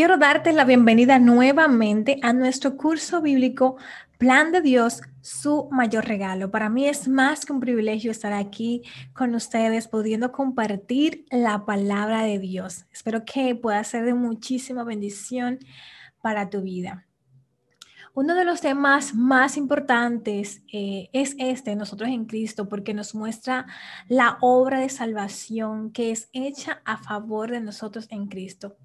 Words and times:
Quiero 0.00 0.16
darte 0.16 0.54
la 0.54 0.64
bienvenida 0.64 1.18
nuevamente 1.18 2.18
a 2.22 2.32
nuestro 2.32 2.78
curso 2.78 3.20
bíblico 3.20 3.76
Plan 4.16 4.50
de 4.50 4.62
Dios, 4.62 5.02
su 5.20 5.68
mayor 5.70 6.06
regalo. 6.06 6.50
Para 6.50 6.70
mí 6.70 6.86
es 6.86 7.06
más 7.06 7.44
que 7.44 7.52
un 7.52 7.60
privilegio 7.60 8.10
estar 8.10 8.32
aquí 8.32 8.80
con 9.12 9.34
ustedes, 9.34 9.88
pudiendo 9.88 10.32
compartir 10.32 11.26
la 11.30 11.66
palabra 11.66 12.22
de 12.22 12.38
Dios. 12.38 12.86
Espero 12.90 13.26
que 13.26 13.54
pueda 13.54 13.84
ser 13.84 14.06
de 14.06 14.14
muchísima 14.14 14.84
bendición 14.84 15.58
para 16.22 16.48
tu 16.48 16.62
vida. 16.62 17.06
Uno 18.20 18.34
de 18.34 18.44
los 18.44 18.60
temas 18.60 19.14
más 19.14 19.56
importantes 19.56 20.62
eh, 20.70 21.08
es 21.14 21.34
este, 21.38 21.74
nosotros 21.74 22.10
en 22.10 22.26
Cristo, 22.26 22.68
porque 22.68 22.92
nos 22.92 23.14
muestra 23.14 23.64
la 24.08 24.36
obra 24.42 24.78
de 24.78 24.90
salvación 24.90 25.90
que 25.90 26.10
es 26.10 26.28
hecha 26.34 26.82
a 26.84 26.98
favor 26.98 27.50
de 27.50 27.62
nosotros 27.62 28.08
en 28.10 28.26
Cristo. 28.26 28.76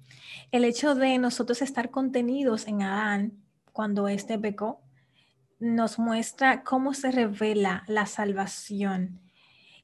El 0.52 0.64
hecho 0.64 0.94
de 0.94 1.18
nosotros 1.18 1.60
estar 1.60 1.90
contenidos 1.90 2.66
en 2.66 2.80
Adán 2.80 3.34
cuando 3.74 4.08
éste 4.08 4.38
pecó, 4.38 4.80
nos 5.60 5.98
muestra 5.98 6.62
cómo 6.62 6.94
se 6.94 7.10
revela 7.10 7.84
la 7.88 8.06
salvación. 8.06 9.20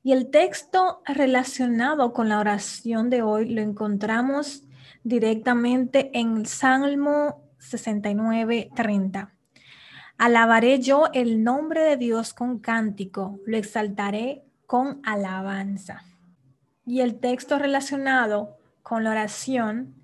Y 0.02 0.12
el 0.12 0.30
texto 0.30 1.02
relacionado 1.04 2.14
con 2.14 2.30
la 2.30 2.38
oración 2.38 3.10
de 3.10 3.20
hoy 3.20 3.50
lo 3.50 3.60
encontramos 3.60 4.62
directamente 5.04 6.10
en 6.18 6.38
el 6.38 6.46
Salmo 6.46 7.42
69, 7.58 8.70
30. 8.74 9.34
Alabaré 10.18 10.78
yo 10.78 11.08
el 11.12 11.42
nombre 11.42 11.82
de 11.82 11.96
Dios 11.96 12.34
con 12.34 12.58
cántico, 12.58 13.40
lo 13.46 13.56
exaltaré 13.56 14.44
con 14.66 15.00
alabanza. 15.04 16.04
Y 16.86 17.00
el 17.00 17.18
texto 17.20 17.58
relacionado 17.58 18.56
con 18.82 19.04
la 19.04 19.10
oración 19.10 19.94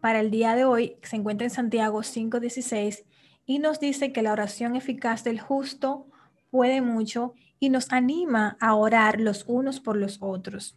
para 0.00 0.20
el 0.20 0.30
día 0.30 0.54
de 0.56 0.64
hoy 0.64 0.96
se 1.02 1.16
encuentra 1.16 1.46
en 1.46 1.50
Santiago 1.50 2.02
5:16 2.02 3.04
y 3.46 3.58
nos 3.58 3.80
dice 3.80 4.12
que 4.12 4.22
la 4.22 4.32
oración 4.32 4.76
eficaz 4.76 5.24
del 5.24 5.40
justo 5.40 6.06
puede 6.50 6.80
mucho 6.80 7.34
y 7.58 7.70
nos 7.70 7.92
anima 7.92 8.56
a 8.60 8.74
orar 8.74 9.20
los 9.20 9.44
unos 9.46 9.80
por 9.80 9.96
los 9.96 10.18
otros. 10.20 10.76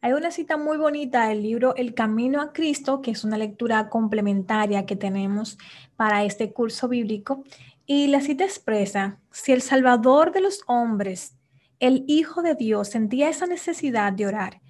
Hay 0.00 0.12
una 0.12 0.30
cita 0.30 0.56
muy 0.56 0.76
bonita 0.76 1.28
del 1.28 1.42
libro 1.42 1.74
El 1.74 1.92
Camino 1.92 2.40
a 2.40 2.52
Cristo, 2.52 3.02
que 3.02 3.10
es 3.10 3.24
una 3.24 3.36
lectura 3.36 3.88
complementaria 3.88 4.86
que 4.86 4.94
tenemos 4.94 5.58
para 5.96 6.22
este 6.24 6.52
curso 6.52 6.86
bíblico. 6.86 7.42
Y 7.90 8.08
la 8.08 8.20
cita 8.20 8.44
expresa, 8.44 9.18
si 9.32 9.52
el 9.52 9.62
Salvador 9.62 10.30
de 10.30 10.42
los 10.42 10.60
hombres, 10.66 11.38
el 11.80 12.04
Hijo 12.06 12.42
de 12.42 12.54
Dios, 12.54 12.88
sentía 12.88 13.30
esa 13.30 13.46
necesidad 13.46 14.12
de 14.12 14.26
orar, 14.26 14.60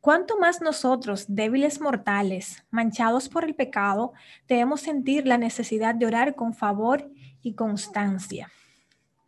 ¿cuánto 0.00 0.38
más 0.38 0.62
nosotros, 0.62 1.26
débiles 1.28 1.82
mortales, 1.82 2.64
manchados 2.70 3.28
por 3.28 3.44
el 3.44 3.54
pecado, 3.54 4.14
debemos 4.48 4.80
sentir 4.80 5.26
la 5.26 5.36
necesidad 5.36 5.94
de 5.94 6.06
orar 6.06 6.34
con 6.34 6.54
favor 6.54 7.10
y 7.42 7.52
constancia? 7.52 8.50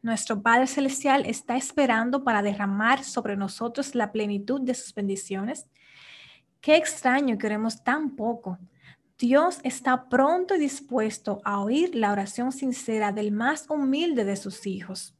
Nuestro 0.00 0.40
Padre 0.40 0.66
Celestial 0.66 1.26
está 1.26 1.58
esperando 1.58 2.24
para 2.24 2.40
derramar 2.40 3.04
sobre 3.04 3.36
nosotros 3.36 3.94
la 3.94 4.10
plenitud 4.10 4.62
de 4.62 4.72
sus 4.72 4.94
bendiciones. 4.94 5.66
Qué 6.62 6.76
extraño 6.76 7.36
que 7.36 7.46
oremos 7.46 7.84
tan 7.84 8.16
poco. 8.16 8.58
Dios 9.26 9.60
está 9.62 10.10
pronto 10.10 10.54
y 10.54 10.58
dispuesto 10.58 11.40
a 11.46 11.60
oír 11.60 11.94
la 11.94 12.12
oración 12.12 12.52
sincera 12.52 13.10
del 13.10 13.32
más 13.32 13.64
humilde 13.70 14.22
de 14.26 14.36
sus 14.36 14.66
hijos. 14.66 15.16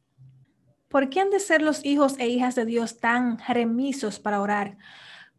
¿Por 0.89 1.09
qué 1.09 1.21
han 1.21 1.31
de 1.31 1.41
ser 1.41 1.63
los 1.63 1.83
hijos 1.87 2.17
e 2.19 2.29
hijas 2.29 2.55
de 2.55 2.67
Dios 2.67 3.01
tan 3.01 3.39
remisos 3.39 4.21
para 4.21 4.43
orar? 4.43 4.77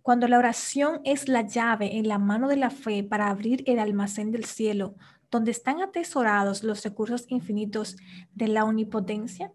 Cuando 0.02 0.28
la 0.28 0.40
oración 0.40 1.00
es 1.04 1.28
la 1.28 1.44
llave 1.44 1.98
en 1.98 2.08
la 2.08 2.18
mano 2.18 2.48
de 2.48 2.58
la 2.58 2.72
fe 2.72 3.04
para 3.04 3.28
abrir 3.28 3.64
el 3.68 3.78
almacén 3.78 4.32
del 4.32 4.46
cielo, 4.46 4.96
donde 5.30 5.52
están 5.52 5.84
atesorados 5.84 6.64
los 6.64 6.84
recursos 6.84 7.26
infinitos 7.28 7.98
de 8.34 8.48
la 8.48 8.64
omnipotencia. 8.64 9.54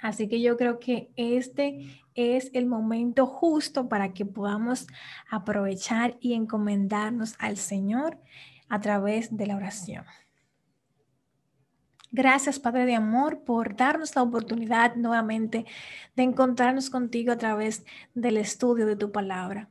Así 0.00 0.28
que 0.28 0.40
yo 0.40 0.56
creo 0.56 0.78
que 0.78 1.10
este 1.16 2.04
es 2.14 2.50
el 2.54 2.66
momento 2.66 3.26
justo 3.26 3.88
para 3.88 4.12
que 4.12 4.24
podamos 4.24 4.86
aprovechar 5.30 6.16
y 6.20 6.34
encomendarnos 6.34 7.34
al 7.38 7.56
Señor 7.56 8.18
a 8.68 8.80
través 8.80 9.36
de 9.36 9.46
la 9.46 9.56
oración. 9.56 10.04
Gracias, 12.10 12.58
Padre 12.58 12.86
de 12.86 12.94
Amor, 12.94 13.44
por 13.44 13.76
darnos 13.76 14.16
la 14.16 14.22
oportunidad 14.22 14.96
nuevamente 14.96 15.66
de 16.16 16.22
encontrarnos 16.22 16.88
contigo 16.88 17.32
a 17.32 17.36
través 17.36 17.84
del 18.14 18.38
estudio 18.38 18.86
de 18.86 18.96
tu 18.96 19.12
palabra. 19.12 19.68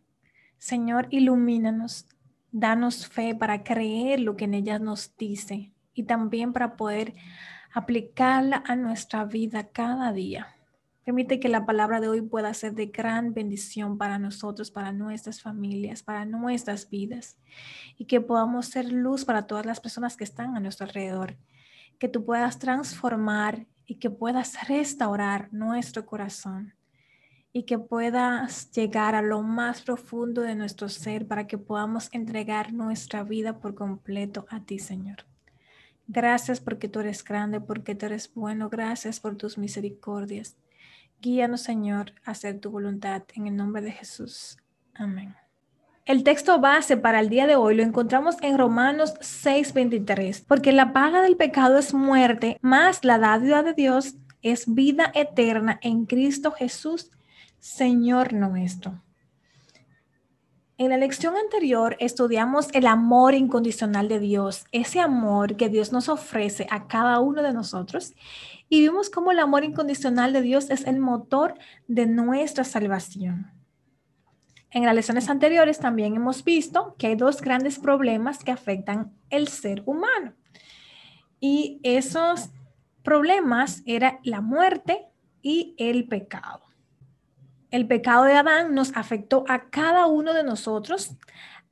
Señor, 0.58 1.08
ilumínanos, 1.10 2.08
Danos 2.52 3.08
fe 3.08 3.36
para 3.36 3.64
creer 3.64 4.22
lo 4.22 4.36
que 4.38 4.46
en 4.46 4.54
ella 4.54 4.80
nos 4.80 5.16
dice 5.18 5.74
y 5.94 6.04
también 6.04 6.54
para 6.54 6.78
poder 6.78 7.14
aplicarla 7.78 8.64
a 8.66 8.76
nuestra 8.76 9.24
vida 9.26 9.70
cada 9.70 10.12
día. 10.12 10.48
Permite 11.06 11.40
que 11.40 11.48
la 11.48 11.68
palabra 11.68 12.00
de 12.00 12.10
hoy 12.10 12.22
pueda 12.22 12.52
ser 12.56 12.74
de 12.74 12.88
gran 12.88 13.36
bendición 13.36 14.00
para 14.00 14.18
nosotros, 14.18 14.72
para 14.72 14.92
nuestras 14.92 15.44
familias, 15.44 16.02
para 16.02 16.26
nuestras 16.26 16.90
vidas 16.90 17.38
y 17.96 18.06
que 18.06 18.20
podamos 18.20 18.66
ser 18.66 18.92
luz 18.92 19.26
para 19.26 19.46
todas 19.46 19.68
las 19.68 19.80
personas 19.80 20.18
que 20.18 20.24
están 20.24 20.58
a 20.58 20.60
nuestro 20.60 20.88
alrededor. 20.88 21.38
Que 22.00 22.08
tú 22.08 22.26
puedas 22.26 22.58
transformar 22.58 23.68
y 23.86 24.00
que 24.00 24.10
puedas 24.10 24.68
restaurar 24.68 25.50
nuestro 25.54 26.04
corazón 26.08 26.74
y 27.54 27.64
que 27.64 27.78
puedas 27.78 28.72
llegar 28.72 29.14
a 29.14 29.22
lo 29.22 29.44
más 29.44 29.84
profundo 29.84 30.42
de 30.42 30.56
nuestro 30.56 30.90
ser 30.90 31.28
para 31.28 31.46
que 31.46 31.60
podamos 31.60 32.10
entregar 32.12 32.74
nuestra 32.74 33.24
vida 33.24 33.60
por 33.60 33.76
completo 33.76 34.48
a 34.50 34.62
ti, 34.62 34.80
Señor. 34.80 35.37
Gracias 36.08 36.62
porque 36.62 36.88
tú 36.88 37.02
eres 37.02 37.24
grande, 37.24 37.60
porque 37.60 37.96
tú 37.96 38.06
eres 38.06 38.34
bueno. 38.34 38.70
Gracias 38.70 39.20
por 39.20 39.36
tus 39.36 39.58
misericordias. 39.58 40.56
Guíanos, 41.22 41.62
Señor, 41.62 42.14
a 42.24 42.32
hacer 42.32 42.60
tu 42.60 42.72
voluntad. 42.72 43.24
En 43.34 43.48
el 43.48 43.56
nombre 43.56 43.82
de 43.82 43.92
Jesús. 43.92 44.58
Amén. 44.94 45.36
El 46.06 46.24
texto 46.24 46.62
base 46.62 46.96
para 46.96 47.20
el 47.20 47.28
día 47.28 47.48
de 47.48 47.58
hoy 47.58 47.76
lo 47.76 47.84
encontramos 47.84 48.38
en 48.42 48.58
Romanos 48.58 49.16
6:23, 49.20 50.46
porque 50.48 50.72
la 50.72 50.94
paga 50.94 51.22
del 51.22 51.36
pecado 51.36 51.78
es 51.78 51.94
muerte, 51.94 52.58
más 52.62 53.04
la 53.04 53.20
dádiva 53.20 53.62
de 53.62 53.74
Dios 53.74 54.16
es 54.42 54.74
vida 54.74 55.12
eterna 55.14 55.80
en 55.82 56.06
Cristo 56.06 56.52
Jesús, 56.52 57.12
Señor 57.60 58.32
nuestro. 58.32 59.04
En 60.80 60.90
la 60.90 60.98
lección 60.98 61.36
anterior 61.36 61.98
estudiamos 62.00 62.68
el 62.72 62.86
amor 62.86 63.34
incondicional 63.34 64.08
de 64.08 64.20
Dios, 64.20 64.66
ese 64.72 65.00
amor 65.00 65.58
que 65.58 65.70
Dios 65.70 65.92
nos 65.92 66.08
ofrece 66.08 66.68
a 66.70 66.88
cada 66.88 67.20
uno 67.20 67.42
de 67.42 67.52
nosotros, 67.52 68.14
y 68.70 68.82
vimos 68.82 69.10
cómo 69.10 69.32
el 69.32 69.40
amor 69.40 69.64
incondicional 69.64 70.34
de 70.34 70.44
Dios 70.44 70.70
es 70.70 70.86
el 70.86 71.00
motor 71.00 71.56
de 71.88 72.06
nuestra 72.06 72.64
salvación. 72.64 73.52
En 74.70 74.86
las 74.86 74.94
lecciones 74.94 75.30
anteriores 75.30 75.80
también 75.80 76.16
hemos 76.16 76.44
visto 76.44 76.94
que 77.00 77.08
hay 77.08 77.16
dos 77.16 77.42
grandes 77.42 77.80
problemas 77.80 78.44
que 78.44 78.52
afectan 78.52 79.16
el 79.32 79.48
ser 79.48 79.82
humano. 79.88 80.34
Y 81.40 81.80
esos 81.82 82.52
problemas 83.02 83.82
eran 83.88 84.20
la 84.22 84.42
muerte 84.42 85.08
y 85.42 85.74
el 85.80 86.08
pecado 86.08 86.67
el 87.72 87.88
pecado 87.88 88.24
de 88.24 88.34
Adán 88.34 88.74
nos 88.74 88.96
afectó 88.96 89.44
a 89.48 89.70
cada 89.70 90.08
uno 90.08 90.34
de 90.34 90.44
nosotros 90.44 91.16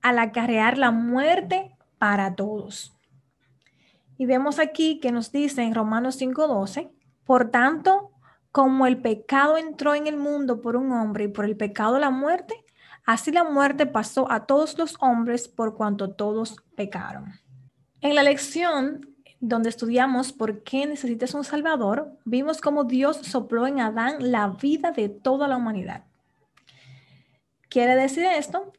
al 0.02 0.20
acarrear 0.20 0.78
la 0.78 0.92
muerte 0.92 1.76
para 1.98 2.36
todos. 2.36 2.94
Y 4.18 4.26
vemos 4.26 4.60
aquí 4.60 5.00
que 5.00 5.12
nos 5.12 5.32
dice 5.32 5.64
en 5.64 5.74
Romanos 5.74 6.18
5:12, 6.18 6.92
por 7.26 7.50
tanto, 7.50 8.12
como 8.52 8.88
el 8.88 9.02
pecado 9.02 9.58
entró 9.58 9.96
en 9.96 10.08
el 10.08 10.18
mundo 10.18 10.62
por 10.62 10.76
un 10.76 10.92
hombre 10.92 11.26
y 11.26 11.28
por 11.28 11.46
el 11.46 11.58
pecado 11.58 12.00
la 12.00 12.10
muerte, 12.10 12.64
así 13.06 13.32
la 13.32 13.44
muerte 13.44 13.86
pasó 13.86 14.32
a 14.32 14.46
todos 14.46 14.78
los 14.78 14.96
hombres 15.02 15.48
por 15.48 15.76
cuanto 15.76 16.12
todos 16.12 16.56
pecaron. 16.76 17.34
En 18.02 18.16
la 18.16 18.24
lección 18.24 19.15
donde 19.48 19.70
estudiamos 19.70 20.34
por 20.34 20.64
qué 20.64 20.88
necesitas 20.88 21.36
un 21.36 21.44
Salvador, 21.44 22.18
vimos 22.26 22.62
cómo 22.62 22.84
Dios 22.84 23.18
sopló 23.18 23.68
en 23.68 23.80
Adán 23.80 24.32
la 24.32 24.48
vida 24.48 24.92
de 24.92 25.08
toda 25.08 25.48
la 25.48 25.58
humanidad. 25.58 26.04
Quiere 27.70 27.96
decir 27.96 28.26
esto 28.26 28.74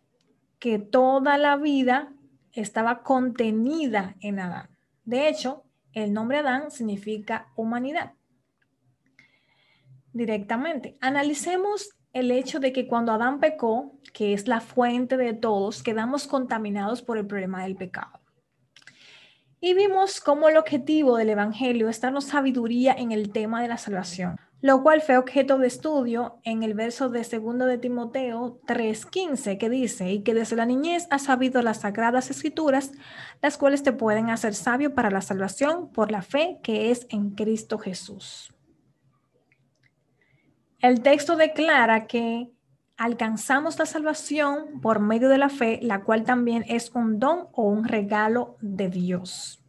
que 0.58 0.80
toda 0.80 1.38
la 1.38 1.56
vida 1.56 2.12
estaba 2.52 3.04
contenida 3.04 4.16
en 4.20 4.40
Adán. 4.40 4.68
De 5.04 5.28
hecho, 5.28 5.62
el 5.92 6.12
nombre 6.12 6.38
Adán 6.38 6.72
significa 6.72 7.46
humanidad. 7.54 8.14
Directamente, 10.12 10.96
analicemos 11.00 11.90
el 12.12 12.32
hecho 12.32 12.58
de 12.58 12.72
que 12.72 12.88
cuando 12.88 13.12
Adán 13.12 13.38
pecó, 13.38 13.92
que 14.12 14.32
es 14.32 14.48
la 14.48 14.60
fuente 14.60 15.16
de 15.16 15.32
todos, 15.32 15.84
quedamos 15.84 16.26
contaminados 16.26 17.02
por 17.02 17.18
el 17.18 17.26
problema 17.26 17.62
del 17.62 17.76
pecado. 17.76 18.25
Y 19.66 19.74
vimos 19.74 20.20
cómo 20.20 20.48
el 20.48 20.58
objetivo 20.58 21.16
del 21.16 21.30
Evangelio 21.30 21.88
es 21.88 22.00
darnos 22.00 22.26
sabiduría 22.26 22.94
en 22.96 23.10
el 23.10 23.32
tema 23.32 23.60
de 23.60 23.66
la 23.66 23.78
salvación. 23.78 24.38
lo 24.60 24.80
cual 24.84 25.02
fue 25.02 25.18
objeto 25.18 25.58
de 25.58 25.66
estudio 25.66 26.38
en 26.44 26.62
el 26.62 26.74
verso 26.74 27.08
de 27.08 27.24
segundo 27.24 27.66
de 27.66 27.76
Timoteo 27.76 28.60
3:15 28.68 29.58
que 29.58 29.68
dice, 29.68 30.12
y 30.12 30.22
que 30.22 30.34
desde 30.34 30.54
la 30.54 30.66
niñez 30.66 31.08
has 31.10 31.24
sabido 31.24 31.62
las 31.62 31.80
sagradas 31.80 32.30
escrituras, 32.30 32.92
las 33.42 33.58
cuales 33.58 33.82
te 33.82 33.92
pueden 33.92 34.30
hacer 34.30 34.54
sabio 34.54 34.94
para 34.94 35.10
la 35.10 35.20
salvación 35.20 35.90
por 35.90 36.12
la 36.12 36.22
fe 36.22 36.60
que 36.62 36.92
es 36.92 37.08
en 37.10 37.30
Cristo 37.30 37.76
Jesús. 37.76 38.54
El 40.78 41.02
texto 41.02 41.34
declara 41.34 42.06
que 42.06 42.52
alcanzamos 42.96 43.78
la 43.78 43.86
salvación 43.86 44.80
por 44.80 45.00
medio 45.00 45.28
de 45.28 45.38
la 45.38 45.48
fe, 45.48 45.78
la 45.82 46.02
cual 46.02 46.24
también 46.24 46.64
es 46.66 46.90
un 46.94 47.18
don 47.18 47.48
o 47.52 47.64
un 47.64 47.84
regalo 47.84 48.56
de 48.60 48.88
Dios. 48.88 49.62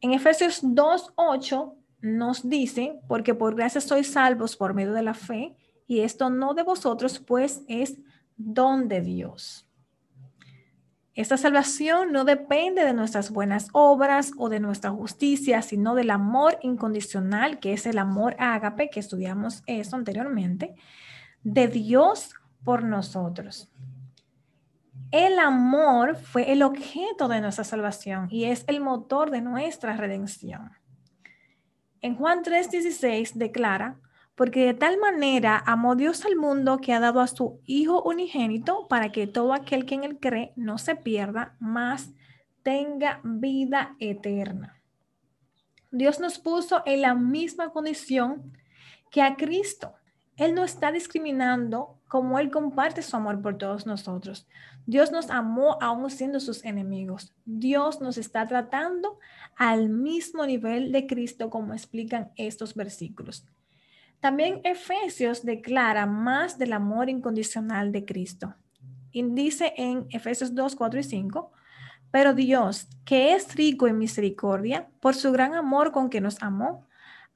En 0.00 0.12
Efesios 0.12 0.60
2:8 0.62 1.74
nos 2.00 2.48
dice, 2.48 3.00
porque 3.08 3.34
por 3.34 3.56
gracia 3.56 3.80
sois 3.80 4.12
salvos 4.12 4.56
por 4.56 4.74
medio 4.74 4.92
de 4.92 5.02
la 5.02 5.14
fe, 5.14 5.56
y 5.88 6.00
esto 6.00 6.30
no 6.30 6.54
de 6.54 6.62
vosotros, 6.62 7.18
pues 7.18 7.62
es 7.68 7.98
don 8.36 8.88
de 8.88 9.00
Dios. 9.00 9.66
Esta 11.14 11.38
salvación 11.38 12.12
no 12.12 12.24
depende 12.24 12.84
de 12.84 12.92
nuestras 12.92 13.30
buenas 13.30 13.68
obras 13.72 14.32
o 14.36 14.50
de 14.50 14.60
nuestra 14.60 14.90
justicia, 14.90 15.62
sino 15.62 15.94
del 15.94 16.10
amor 16.10 16.58
incondicional, 16.60 17.58
que 17.58 17.72
es 17.72 17.86
el 17.86 17.96
amor 17.96 18.36
ágape, 18.38 18.90
que 18.90 19.00
estudiamos 19.00 19.62
eso 19.66 19.96
anteriormente, 19.96 20.74
de 21.46 21.68
Dios 21.68 22.34
por 22.64 22.82
nosotros. 22.82 23.70
El 25.12 25.38
amor 25.38 26.16
fue 26.16 26.50
el 26.50 26.64
objeto 26.64 27.28
de 27.28 27.40
nuestra 27.40 27.62
salvación 27.62 28.26
y 28.32 28.46
es 28.46 28.64
el 28.66 28.80
motor 28.80 29.30
de 29.30 29.40
nuestra 29.40 29.96
redención. 29.96 30.72
En 32.02 32.16
Juan 32.16 32.42
3:16 32.42 33.34
declara, 33.34 34.00
porque 34.34 34.66
de 34.66 34.74
tal 34.74 34.98
manera 34.98 35.62
amó 35.64 35.94
Dios 35.94 36.24
al 36.24 36.34
mundo 36.34 36.78
que 36.78 36.92
ha 36.92 36.98
dado 36.98 37.20
a 37.20 37.28
su 37.28 37.60
Hijo 37.64 38.02
unigénito 38.02 38.88
para 38.88 39.12
que 39.12 39.28
todo 39.28 39.54
aquel 39.54 39.86
que 39.86 39.94
en 39.94 40.02
él 40.02 40.18
cree 40.18 40.52
no 40.56 40.78
se 40.78 40.96
pierda, 40.96 41.54
mas 41.60 42.10
tenga 42.64 43.20
vida 43.22 43.94
eterna. 44.00 44.82
Dios 45.92 46.18
nos 46.18 46.40
puso 46.40 46.82
en 46.86 47.02
la 47.02 47.14
misma 47.14 47.70
condición 47.70 48.52
que 49.12 49.22
a 49.22 49.36
Cristo. 49.36 49.94
Él 50.36 50.54
no 50.54 50.64
está 50.64 50.92
discriminando 50.92 51.98
como 52.08 52.38
Él 52.38 52.50
comparte 52.50 53.02
su 53.02 53.16
amor 53.16 53.40
por 53.40 53.58
todos 53.58 53.86
nosotros. 53.86 54.46
Dios 54.86 55.10
nos 55.10 55.30
amó 55.30 55.78
aún 55.80 56.10
siendo 56.10 56.40
sus 56.40 56.64
enemigos. 56.64 57.34
Dios 57.44 58.00
nos 58.00 58.18
está 58.18 58.46
tratando 58.46 59.18
al 59.56 59.88
mismo 59.88 60.46
nivel 60.46 60.92
de 60.92 61.06
Cristo 61.06 61.50
como 61.50 61.72
explican 61.72 62.30
estos 62.36 62.74
versículos. 62.74 63.46
También 64.20 64.60
Efesios 64.64 65.44
declara 65.44 66.06
más 66.06 66.58
del 66.58 66.72
amor 66.72 67.08
incondicional 67.08 67.92
de 67.92 68.04
Cristo. 68.04 68.54
Y 69.10 69.22
dice 69.22 69.72
en 69.76 70.06
Efesios 70.10 70.54
2, 70.54 70.76
4 70.76 71.00
y 71.00 71.02
5, 71.02 71.52
pero 72.10 72.34
Dios, 72.34 72.88
que 73.04 73.34
es 73.34 73.54
rico 73.54 73.88
en 73.88 73.98
misericordia, 73.98 74.88
por 75.00 75.14
su 75.14 75.32
gran 75.32 75.54
amor 75.54 75.92
con 75.92 76.08
que 76.08 76.20
nos 76.20 76.40
amó, 76.42 76.86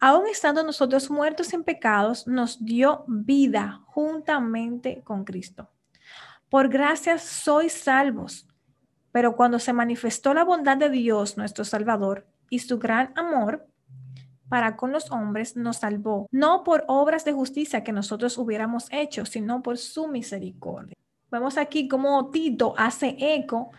aun 0.00 0.26
estando 0.26 0.62
nosotros 0.62 1.10
muertos 1.10 1.52
en 1.52 1.62
pecados, 1.62 2.26
nos 2.26 2.64
dio 2.64 3.04
vida 3.06 3.82
juntamente 3.84 5.02
con 5.04 5.24
Cristo. 5.24 5.68
Por 6.48 6.68
gracia 6.68 7.18
sois 7.18 7.72
salvos, 7.72 8.48
pero 9.12 9.36
cuando 9.36 9.58
se 9.58 9.74
manifestó 9.74 10.32
la 10.32 10.44
bondad 10.44 10.78
de 10.78 10.88
Dios, 10.88 11.36
nuestro 11.36 11.64
Salvador, 11.64 12.26
y 12.48 12.60
su 12.60 12.78
gran 12.78 13.12
amor 13.14 13.68
para 14.48 14.76
con 14.76 14.90
los 14.90 15.12
hombres, 15.12 15.54
nos 15.54 15.76
salvó, 15.76 16.26
no 16.32 16.64
por 16.64 16.84
obras 16.88 17.24
de 17.24 17.32
justicia 17.32 17.84
que 17.84 17.92
nosotros 17.92 18.36
hubiéramos 18.36 18.88
hecho, 18.90 19.24
sino 19.24 19.62
por 19.62 19.78
su 19.78 20.08
misericordia. 20.08 20.96
Vemos 21.30 21.56
aquí 21.56 21.86
cómo 21.86 22.30
Tito 22.30 22.74
hace 22.76 23.16
eco 23.20 23.70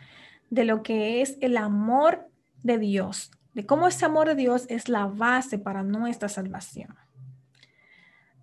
de 0.49 0.63
lo 0.63 0.81
que 0.81 1.21
es 1.21 1.37
el 1.41 1.57
amor 1.57 2.29
de 2.63 2.77
Dios 2.77 3.31
de 3.53 3.65
cómo 3.65 3.87
ese 3.87 4.05
amor 4.05 4.27
de 4.27 4.35
Dios 4.35 4.65
es 4.69 4.89
la 4.89 5.05
base 5.07 5.59
para 5.59 5.83
nuestra 5.83 6.29
salvación. 6.29 6.95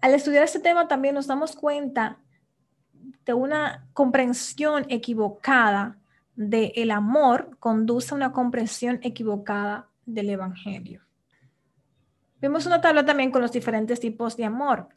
Al 0.00 0.14
estudiar 0.14 0.44
este 0.44 0.60
tema 0.60 0.86
también 0.88 1.14
nos 1.14 1.26
damos 1.26 1.56
cuenta 1.56 2.18
de 3.24 3.34
una 3.34 3.86
comprensión 3.92 4.86
equivocada 4.88 5.98
del 6.36 6.72
el 6.76 6.90
amor 6.92 7.56
conduce 7.58 8.14
a 8.14 8.16
una 8.16 8.32
comprensión 8.32 9.00
equivocada 9.02 9.88
del 10.06 10.30
Evangelio. 10.30 11.02
Vemos 12.40 12.66
una 12.66 12.80
tabla 12.80 13.04
también 13.04 13.32
con 13.32 13.42
los 13.42 13.50
diferentes 13.50 13.98
tipos 13.98 14.36
de 14.36 14.44
amor 14.44 14.88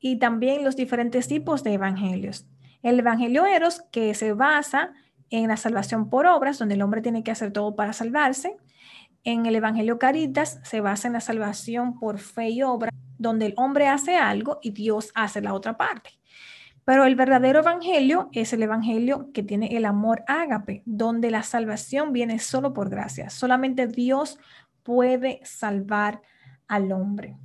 y 0.00 0.18
también 0.18 0.64
los 0.64 0.76
diferentes 0.76 1.28
tipos 1.28 1.62
de 1.62 1.74
evangelios. 1.74 2.46
El 2.82 2.98
evangelio 2.98 3.44
eros, 3.44 3.82
que 3.90 4.14
se 4.14 4.32
basa 4.32 4.94
en 5.28 5.48
la 5.48 5.56
salvación 5.56 6.08
por 6.08 6.26
obras, 6.26 6.58
donde 6.58 6.76
el 6.76 6.82
hombre 6.82 7.02
tiene 7.02 7.22
que 7.22 7.30
hacer 7.30 7.52
todo 7.52 7.74
para 7.76 7.92
salvarse 7.92 8.56
en 9.26 9.44
el 9.44 9.56
Evangelio 9.56 9.98
Caritas 9.98 10.60
se 10.62 10.80
basa 10.80 11.08
en 11.08 11.12
la 11.12 11.20
salvación 11.20 11.98
por 11.98 12.18
fe 12.18 12.48
y 12.50 12.62
obra, 12.62 12.90
donde 13.18 13.46
el 13.46 13.54
hombre 13.56 13.88
hace 13.88 14.16
algo 14.16 14.60
y 14.62 14.70
Dios 14.70 15.10
hace 15.16 15.40
la 15.40 15.52
otra 15.52 15.76
parte. 15.76 16.10
Pero 16.84 17.04
el 17.04 17.16
verdadero 17.16 17.58
evangelio 17.58 18.28
es 18.32 18.52
el 18.52 18.62
evangelio 18.62 19.32
que 19.34 19.42
tiene 19.42 19.76
el 19.76 19.84
amor 19.84 20.22
ágape, 20.28 20.84
donde 20.86 21.32
la 21.32 21.42
salvación 21.42 22.12
viene 22.12 22.38
solo 22.38 22.72
por 22.72 22.88
gracia. 22.88 23.28
Solamente 23.28 23.88
Dios 23.88 24.38
puede 24.84 25.40
salvar 25.42 26.22
al 26.68 26.92
hombre. 26.92 27.36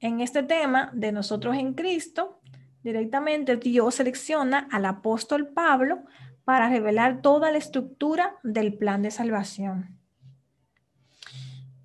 En 0.00 0.20
este 0.20 0.42
tema 0.42 0.90
de 0.92 1.12
nosotros 1.12 1.56
en 1.56 1.74
Cristo, 1.74 2.40
directamente 2.82 3.56
Dios 3.56 3.94
selecciona 3.94 4.66
al 4.72 4.84
apóstol 4.84 5.52
Pablo 5.54 6.02
para 6.44 6.68
revelar 6.68 7.22
toda 7.22 7.50
la 7.50 7.58
estructura 7.58 8.36
del 8.42 8.74
plan 8.74 9.02
de 9.02 9.10
salvación. 9.10 9.98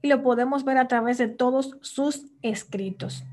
Y 0.02 0.08
lo 0.08 0.24
podemos 0.24 0.64
ver 0.64 0.78
a 0.78 0.88
través 0.88 1.18
de 1.18 1.28
todos 1.28 1.78
sus 1.82 2.26
escritos. 2.42 3.24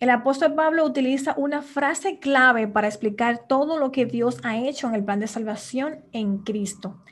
El 0.00 0.10
apóstol 0.10 0.54
Pablo 0.54 0.84
utiliza 0.84 1.34
una 1.36 1.60
frase 1.60 2.20
clave 2.20 2.68
para 2.68 2.86
explicar 2.86 3.46
todo 3.48 3.78
lo 3.78 3.90
que 3.90 4.06
Dios 4.06 4.38
ha 4.44 4.56
hecho 4.56 4.86
en 4.86 4.94
el 4.94 5.04
plan 5.04 5.18
de 5.18 5.26
salvación 5.26 6.04
en 6.12 6.38
Cristo. 6.38 7.02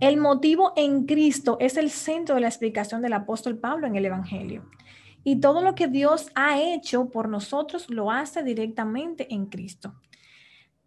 El 0.00 0.16
motivo 0.16 0.72
en 0.74 1.06
Cristo 1.06 1.56
es 1.60 1.76
el 1.76 1.88
centro 1.88 2.34
de 2.34 2.40
la 2.40 2.48
explicación 2.48 3.00
del 3.02 3.12
apóstol 3.12 3.58
Pablo 3.58 3.86
en 3.86 3.94
el 3.94 4.06
Evangelio. 4.06 4.64
Y 5.22 5.38
todo 5.40 5.62
lo 5.62 5.76
que 5.76 5.86
Dios 5.86 6.32
ha 6.34 6.60
hecho 6.60 7.10
por 7.10 7.28
nosotros 7.28 7.88
lo 7.88 8.10
hace 8.10 8.42
directamente 8.42 9.32
en 9.32 9.46
Cristo. 9.46 9.94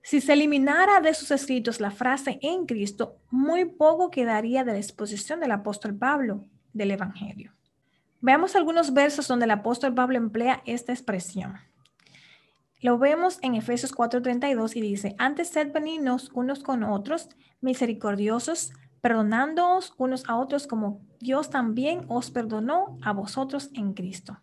Si 0.05 0.21
se 0.21 0.33
eliminara 0.33 0.99
de 0.99 1.15
sus 1.15 1.31
escritos 1.31 1.81
la 1.81 1.89
frase 1.89 2.37
en 2.43 2.67
Cristo, 2.67 3.17
muy 3.31 3.65
poco 3.65 4.11
quedaría 4.11 4.63
de 4.63 4.73
la 4.73 4.77
exposición 4.77 5.39
del 5.39 5.51
apóstol 5.51 5.95
Pablo 5.95 6.45
del 6.73 6.91
Evangelio. 6.91 7.53
Veamos 8.21 8.55
algunos 8.55 8.93
versos 8.93 9.27
donde 9.27 9.45
el 9.45 9.51
apóstol 9.51 9.95
Pablo 9.95 10.17
emplea 10.17 10.61
esta 10.67 10.93
expresión. 10.93 11.55
Lo 12.81 12.99
vemos 12.99 13.39
en 13.41 13.55
Efesios 13.55 13.95
4:32 13.95 14.75
y 14.75 14.81
dice, 14.81 15.15
antes 15.17 15.47
sed 15.47 15.71
benignos 15.73 16.29
unos 16.35 16.61
con 16.61 16.83
otros, 16.83 17.29
misericordiosos, 17.61 18.73
perdonándoos 19.01 19.95
unos 19.97 20.23
a 20.29 20.35
otros 20.35 20.67
como 20.67 21.01
Dios 21.19 21.49
también 21.49 22.05
os 22.09 22.29
perdonó 22.29 22.99
a 23.01 23.11
vosotros 23.11 23.71
en 23.73 23.95
Cristo. 23.95 24.39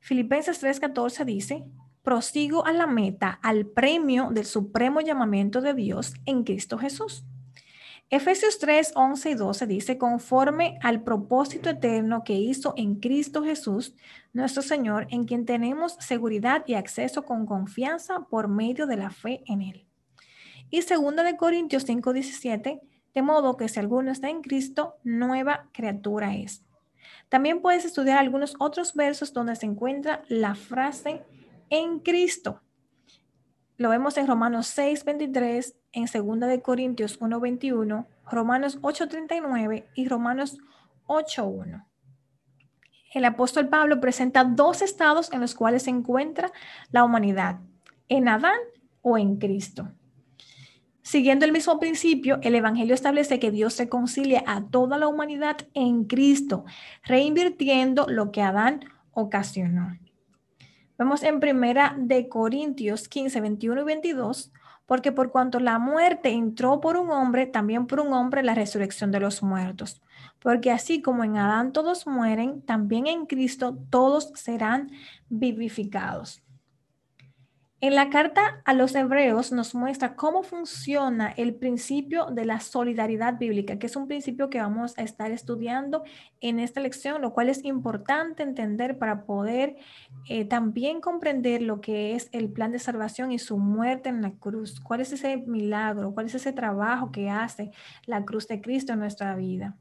Filipenses 0.00 0.62
3:14 0.62 1.24
dice, 1.24 1.64
prosigo 2.02 2.66
a 2.66 2.72
la 2.72 2.86
meta, 2.86 3.38
al 3.42 3.66
premio 3.66 4.30
del 4.30 4.46
supremo 4.46 5.00
llamamiento 5.00 5.60
de 5.60 5.74
Dios 5.74 6.14
en 6.26 6.44
Cristo 6.44 6.78
Jesús. 6.78 7.24
Efesios 8.12 8.58
3, 8.58 8.94
11 8.96 9.30
y 9.30 9.34
12 9.34 9.66
dice, 9.68 9.98
conforme 9.98 10.78
al 10.82 11.04
propósito 11.04 11.70
eterno 11.70 12.24
que 12.24 12.32
hizo 12.32 12.74
en 12.76 12.96
Cristo 12.96 13.44
Jesús, 13.44 13.94
nuestro 14.32 14.62
Señor, 14.62 15.06
en 15.10 15.26
quien 15.26 15.46
tenemos 15.46 15.94
seguridad 16.00 16.64
y 16.66 16.74
acceso 16.74 17.24
con 17.24 17.46
confianza 17.46 18.26
por 18.28 18.48
medio 18.48 18.88
de 18.88 18.96
la 18.96 19.10
fe 19.10 19.44
en 19.46 19.62
Él. 19.62 19.86
Y 20.70 20.80
2 20.80 21.16
de 21.24 21.36
Corintios 21.36 21.84
5, 21.84 22.12
17, 22.12 22.80
de 23.14 23.22
modo 23.22 23.56
que 23.56 23.68
si 23.68 23.78
alguno 23.78 24.10
está 24.10 24.28
en 24.28 24.42
Cristo, 24.42 24.96
nueva 25.04 25.68
criatura 25.72 26.34
es. 26.34 26.64
También 27.28 27.62
puedes 27.62 27.84
estudiar 27.84 28.18
algunos 28.18 28.56
otros 28.58 28.94
versos 28.94 29.32
donde 29.32 29.54
se 29.54 29.66
encuentra 29.66 30.24
la 30.28 30.56
frase 30.56 31.22
en 31.70 32.00
Cristo. 32.00 32.60
Lo 33.76 33.88
vemos 33.88 34.18
en 34.18 34.26
Romanos 34.26 34.66
6, 34.66 35.04
23, 35.04 35.76
en 35.92 36.04
2 36.04 36.40
de 36.40 36.60
Corintios 36.60 37.16
1, 37.20 37.40
21, 37.40 38.06
Romanos 38.30 38.78
8, 38.82 39.08
39 39.08 39.88
y 39.94 40.08
Romanos 40.08 40.58
8, 41.06 41.46
1. 41.46 41.86
El 43.14 43.24
apóstol 43.24 43.68
Pablo 43.68 44.00
presenta 44.00 44.44
dos 44.44 44.82
estados 44.82 45.32
en 45.32 45.40
los 45.40 45.54
cuales 45.54 45.84
se 45.84 45.90
encuentra 45.90 46.52
la 46.90 47.04
humanidad, 47.04 47.60
en 48.08 48.28
Adán 48.28 48.58
o 49.02 49.16
en 49.16 49.36
Cristo. 49.36 49.90
Siguiendo 51.02 51.44
el 51.44 51.52
mismo 51.52 51.80
principio, 51.80 52.38
el 52.42 52.54
Evangelio 52.54 52.94
establece 52.94 53.40
que 53.40 53.50
Dios 53.50 53.78
reconcilia 53.78 54.44
a 54.46 54.62
toda 54.62 54.98
la 54.98 55.08
humanidad 55.08 55.56
en 55.74 56.04
Cristo, 56.04 56.64
reinvirtiendo 57.02 58.06
lo 58.08 58.30
que 58.30 58.42
Adán 58.42 58.84
ocasionó. 59.12 59.96
Vemos 61.00 61.22
en 61.22 61.40
primera 61.40 61.94
de 61.96 62.28
Corintios 62.28 63.08
15, 63.08 63.40
21 63.40 63.80
y 63.80 63.84
22, 63.84 64.52
porque 64.84 65.12
por 65.12 65.30
cuanto 65.30 65.58
la 65.58 65.78
muerte 65.78 66.28
entró 66.28 66.78
por 66.82 66.98
un 66.98 67.08
hombre, 67.08 67.46
también 67.46 67.86
por 67.86 68.00
un 68.00 68.12
hombre 68.12 68.42
la 68.42 68.54
resurrección 68.54 69.10
de 69.10 69.18
los 69.18 69.42
muertos. 69.42 70.02
Porque 70.40 70.70
así 70.70 71.00
como 71.00 71.24
en 71.24 71.38
Adán 71.38 71.72
todos 71.72 72.06
mueren, 72.06 72.60
también 72.60 73.06
en 73.06 73.24
Cristo 73.24 73.78
todos 73.88 74.30
serán 74.34 74.90
vivificados. 75.30 76.42
En 77.82 77.94
la 77.94 78.10
carta 78.10 78.60
a 78.66 78.74
los 78.74 78.94
hebreos 78.94 79.52
nos 79.52 79.74
muestra 79.74 80.14
cómo 80.14 80.42
funciona 80.42 81.32
el 81.38 81.54
principio 81.54 82.26
de 82.26 82.44
la 82.44 82.60
solidaridad 82.60 83.38
bíblica, 83.38 83.78
que 83.78 83.86
es 83.86 83.96
un 83.96 84.06
principio 84.06 84.50
que 84.50 84.60
vamos 84.60 84.98
a 84.98 85.02
estar 85.02 85.30
estudiando 85.30 86.04
en 86.42 86.60
esta 86.60 86.80
lección, 86.80 87.22
lo 87.22 87.32
cual 87.32 87.48
es 87.48 87.64
importante 87.64 88.42
entender 88.42 88.98
para 88.98 89.24
poder 89.24 89.76
eh, 90.28 90.44
también 90.44 91.00
comprender 91.00 91.62
lo 91.62 91.80
que 91.80 92.14
es 92.14 92.28
el 92.32 92.50
plan 92.50 92.70
de 92.70 92.78
salvación 92.78 93.32
y 93.32 93.38
su 93.38 93.56
muerte 93.56 94.10
en 94.10 94.20
la 94.20 94.32
cruz. 94.32 94.78
¿Cuál 94.80 95.00
es 95.00 95.12
ese 95.14 95.38
milagro? 95.38 96.12
¿Cuál 96.12 96.26
es 96.26 96.34
ese 96.34 96.52
trabajo 96.52 97.10
que 97.10 97.30
hace 97.30 97.70
la 98.04 98.26
cruz 98.26 98.46
de 98.46 98.60
Cristo 98.60 98.92
en 98.92 98.98
nuestra 98.98 99.34
vida? 99.36 99.74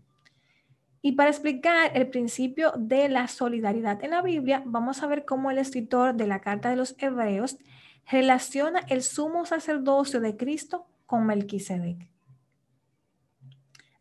Y 1.02 1.14
para 1.14 1.32
explicar 1.32 1.92
el 1.94 2.08
principio 2.08 2.72
de 2.78 3.10
la 3.10 3.28
solidaridad 3.28 4.02
en 4.06 4.12
la 4.12 4.22
Biblia, 4.22 4.64
vamos 4.66 5.04
a 5.04 5.08
ver 5.08 5.26
cómo 5.26 5.52
el 5.52 5.58
escritor 5.58 6.14
de 6.14 6.28
la 6.28 6.40
carta 6.40 6.70
de 6.70 6.78
los 6.78 6.96
hebreos 6.98 7.58
relaciona 8.10 8.80
el 8.88 9.04
sumo 9.04 9.46
sacerdocio 9.46 10.20
de 10.20 10.36
Cristo 10.36 10.88
con 11.06 11.26
Melquisedec. 11.26 12.10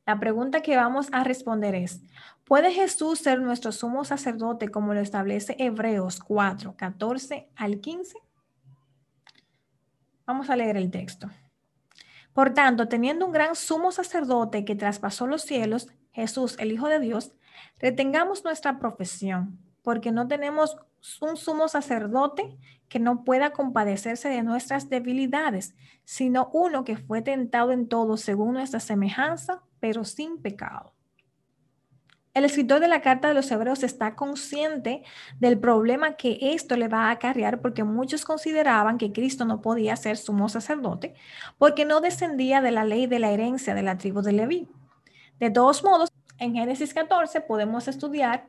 La 0.06 0.18
pregunta 0.18 0.62
que 0.62 0.76
vamos 0.76 1.08
a 1.12 1.22
responder 1.22 1.74
es, 1.74 2.00
¿puede 2.44 2.72
Jesús 2.72 3.18
ser 3.18 3.40
nuestro 3.42 3.72
sumo 3.72 4.04
sacerdote 4.04 4.70
como 4.70 4.94
lo 4.94 5.00
establece 5.00 5.54
Hebreos 5.58 6.20
4, 6.20 6.74
14 6.76 7.50
al 7.54 7.80
15? 7.80 8.18
Vamos 10.24 10.48
a 10.48 10.56
leer 10.56 10.78
el 10.78 10.90
texto. 10.90 11.28
Por 12.32 12.54
tanto, 12.54 12.88
teniendo 12.88 13.26
un 13.26 13.32
gran 13.32 13.54
sumo 13.54 13.92
sacerdote 13.92 14.64
que 14.64 14.76
traspasó 14.76 15.26
los 15.26 15.42
cielos, 15.42 15.88
Jesús, 16.12 16.56
el 16.58 16.72
Hijo 16.72 16.88
de 16.88 17.00
Dios, 17.00 17.32
retengamos 17.78 18.44
nuestra 18.44 18.78
profesión, 18.78 19.58
porque 19.82 20.12
no 20.12 20.26
tenemos 20.26 20.78
un 21.20 21.36
sumo 21.36 21.68
sacerdote 21.68 22.58
que 22.88 22.98
no 22.98 23.24
pueda 23.24 23.50
compadecerse 23.50 24.28
de 24.28 24.42
nuestras 24.42 24.88
debilidades, 24.88 25.74
sino 26.04 26.50
uno 26.52 26.84
que 26.84 26.96
fue 26.96 27.22
tentado 27.22 27.72
en 27.72 27.88
todo 27.88 28.16
según 28.16 28.54
nuestra 28.54 28.80
semejanza, 28.80 29.62
pero 29.80 30.04
sin 30.04 30.40
pecado. 30.40 30.94
El 32.34 32.44
escritor 32.44 32.78
de 32.78 32.88
la 32.88 33.00
carta 33.00 33.28
de 33.28 33.34
los 33.34 33.50
hebreos 33.50 33.82
está 33.82 34.14
consciente 34.14 35.02
del 35.40 35.58
problema 35.58 36.14
que 36.14 36.38
esto 36.40 36.76
le 36.76 36.86
va 36.86 37.06
a 37.06 37.10
acarrear 37.10 37.60
porque 37.60 37.82
muchos 37.82 38.24
consideraban 38.24 38.96
que 38.96 39.12
Cristo 39.12 39.44
no 39.44 39.60
podía 39.60 39.96
ser 39.96 40.16
sumo 40.16 40.48
sacerdote 40.48 41.14
porque 41.58 41.84
no 41.84 42.00
descendía 42.00 42.60
de 42.60 42.70
la 42.70 42.84
ley 42.84 43.06
de 43.06 43.18
la 43.18 43.32
herencia 43.32 43.74
de 43.74 43.82
la 43.82 43.98
tribu 43.98 44.22
de 44.22 44.32
Leví. 44.32 44.68
De 45.40 45.50
todos 45.50 45.82
modos, 45.82 46.10
en 46.38 46.54
Génesis 46.54 46.94
14 46.94 47.40
podemos 47.40 47.88
estudiar 47.88 48.48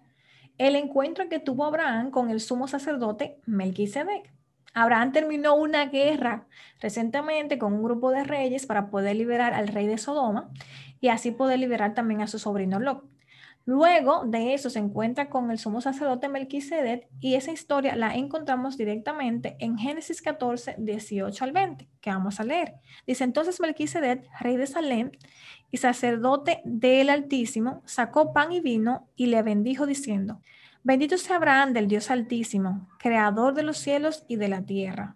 el 0.60 0.76
encuentro 0.76 1.30
que 1.30 1.40
tuvo 1.40 1.66
Abraham 1.66 2.12
con 2.12 2.30
el 2.30 2.42
sumo 2.42 2.68
sacerdote 2.68 3.40
Melquisedec. 3.46 4.32
Abraham 4.74 5.14
terminó 5.14 5.56
una 5.56 5.86
guerra 5.86 6.48
recientemente 6.80 7.58
con 7.58 7.74
un 7.74 7.82
grupo 7.82 8.12
de 8.12 8.24
reyes 8.24 8.68
para 8.68 8.90
poder 8.90 9.16
liberar 9.16 9.54
al 9.54 9.70
rey 9.70 9.88
de 9.88 9.98
Sodoma 9.98 10.52
y 11.00 11.08
así 11.08 11.32
poder 11.32 11.60
liberar 11.60 11.96
también 11.96 12.22
a 12.22 12.28
su 12.28 12.38
sobrino 12.38 12.78
Lot. 12.80 13.04
Luego 13.66 14.26
de 14.26 14.54
eso 14.54 14.70
se 14.70 14.80
encuentra 14.80 15.30
con 15.30 15.52
el 15.52 15.60
sumo 15.60 15.80
sacerdote 15.80 16.28
Melquisedec 16.28 17.08
y 17.20 17.36
esa 17.36 17.52
historia 17.52 17.96
la 17.96 18.16
encontramos 18.16 18.78
directamente 18.78 19.56
en 19.60 19.78
Génesis 19.78 20.22
14, 20.22 20.76
18 20.78 21.44
al 21.44 21.52
20, 21.52 21.88
que 22.02 22.10
vamos 22.10 22.40
a 22.40 22.44
leer. 22.44 22.76
Dice 23.06 23.24
entonces 23.24 23.60
Melquisedec, 23.60 24.28
rey 24.40 24.58
de 24.58 24.68
Salem 24.68 25.12
y 25.72 25.78
sacerdote 25.78 26.62
del 26.66 27.10
Altísimo, 27.10 27.82
sacó 27.86 28.34
pan 28.34 28.52
y 28.52 28.60
vino 28.60 29.08
y 29.16 29.28
le 29.28 29.42
bendijo 29.44 29.86
diciendo, 29.86 30.42
bendito 30.84 31.18
sea 31.18 31.36
Abraham 31.36 31.74
del 31.74 31.88
Dios 31.88 32.10
Altísimo, 32.10 32.90
creador 32.98 33.54
de 33.54 33.64
los 33.64 33.78
cielos 33.78 34.24
y 34.28 34.38
de 34.38 34.48
la 34.48 34.64
tierra. 34.64 35.16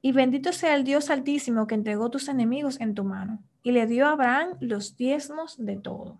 Y 0.00 0.12
bendito 0.12 0.52
sea 0.52 0.74
el 0.74 0.84
Dios 0.84 1.10
Altísimo 1.10 1.66
que 1.66 1.76
entregó 1.76 2.10
tus 2.10 2.28
enemigos 2.28 2.80
en 2.80 2.94
tu 2.94 3.04
mano. 3.04 3.40
Y 3.62 3.70
le 3.70 3.86
dio 3.86 4.06
a 4.06 4.12
Abraham 4.12 4.56
los 4.58 4.96
diezmos 4.96 5.54
de 5.64 5.76
todo. 5.76 6.18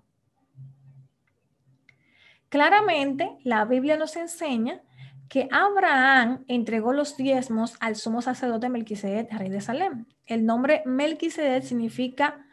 Claramente, 2.48 3.38
la 3.42 3.64
Biblia 3.64 3.96
nos 3.96 4.14
enseña 4.14 4.82
que 5.28 5.48
Abraham 5.50 6.44
entregó 6.46 6.92
los 6.92 7.16
diezmos 7.16 7.76
al 7.80 7.96
sumo 7.96 8.20
sacerdote 8.20 8.68
Melquisedec, 8.68 9.32
rey 9.32 9.48
de 9.48 9.62
Salem. 9.62 10.04
El 10.26 10.44
nombre 10.44 10.82
Melquisedec 10.84 11.64
significa 11.64 12.46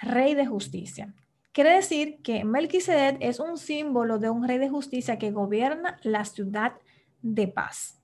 rey 0.00 0.34
de 0.34 0.46
justicia. 0.46 1.14
Quiere 1.52 1.74
decir 1.74 2.20
que 2.22 2.44
Melquisedec 2.44 3.16
es 3.20 3.40
un 3.40 3.58
símbolo 3.58 4.18
de 4.18 4.30
un 4.30 4.46
rey 4.46 4.58
de 4.58 4.68
justicia 4.68 5.18
que 5.18 5.32
gobierna 5.32 5.98
la 6.02 6.24
ciudad 6.24 6.74
de 7.22 7.48
paz. 7.48 8.00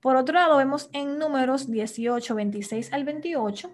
Por 0.00 0.16
otro 0.16 0.34
lado, 0.34 0.56
vemos 0.56 0.88
en 0.92 1.18
números 1.18 1.70
18, 1.70 2.34
26 2.34 2.92
al 2.92 3.04
28, 3.04 3.70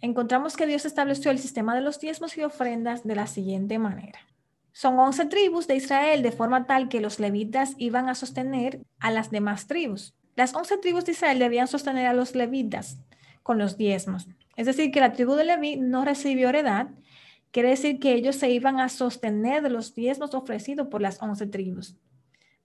encontramos 0.00 0.56
que 0.56 0.66
Dios 0.66 0.84
estableció 0.84 1.30
el 1.30 1.38
sistema 1.38 1.74
de 1.74 1.80
los 1.80 2.00
diezmos 2.00 2.36
y 2.36 2.42
ofrendas 2.42 3.04
de 3.04 3.16
la 3.16 3.26
siguiente 3.26 3.78
manera. 3.78 4.20
Son 4.72 4.98
once 4.98 5.24
tribus 5.24 5.66
de 5.66 5.76
Israel, 5.76 6.22
de 6.22 6.32
forma 6.32 6.66
tal 6.66 6.88
que 6.88 7.00
los 7.00 7.18
levitas 7.18 7.74
iban 7.78 8.10
a 8.10 8.14
sostener 8.14 8.82
a 8.98 9.10
las 9.10 9.30
demás 9.30 9.66
tribus. 9.66 10.14
Las 10.34 10.54
once 10.54 10.76
tribus 10.76 11.06
de 11.06 11.12
Israel 11.12 11.38
debían 11.38 11.66
sostener 11.66 12.06
a 12.06 12.12
los 12.12 12.34
levitas 12.34 12.98
con 13.42 13.56
los 13.56 13.78
diezmos. 13.78 14.28
Es 14.56 14.66
decir, 14.66 14.90
que 14.90 15.00
la 15.00 15.12
tribu 15.12 15.34
de 15.34 15.44
Leví 15.44 15.76
no 15.76 16.04
recibió 16.04 16.48
heredad. 16.48 16.88
Quiere 17.50 17.70
decir 17.70 17.98
que 18.00 18.14
ellos 18.14 18.36
se 18.36 18.50
iban 18.50 18.80
a 18.80 18.88
sostener 18.88 19.70
los 19.70 19.94
diezmos 19.94 20.34
ofrecidos 20.34 20.88
por 20.88 21.00
las 21.00 21.22
once 21.22 21.46
tribus. 21.46 21.96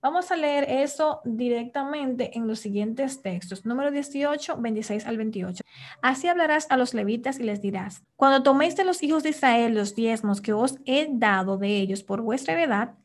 Vamos 0.02 0.32
a 0.32 0.36
leer 0.36 0.66
eso 0.68 1.22
directamente 1.26 2.36
en 2.36 2.48
los 2.48 2.60
siguientes 2.60 3.22
textos. 3.22 3.68
Número 3.68 3.92
18, 3.92 4.58
26 4.58 5.06
al 5.06 5.18
28. 5.18 5.64
Así 6.02 6.28
hablarás 6.28 6.66
a 6.72 6.78
los 6.78 6.96
levitas 6.96 7.40
y 7.40 7.44
les 7.44 7.62
dirás, 7.62 8.04
cuando 8.16 8.42
toméis 8.42 8.76
de 8.76 8.84
los 8.84 9.04
hijos 9.04 9.22
de 9.22 9.30
Israel 9.30 9.76
los 9.76 9.94
diezmos 9.94 10.42
que 10.42 10.54
os 10.54 10.80
he 10.86 11.08
dado 11.12 11.60
de 11.60 11.78
ellos 11.78 12.02
por 12.02 12.22
vuestra 12.22 12.56
heredad, 12.56 12.96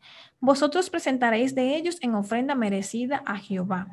vosotros 0.41 0.89
presentaréis 0.89 1.55
de 1.55 1.77
ellos 1.77 1.99
en 2.01 2.15
ofrenda 2.15 2.55
merecida 2.55 3.23
a 3.27 3.37
Jehová. 3.37 3.89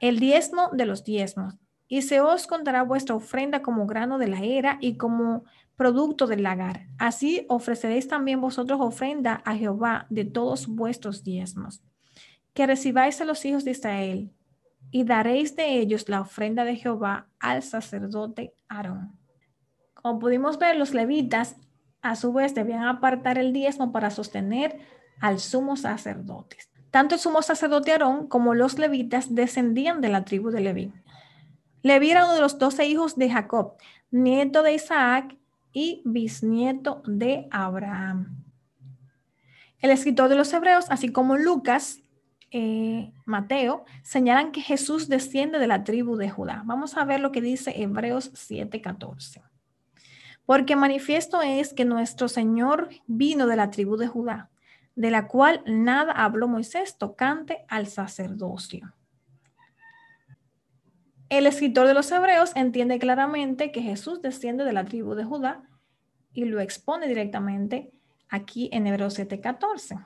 El 0.00 0.18
diezmo 0.18 0.70
de 0.72 0.86
los 0.86 1.04
diezmos. 1.04 1.54
Y 1.94 2.02
se 2.02 2.20
os 2.20 2.48
contará 2.48 2.82
vuestra 2.82 3.14
ofrenda 3.14 3.62
como 3.62 3.86
grano 3.86 4.18
de 4.18 4.26
la 4.26 4.42
era 4.42 4.78
y 4.80 4.96
como 4.96 5.44
producto 5.76 6.26
del 6.26 6.42
lagar. 6.42 6.88
Así 6.98 7.46
ofreceréis 7.48 8.08
también 8.08 8.40
vosotros 8.40 8.80
ofrenda 8.80 9.42
a 9.44 9.54
Jehová 9.54 10.08
de 10.10 10.24
todos 10.24 10.66
vuestros 10.66 11.22
diezmos 11.22 11.84
que 12.52 12.66
recibáis 12.66 13.20
a 13.20 13.24
los 13.24 13.44
hijos 13.44 13.64
de 13.64 13.70
Israel 13.70 14.32
y 14.90 15.04
daréis 15.04 15.54
de 15.54 15.78
ellos 15.78 16.08
la 16.08 16.22
ofrenda 16.22 16.64
de 16.64 16.74
Jehová 16.74 17.28
al 17.38 17.62
sacerdote 17.62 18.56
Aarón. 18.68 19.16
Como 19.94 20.18
pudimos 20.18 20.58
ver, 20.58 20.74
los 20.76 20.94
levitas 20.94 21.54
a 22.02 22.16
su 22.16 22.32
vez 22.32 22.56
debían 22.56 22.82
apartar 22.88 23.38
el 23.38 23.52
diezmo 23.52 23.92
para 23.92 24.10
sostener 24.10 24.80
al 25.20 25.38
sumo 25.38 25.76
sacerdote. 25.76 26.56
Tanto 26.90 27.14
el 27.14 27.20
sumo 27.20 27.40
sacerdote 27.40 27.92
Aarón 27.92 28.26
como 28.26 28.54
los 28.54 28.80
levitas 28.80 29.32
descendían 29.32 30.00
de 30.00 30.08
la 30.08 30.24
tribu 30.24 30.50
de 30.50 30.60
Leví. 30.60 30.92
Leví 31.84 32.10
era 32.10 32.24
uno 32.24 32.32
de 32.32 32.40
los 32.40 32.58
doce 32.58 32.86
hijos 32.86 33.14
de 33.16 33.28
Jacob, 33.28 33.74
nieto 34.10 34.62
de 34.62 34.72
Isaac 34.72 35.36
y 35.70 36.00
bisnieto 36.06 37.02
de 37.04 37.46
Abraham. 37.50 38.42
El 39.80 39.90
escritor 39.90 40.30
de 40.30 40.34
los 40.34 40.50
Hebreos, 40.50 40.86
así 40.88 41.12
como 41.12 41.36
Lucas, 41.36 42.00
eh, 42.52 43.12
Mateo 43.26 43.84
señalan 44.02 44.50
que 44.50 44.62
Jesús 44.62 45.10
desciende 45.10 45.58
de 45.58 45.66
la 45.66 45.84
tribu 45.84 46.16
de 46.16 46.30
Judá. 46.30 46.62
Vamos 46.64 46.96
a 46.96 47.04
ver 47.04 47.20
lo 47.20 47.32
que 47.32 47.42
dice 47.42 47.82
Hebreos 47.82 48.30
7:14. 48.32 49.42
Porque 50.46 50.76
manifiesto 50.76 51.42
es 51.42 51.74
que 51.74 51.84
nuestro 51.84 52.28
Señor 52.28 52.88
vino 53.06 53.46
de 53.46 53.56
la 53.56 53.70
tribu 53.70 53.98
de 53.98 54.06
Judá, 54.06 54.48
de 54.96 55.10
la 55.10 55.28
cual 55.28 55.62
nada 55.66 56.12
habló 56.12 56.48
Moisés 56.48 56.96
tocante 56.96 57.66
al 57.68 57.88
sacerdocio. 57.88 58.94
El 61.28 61.46
escritor 61.46 61.86
de 61.86 61.94
los 61.94 62.10
Hebreos 62.12 62.52
entiende 62.54 62.98
claramente 62.98 63.72
que 63.72 63.82
Jesús 63.82 64.20
desciende 64.22 64.64
de 64.64 64.72
la 64.72 64.84
tribu 64.84 65.14
de 65.14 65.24
Judá 65.24 65.68
y 66.32 66.44
lo 66.44 66.60
expone 66.60 67.08
directamente 67.08 67.92
aquí 68.28 68.68
en 68.72 68.86
Hebreos 68.86 69.18
7:14. 69.18 70.04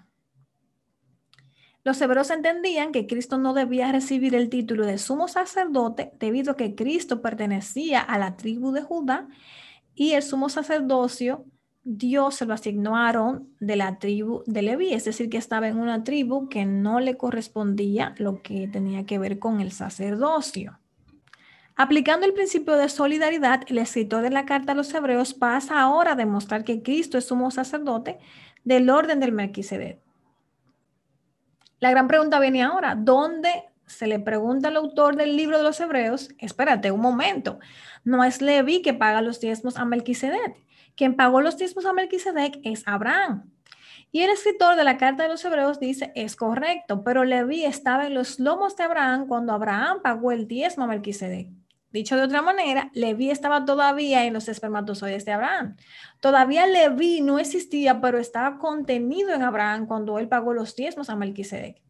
Los 1.84 2.00
hebreos 2.02 2.30
entendían 2.30 2.92
que 2.92 3.06
Cristo 3.06 3.38
no 3.38 3.54
debía 3.54 3.90
recibir 3.92 4.34
el 4.34 4.50
título 4.50 4.84
de 4.84 4.98
sumo 4.98 5.26
sacerdote 5.26 6.12
debido 6.18 6.52
a 6.52 6.56
que 6.56 6.74
Cristo 6.74 7.22
pertenecía 7.22 8.00
a 8.00 8.18
la 8.18 8.36
tribu 8.36 8.72
de 8.72 8.82
Judá 8.82 9.28
y 9.94 10.12
el 10.12 10.22
sumo 10.22 10.50
sacerdocio 10.50 11.46
Dios 11.90 12.34
se 12.34 12.44
lo 12.44 12.52
asignó 12.52 12.96
a 12.96 13.06
Aarón 13.06 13.54
de 13.60 13.76
la 13.76 13.98
tribu 13.98 14.42
de 14.46 14.60
Leví, 14.60 14.92
es 14.92 15.06
decir, 15.06 15.30
que 15.30 15.38
estaba 15.38 15.68
en 15.68 15.78
una 15.78 16.04
tribu 16.04 16.50
que 16.50 16.66
no 16.66 17.00
le 17.00 17.16
correspondía 17.16 18.14
lo 18.18 18.42
que 18.42 18.68
tenía 18.68 19.06
que 19.06 19.18
ver 19.18 19.38
con 19.38 19.62
el 19.62 19.72
sacerdocio. 19.72 20.77
Aplicando 21.80 22.26
el 22.26 22.34
principio 22.34 22.74
de 22.74 22.88
solidaridad, 22.88 23.62
el 23.68 23.78
escritor 23.78 24.22
de 24.22 24.30
la 24.30 24.46
carta 24.46 24.72
a 24.72 24.74
los 24.74 24.92
hebreos 24.92 25.32
pasa 25.32 25.80
ahora 25.80 26.12
a 26.12 26.16
demostrar 26.16 26.64
que 26.64 26.82
Cristo 26.82 27.16
es 27.16 27.26
sumo 27.26 27.52
sacerdote 27.52 28.18
del 28.64 28.90
orden 28.90 29.20
del 29.20 29.30
Melquisedec. 29.30 30.00
La 31.78 31.90
gran 31.92 32.08
pregunta 32.08 32.40
viene 32.40 32.64
ahora, 32.64 32.96
¿dónde 32.96 33.62
se 33.86 34.08
le 34.08 34.18
pregunta 34.18 34.66
al 34.66 34.76
autor 34.76 35.14
del 35.14 35.36
libro 35.36 35.56
de 35.56 35.62
los 35.62 35.78
hebreos? 35.78 36.30
Espérate 36.38 36.90
un 36.90 36.98
momento, 36.98 37.60
no 38.02 38.24
es 38.24 38.42
Leví 38.42 38.82
que 38.82 38.92
paga 38.92 39.22
los 39.22 39.38
diezmos 39.38 39.76
a 39.76 39.84
Melquisedec. 39.84 40.56
Quien 40.96 41.14
pagó 41.14 41.40
los 41.40 41.58
diezmos 41.58 41.86
a 41.86 41.92
Melquisedec 41.92 42.58
es 42.64 42.82
Abraham. 42.88 43.52
Y 44.10 44.22
el 44.22 44.30
escritor 44.30 44.74
de 44.74 44.82
la 44.82 44.96
carta 44.96 45.22
de 45.22 45.28
los 45.28 45.44
hebreos 45.44 45.78
dice, 45.78 46.10
es 46.16 46.34
correcto, 46.34 47.04
pero 47.04 47.22
Leví 47.22 47.64
estaba 47.64 48.08
en 48.08 48.14
los 48.14 48.40
lomos 48.40 48.74
de 48.74 48.82
Abraham 48.82 49.28
cuando 49.28 49.52
Abraham 49.52 49.98
pagó 50.02 50.32
el 50.32 50.48
diezmo 50.48 50.82
a 50.82 50.88
Melquisedec. 50.88 51.57
Dicho 51.90 52.16
de 52.16 52.22
otra 52.22 52.42
manera, 52.42 52.90
Leví 52.92 53.30
estaba 53.30 53.64
todavía 53.64 54.26
en 54.26 54.34
los 54.34 54.48
espermatozoides 54.48 55.24
de 55.24 55.32
Abraham. 55.32 55.76
Todavía 56.20 56.66
Leví 56.66 57.22
no 57.22 57.38
existía, 57.38 58.02
pero 58.02 58.18
estaba 58.18 58.58
contenido 58.58 59.32
en 59.32 59.42
Abraham 59.42 59.86
cuando 59.86 60.18
él 60.18 60.28
pagó 60.28 60.52
los 60.52 60.76
diezmos 60.76 61.08
a 61.08 61.16
Melquisedec. 61.16 61.80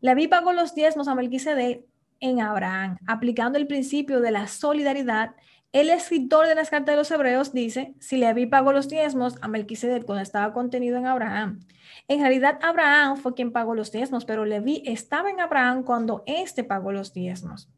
Leví 0.00 0.28
pagó 0.28 0.54
los 0.54 0.74
diezmos 0.74 1.08
a 1.08 1.14
Melquisedec 1.14 1.84
en 2.20 2.40
Abraham, 2.40 2.96
aplicando 3.06 3.58
el 3.58 3.66
principio 3.66 4.22
de 4.22 4.30
la 4.30 4.46
solidaridad. 4.46 5.34
El 5.72 5.90
escritor 5.90 6.46
de 6.46 6.54
las 6.54 6.70
cartas 6.70 6.94
de 6.94 6.96
los 6.96 7.10
hebreos 7.10 7.52
dice, 7.52 7.94
si 8.00 8.16
Leví 8.16 8.46
pagó 8.46 8.72
los 8.72 8.88
diezmos 8.88 9.36
a 9.42 9.48
Melquisedec 9.48 10.06
cuando 10.06 10.22
estaba 10.22 10.54
contenido 10.54 10.96
en 10.96 11.04
Abraham. 11.04 11.60
En 12.06 12.20
realidad, 12.20 12.58
Abraham 12.62 13.18
fue 13.18 13.34
quien 13.34 13.52
pagó 13.52 13.74
los 13.74 13.92
diezmos, 13.92 14.24
pero 14.24 14.46
Leví 14.46 14.82
estaba 14.86 15.28
en 15.28 15.40
Abraham 15.40 15.82
cuando 15.82 16.22
éste 16.26 16.64
pagó 16.64 16.92
los 16.92 17.12
diezmos 17.12 17.68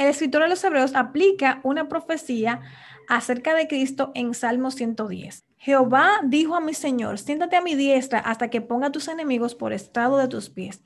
el 0.00 0.06
escritor 0.06 0.42
de 0.42 0.48
los 0.48 0.64
Hebreos 0.64 0.94
aplica 0.94 1.60
una 1.62 1.86
profecía 1.86 2.62
acerca 3.06 3.54
de 3.54 3.68
Cristo 3.68 4.12
en 4.14 4.32
Salmo 4.32 4.70
110. 4.70 5.44
Jehová 5.58 6.20
dijo 6.24 6.56
a 6.56 6.60
mi 6.62 6.72
Señor, 6.72 7.18
siéntate 7.18 7.56
a 7.56 7.60
mi 7.60 7.74
diestra 7.74 8.18
hasta 8.18 8.48
que 8.48 8.62
ponga 8.62 8.86
a 8.86 8.92
tus 8.92 9.08
enemigos 9.08 9.54
por 9.54 9.74
estrado 9.74 10.16
de 10.16 10.26
tus 10.26 10.48
pies. 10.48 10.82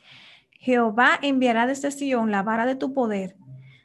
Jehová 0.59 1.17
enviará 1.23 1.69
desde 1.69 1.93
Sion 1.93 2.33
la 2.33 2.43
vara 2.43 2.67
de 2.67 2.75
tu 2.75 2.93
poder. 2.93 3.37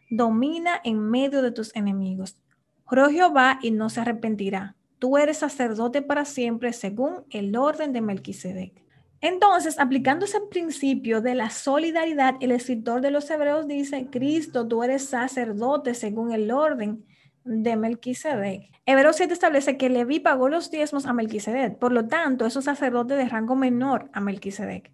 Domina 0.09 0.81
en 0.83 0.99
medio 0.99 1.43
de 1.43 1.51
tus 1.51 1.75
enemigos. 1.75 2.35
Juró 2.83 3.07
Jehová 3.11 3.59
y 3.61 3.69
no 3.69 3.91
se 3.91 4.01
arrepentirá. 4.01 4.77
Tú 4.97 5.19
eres 5.19 5.37
sacerdote 5.37 6.01
para 6.01 6.25
siempre 6.25 6.73
según 6.73 7.25
el 7.29 7.55
orden 7.55 7.93
de 7.93 8.01
Melquisedec. 8.01 8.83
Entonces, 9.21 9.79
aplicando 9.79 10.25
ese 10.25 10.39
principio 10.39 11.21
de 11.21 11.35
la 11.35 11.49
solidaridad, 11.49 12.35
el 12.39 12.51
escritor 12.51 13.01
de 13.01 13.11
los 13.11 13.29
Hebreos 13.29 13.67
dice, 13.67 14.07
Cristo, 14.09 14.67
tú 14.67 14.83
eres 14.83 15.05
sacerdote 15.05 15.93
según 15.93 16.31
el 16.31 16.51
orden 16.51 17.05
de 17.43 17.75
Melquisedec. 17.75 18.69
Hebreos 18.85 19.17
7 19.17 19.33
establece 19.33 19.77
que 19.77 19.89
Leví 19.89 20.19
pagó 20.19 20.47
los 20.49 20.71
diezmos 20.71 21.05
a 21.05 21.13
Melquisedec, 21.13 21.77
por 21.77 21.91
lo 21.91 22.07
tanto, 22.07 22.45
es 22.45 22.55
un 22.55 22.63
sacerdote 22.63 23.15
de 23.15 23.27
rango 23.27 23.55
menor 23.55 24.09
a 24.13 24.21
Melquisedec. 24.21 24.91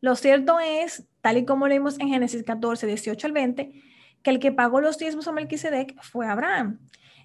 Lo 0.00 0.14
cierto 0.16 0.60
es, 0.60 1.06
tal 1.20 1.38
y 1.38 1.44
como 1.44 1.66
leímos 1.66 1.98
en 1.98 2.08
Génesis 2.08 2.42
14, 2.42 2.86
18 2.86 3.26
al 3.26 3.32
20, 3.32 3.72
que 4.22 4.30
el 4.30 4.38
que 4.38 4.52
pagó 4.52 4.80
los 4.80 4.98
diezmos 4.98 5.28
a 5.28 5.32
Melquisedec 5.32 6.00
fue 6.02 6.26
Abraham. 6.26 6.78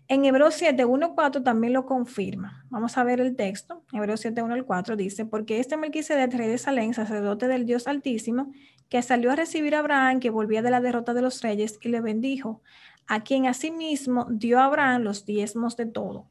En 0.08 0.24
Hebreos 0.24 0.54
7, 0.54 0.86
1, 0.86 1.16
4 1.16 1.42
también 1.42 1.74
lo 1.74 1.88
confirma. 1.88 2.64
Vamos 2.70 2.96
a 2.98 3.04
ver 3.04 3.20
el 3.22 3.36
texto. 3.36 3.84
Hebreos 3.92 4.20
7, 4.20 4.44
1 4.44 4.54
al 4.54 4.66
4 4.66 4.96
dice, 4.96 5.26
porque 5.26 5.60
este 5.60 5.78
Melquisedec, 5.78 6.32
rey 6.34 6.48
de 6.48 6.60
Salén, 6.60 6.94
sacerdote 6.94 7.48
del 7.48 7.66
Dios 7.66 7.88
Altísimo, 7.88 8.52
que 8.88 9.02
salió 9.02 9.32
a 9.32 9.36
recibir 9.36 9.74
a 9.74 9.80
Abraham, 9.80 10.20
que 10.20 10.30
volvía 10.30 10.62
de 10.62 10.70
la 10.70 10.80
derrota 10.80 11.16
de 11.16 11.24
los 11.24 11.42
reyes, 11.42 11.80
y 11.82 11.90
le 11.90 12.02
bendijo, 12.02 12.62
a 13.08 13.24
quien 13.24 13.48
asimismo 13.48 14.28
dio 14.30 14.60
a 14.60 14.66
Abraham 14.66 15.02
los 15.02 15.26
diezmos 15.26 15.76
de 15.76 15.88
todo, 15.88 16.30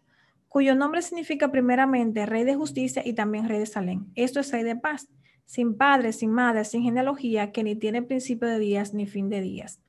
cuyo 0.48 0.76
nombre 0.76 1.02
significa 1.02 1.50
primeramente 1.50 2.26
rey 2.26 2.44
de 2.44 2.54
justicia 2.54 3.02
y 3.04 3.14
también 3.14 3.48
rey 3.48 3.58
de 3.58 3.66
Salén. 3.66 4.06
Esto 4.14 4.38
es 4.38 4.52
rey 4.52 4.62
de 4.62 4.76
paz, 4.76 5.08
sin 5.46 5.76
padre, 5.76 6.12
sin 6.12 6.30
madre, 6.30 6.64
sin 6.64 6.84
genealogía, 6.84 7.50
que 7.50 7.64
ni 7.64 7.74
tiene 7.74 8.02
principio 8.02 8.46
de 8.46 8.60
días 8.60 8.94
ni 8.94 9.06
fin 9.06 9.28
de 9.28 9.40
días, 9.40 9.80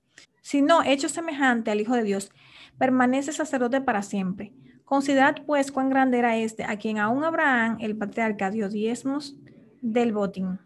sino 0.41 0.81
hecho 0.81 1.07
semejante 1.07 1.69
al 1.69 1.81
Hijo 1.81 1.95
de 1.95 2.03
Dios, 2.03 2.31
permanece 2.77 3.31
sacerdote 3.31 3.81
para 3.81 4.01
siempre. 4.01 4.53
Considerad 4.83 5.37
pues 5.45 5.71
cuán 5.71 5.89
grande 5.89 6.19
era 6.19 6.37
este, 6.37 6.63
a 6.63 6.77
quien 6.77 6.99
aún 6.99 7.23
Abraham, 7.23 7.77
el 7.79 7.97
patriarca, 7.97 8.51
dio 8.51 8.69
diezmos 8.69 9.35
del 9.81 10.13
botín. 10.13 10.59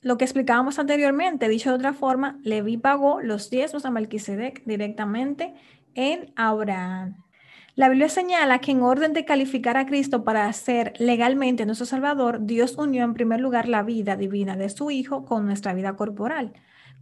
Lo 0.00 0.18
que 0.18 0.24
explicábamos 0.24 0.80
anteriormente, 0.80 1.48
dicho 1.48 1.70
de 1.70 1.76
otra 1.76 1.92
forma, 1.92 2.38
Leví 2.42 2.76
pagó 2.76 3.20
los 3.20 3.50
diezmos 3.50 3.84
a 3.84 3.90
Melquisedec 3.90 4.64
directamente 4.64 5.54
en 5.94 6.32
Abraham. 6.34 7.22
La 7.74 7.88
Biblia 7.88 8.08
señala 8.08 8.58
que 8.58 8.72
en 8.72 8.82
orden 8.82 9.12
de 9.12 9.24
calificar 9.24 9.76
a 9.76 9.86
Cristo 9.86 10.24
para 10.24 10.52
ser 10.52 10.92
legalmente 10.98 11.64
nuestro 11.64 11.86
Salvador, 11.86 12.44
Dios 12.44 12.76
unió 12.76 13.04
en 13.04 13.14
primer 13.14 13.40
lugar 13.40 13.68
la 13.68 13.82
vida 13.82 14.16
divina 14.16 14.56
de 14.56 14.68
su 14.68 14.90
Hijo 14.90 15.24
con 15.24 15.46
nuestra 15.46 15.72
vida 15.72 15.94
corporal, 15.94 16.52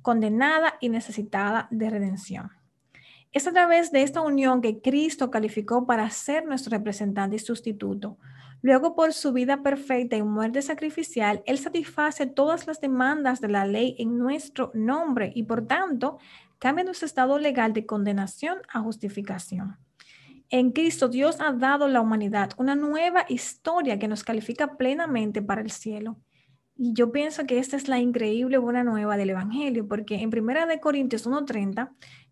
condenada 0.02 0.74
y 0.80 0.90
necesitada 0.90 1.66
de 1.70 1.90
redención. 1.90 2.59
Es 3.32 3.46
a 3.46 3.52
través 3.52 3.92
de 3.92 4.02
esta 4.02 4.22
unión 4.22 4.60
que 4.60 4.80
Cristo 4.80 5.30
calificó 5.30 5.86
para 5.86 6.10
ser 6.10 6.44
nuestro 6.46 6.70
representante 6.70 7.36
y 7.36 7.38
sustituto. 7.38 8.18
Luego, 8.60 8.96
por 8.96 9.12
su 9.12 9.32
vida 9.32 9.62
perfecta 9.62 10.16
y 10.16 10.22
muerte 10.22 10.62
sacrificial, 10.62 11.42
Él 11.46 11.58
satisface 11.58 12.26
todas 12.26 12.66
las 12.66 12.80
demandas 12.80 13.40
de 13.40 13.48
la 13.48 13.64
ley 13.64 13.94
en 13.98 14.18
nuestro 14.18 14.72
nombre 14.74 15.32
y, 15.34 15.44
por 15.44 15.66
tanto, 15.66 16.18
cambia 16.58 16.84
nuestro 16.84 17.06
estado 17.06 17.38
legal 17.38 17.72
de 17.72 17.86
condenación 17.86 18.58
a 18.68 18.80
justificación. 18.80 19.78
En 20.50 20.72
Cristo 20.72 21.08
Dios 21.08 21.40
ha 21.40 21.52
dado 21.52 21.84
a 21.84 21.88
la 21.88 22.00
humanidad 22.00 22.50
una 22.56 22.74
nueva 22.74 23.24
historia 23.28 24.00
que 24.00 24.08
nos 24.08 24.24
califica 24.24 24.76
plenamente 24.76 25.40
para 25.40 25.60
el 25.60 25.70
cielo. 25.70 26.18
Y 26.76 26.92
yo 26.94 27.12
pienso 27.12 27.46
que 27.46 27.58
esta 27.58 27.76
es 27.76 27.86
la 27.86 28.00
increíble 28.00 28.58
buena 28.58 28.82
nueva 28.82 29.16
del 29.16 29.30
Evangelio, 29.30 29.86
porque 29.86 30.16
en 30.16 30.36
1 30.36 30.80
Corintios 30.80 31.26
1.30 31.26 31.90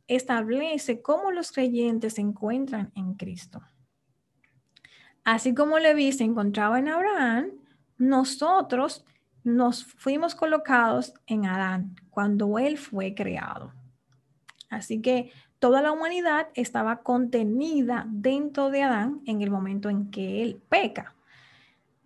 establece 0.09 1.01
cómo 1.03 1.31
los 1.31 1.53
creyentes 1.53 2.15
se 2.15 2.23
encuentran 2.23 2.91
en 2.95 3.15
Cristo. 3.15 3.61
Así 5.25 5.55
como 5.55 5.79
Leví 5.79 6.11
se 6.13 6.25
encontraba 6.25 6.79
en 6.79 6.89
Abraham, 6.89 7.51
nosotros 7.99 9.05
nos 9.45 9.85
fuimos 9.85 10.35
colocados 10.35 11.13
en 11.27 11.47
Adán 11.47 11.95
cuando 12.11 12.59
él 12.59 12.79
fue 12.79 13.15
creado. 13.15 13.73
Así 14.71 15.01
que 15.01 15.31
toda 15.59 15.83
la 15.83 15.93
humanidad 15.93 16.49
estaba 16.55 17.03
contenida 17.03 18.07
dentro 18.09 18.71
de 18.71 18.83
Adán 18.83 19.21
en 19.27 19.43
el 19.43 19.51
momento 19.51 19.91
en 19.91 20.11
que 20.11 20.43
él 20.43 20.61
peca. 20.69 21.15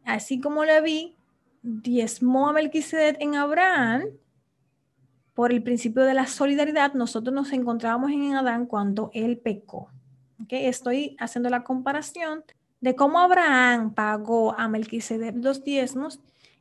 Así 0.04 0.40
como 0.40 0.64
Leví 0.64 1.14
diezmó 1.62 2.48
a 2.48 2.52
Melquisedec 2.52 3.16
en 3.20 3.36
Abraham, 3.36 4.04
por 5.34 5.52
el 5.52 5.62
principio 5.62 6.02
de 6.04 6.14
la 6.14 6.26
solidaridad, 6.26 6.94
nosotros 6.94 7.34
nos 7.34 7.52
encontrábamos 7.52 8.10
en 8.10 8.34
Adán 8.34 8.66
cuando 8.66 9.10
él 9.14 9.38
pecó. 9.38 9.88
¿Okay? 10.44 10.66
Estoy 10.66 11.16
haciendo 11.18 11.48
la 11.48 11.64
comparación 11.64 12.44
de 12.80 12.94
cómo 12.94 13.20
Abraham 13.20 13.94
pagó 13.94 14.58
a 14.58 14.68
Melquisedec 14.68 15.36
los 15.36 15.64
diezmos 15.64 16.20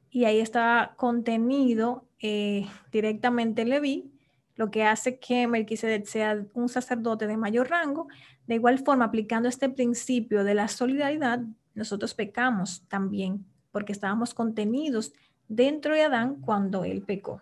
y 0.10 0.26
ahí 0.26 0.40
está 0.40 0.94
contenido 0.98 2.06
eh, 2.20 2.68
directamente 2.92 3.66
Leví, 3.66 4.12
lo 4.56 4.70
que 4.70 4.84
hace 4.84 5.18
que 5.18 5.48
Melquisedec 5.48 6.06
sea 6.06 6.46
un 6.54 6.70
sacerdote 6.70 7.26
de 7.26 7.38
mayor 7.38 7.70
rango. 7.70 8.08
De 8.46 8.56
igual 8.56 8.80
forma, 8.80 9.06
aplicando 9.06 9.50
este 9.50 9.70
principio 9.70 10.44
de 10.44 10.54
la 10.54 10.68
solidaridad, 10.68 11.42
nosotros 11.74 12.14
pecamos 12.14 12.84
también 12.88 13.46
porque 13.72 13.94
estábamos 13.94 14.34
contenidos 14.34 15.14
dentro 15.48 15.94
de 15.94 16.04
Adán 16.04 16.36
cuando 16.42 16.84
él 16.84 17.02
pecó. 17.02 17.42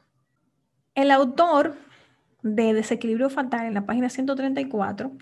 El 1.00 1.12
autor 1.12 1.78
de 2.42 2.74
Desequilibrio 2.74 3.30
Fatal 3.30 3.66
en 3.66 3.74
la 3.74 3.86
página 3.86 4.10
134 4.10 5.14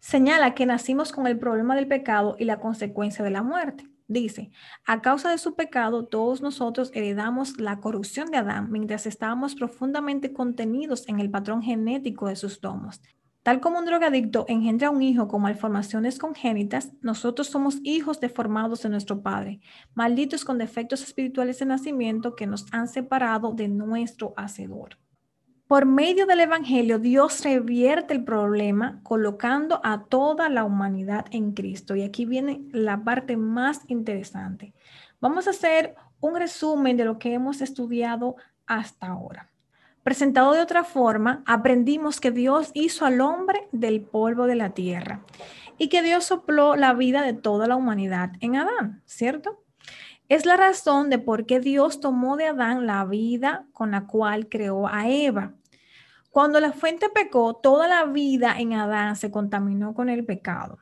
señala 0.00 0.56
que 0.56 0.66
nacimos 0.66 1.12
con 1.12 1.28
el 1.28 1.38
problema 1.38 1.76
del 1.76 1.86
pecado 1.86 2.34
y 2.36 2.46
la 2.46 2.58
consecuencia 2.58 3.24
de 3.24 3.30
la 3.30 3.44
muerte. 3.44 3.88
Dice, 4.08 4.50
a 4.84 5.00
causa 5.00 5.30
de 5.30 5.38
su 5.38 5.54
pecado, 5.54 6.06
todos 6.06 6.42
nosotros 6.42 6.90
heredamos 6.94 7.60
la 7.60 7.78
corrupción 7.78 8.32
de 8.32 8.38
Adán 8.38 8.72
mientras 8.72 9.06
estábamos 9.06 9.54
profundamente 9.54 10.32
contenidos 10.32 11.08
en 11.08 11.20
el 11.20 11.30
patrón 11.30 11.62
genético 11.62 12.26
de 12.26 12.34
sus 12.34 12.60
domos. 12.60 13.00
Tal 13.48 13.60
como 13.60 13.78
un 13.78 13.86
drogadicto 13.86 14.44
engendra 14.46 14.90
un 14.90 15.00
hijo 15.00 15.26
con 15.26 15.40
malformaciones 15.40 16.18
congénitas, 16.18 16.92
nosotros 17.00 17.46
somos 17.46 17.78
hijos 17.82 18.20
deformados 18.20 18.82
de 18.82 18.90
nuestro 18.90 19.22
Padre, 19.22 19.60
malditos 19.94 20.44
con 20.44 20.58
defectos 20.58 21.02
espirituales 21.02 21.58
de 21.58 21.64
nacimiento 21.64 22.36
que 22.36 22.46
nos 22.46 22.66
han 22.72 22.88
separado 22.88 23.54
de 23.54 23.68
nuestro 23.68 24.34
Hacedor. 24.36 24.98
Por 25.66 25.86
medio 25.86 26.26
del 26.26 26.40
Evangelio, 26.40 26.98
Dios 26.98 27.42
revierte 27.42 28.12
el 28.12 28.22
problema 28.22 29.00
colocando 29.02 29.80
a 29.82 30.04
toda 30.04 30.50
la 30.50 30.64
humanidad 30.64 31.24
en 31.30 31.52
Cristo. 31.52 31.96
Y 31.96 32.02
aquí 32.02 32.26
viene 32.26 32.68
la 32.72 33.02
parte 33.02 33.38
más 33.38 33.80
interesante. 33.86 34.74
Vamos 35.22 35.46
a 35.46 35.52
hacer 35.52 35.94
un 36.20 36.36
resumen 36.36 36.98
de 36.98 37.06
lo 37.06 37.18
que 37.18 37.32
hemos 37.32 37.62
estudiado 37.62 38.36
hasta 38.66 39.06
ahora. 39.06 39.47
Presentado 40.08 40.54
de 40.54 40.62
otra 40.62 40.84
forma, 40.84 41.42
aprendimos 41.44 42.18
que 42.18 42.30
Dios 42.30 42.70
hizo 42.72 43.04
al 43.04 43.20
hombre 43.20 43.68
del 43.72 44.00
polvo 44.00 44.46
de 44.46 44.54
la 44.54 44.70
tierra 44.70 45.20
y 45.76 45.90
que 45.90 46.00
Dios 46.00 46.24
sopló 46.24 46.76
la 46.76 46.94
vida 46.94 47.20
de 47.20 47.34
toda 47.34 47.66
la 47.66 47.76
humanidad 47.76 48.30
en 48.40 48.56
Adán, 48.56 49.02
¿cierto? 49.04 49.62
Es 50.30 50.46
la 50.46 50.56
razón 50.56 51.10
de 51.10 51.18
por 51.18 51.44
qué 51.44 51.60
Dios 51.60 52.00
tomó 52.00 52.38
de 52.38 52.46
Adán 52.46 52.86
la 52.86 53.04
vida 53.04 53.66
con 53.74 53.90
la 53.90 54.06
cual 54.06 54.48
creó 54.48 54.88
a 54.88 55.10
Eva. 55.10 55.52
Cuando 56.30 56.58
la 56.58 56.72
fuente 56.72 57.10
pecó, 57.10 57.56
toda 57.56 57.86
la 57.86 58.06
vida 58.06 58.58
en 58.58 58.72
Adán 58.72 59.14
se 59.14 59.30
contaminó 59.30 59.92
con 59.92 60.08
el 60.08 60.24
pecado. 60.24 60.78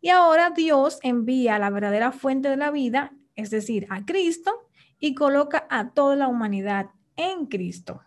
Y 0.00 0.10
ahora 0.10 0.50
Dios 0.50 1.00
envía 1.02 1.58
la 1.58 1.70
verdadera 1.70 2.12
fuente 2.12 2.48
de 2.48 2.56
la 2.56 2.70
vida, 2.70 3.12
es 3.34 3.50
decir, 3.50 3.88
a 3.90 4.04
Cristo, 4.04 4.68
y 5.00 5.16
coloca 5.16 5.66
a 5.68 5.90
toda 5.90 6.14
la 6.14 6.28
humanidad 6.28 6.90
en 7.16 7.46
Cristo. 7.46 8.02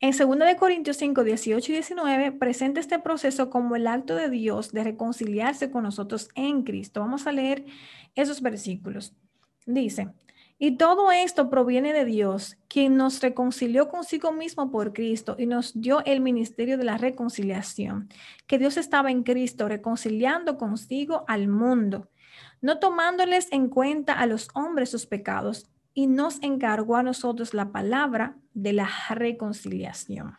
En 0.00 0.12
2 0.12 0.54
Corintios 0.56 0.96
5, 0.98 1.24
18 1.24 1.72
y 1.72 1.74
19 1.74 2.32
presenta 2.32 2.78
este 2.78 3.00
proceso 3.00 3.50
como 3.50 3.74
el 3.74 3.88
acto 3.88 4.14
de 4.14 4.30
Dios 4.30 4.70
de 4.70 4.84
reconciliarse 4.84 5.72
con 5.72 5.82
nosotros 5.82 6.28
en 6.36 6.62
Cristo. 6.62 7.00
Vamos 7.00 7.26
a 7.26 7.32
leer 7.32 7.64
esos 8.14 8.40
versículos. 8.40 9.12
Dice, 9.66 10.10
y 10.56 10.76
todo 10.76 11.10
esto 11.10 11.50
proviene 11.50 11.92
de 11.92 12.04
Dios, 12.04 12.56
quien 12.68 12.96
nos 12.96 13.20
reconcilió 13.20 13.88
consigo 13.88 14.30
mismo 14.30 14.70
por 14.70 14.92
Cristo 14.92 15.34
y 15.36 15.46
nos 15.46 15.80
dio 15.80 16.04
el 16.04 16.20
ministerio 16.20 16.78
de 16.78 16.84
la 16.84 16.96
reconciliación, 16.96 18.08
que 18.46 18.58
Dios 18.58 18.76
estaba 18.76 19.10
en 19.10 19.24
Cristo 19.24 19.68
reconciliando 19.68 20.58
consigo 20.58 21.24
al 21.26 21.48
mundo, 21.48 22.08
no 22.60 22.78
tomándoles 22.78 23.48
en 23.50 23.68
cuenta 23.68 24.12
a 24.12 24.26
los 24.26 24.48
hombres 24.54 24.90
sus 24.90 25.06
pecados, 25.06 25.68
y 25.98 26.06
nos 26.06 26.40
encargó 26.44 26.94
a 26.94 27.02
nosotros 27.02 27.54
la 27.54 27.72
palabra 27.72 28.36
de 28.54 28.72
la 28.72 28.88
reconciliación. 29.10 30.38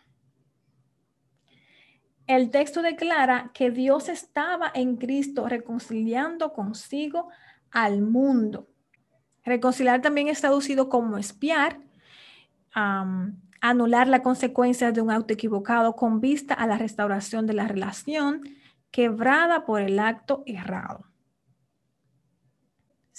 El 2.27 2.49
texto 2.49 2.81
declara 2.81 3.51
que 3.53 3.69
Dios 3.69 4.07
estaba 4.07 4.71
en 4.73 4.95
Cristo 4.95 5.49
reconciliando 5.49 6.53
consigo 6.53 7.27
al 7.71 8.01
mundo 8.01 8.69
Reconciliar 9.43 10.01
también 10.01 10.29
es 10.29 10.39
traducido 10.39 10.87
como 10.87 11.17
espiar, 11.17 11.79
anular 12.71 14.07
la 14.07 14.21
consecuencia 14.21 14.93
de 14.93 15.01
un 15.01 15.11
auto 15.11 15.33
equivocado 15.33 15.95
con 15.95 16.21
vista 16.21 16.53
a 16.53 16.67
la 16.67 16.77
restauración 16.77 17.47
de 17.47 17.53
la 17.53 17.67
relación 17.67 18.43
quebrada 18.91 19.65
por 19.65 19.81
el 19.81 19.99
acto 19.99 20.43
errado. 20.45 21.08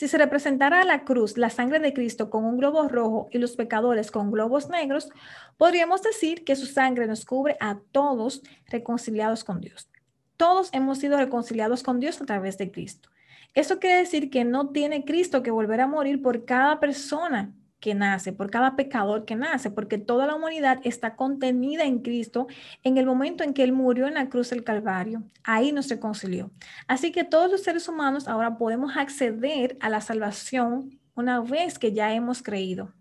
Si 0.00 0.08
se 0.08 0.16
representara 0.16 0.82
la 0.84 1.04
cruz 1.04 1.36
la 1.36 1.50
sangre 1.50 1.78
de 1.78 1.92
Cristo 1.92 2.30
con 2.30 2.46
un 2.46 2.56
globo 2.56 2.88
rojo 2.88 3.28
y 3.32 3.36
los 3.36 3.54
pecadores 3.54 4.10
con 4.10 4.30
globos 4.30 4.70
negros, 4.70 5.10
podríamos 5.58 6.00
decir 6.00 6.42
que 6.42 6.56
su 6.56 6.64
sangre 6.64 7.06
nos 7.06 7.26
cubre 7.26 7.58
a 7.60 7.80
todos 7.92 8.42
reconciliados 8.70 9.44
con 9.44 9.60
Dios. 9.60 9.90
Todos 10.38 10.70
hemos 10.72 10.96
sido 10.96 11.18
reconciliados 11.18 11.82
con 11.82 12.00
Dios 12.00 12.18
a 12.22 12.24
través 12.24 12.56
de 12.56 12.70
Cristo. 12.70 13.10
Eso 13.52 13.78
quiere 13.78 13.96
decir 13.96 14.30
que 14.30 14.42
no 14.42 14.70
tiene 14.70 15.04
Cristo 15.04 15.42
que 15.42 15.50
volver 15.50 15.82
a 15.82 15.86
morir 15.86 16.22
por 16.22 16.46
cada 16.46 16.80
persona 16.80 17.52
que 17.80 17.94
nace, 17.94 18.32
por 18.32 18.50
cada 18.50 18.76
pecador 18.76 19.24
que 19.24 19.34
nace, 19.34 19.70
porque 19.70 19.98
toda 19.98 20.26
la 20.26 20.34
humanidad 20.34 20.80
está 20.84 21.16
contenida 21.16 21.84
en 21.84 22.00
Cristo 22.00 22.46
en 22.82 22.98
el 22.98 23.06
momento 23.06 23.42
en 23.42 23.54
que 23.54 23.62
Él 23.62 23.72
murió 23.72 24.06
en 24.06 24.14
la 24.14 24.28
cruz 24.28 24.50
del 24.50 24.62
Calvario. 24.62 25.22
Ahí 25.42 25.72
nos 25.72 25.88
reconcilió. 25.88 26.50
Así 26.86 27.10
que 27.10 27.24
todos 27.24 27.50
los 27.50 27.62
seres 27.62 27.88
humanos 27.88 28.28
ahora 28.28 28.58
podemos 28.58 28.96
acceder 28.96 29.76
a 29.80 29.88
la 29.88 30.00
salvación 30.00 30.98
una 31.14 31.40
vez 31.40 31.78
que 31.78 31.92
ya 31.92 32.12
hemos 32.14 32.42
creído. 32.42 32.92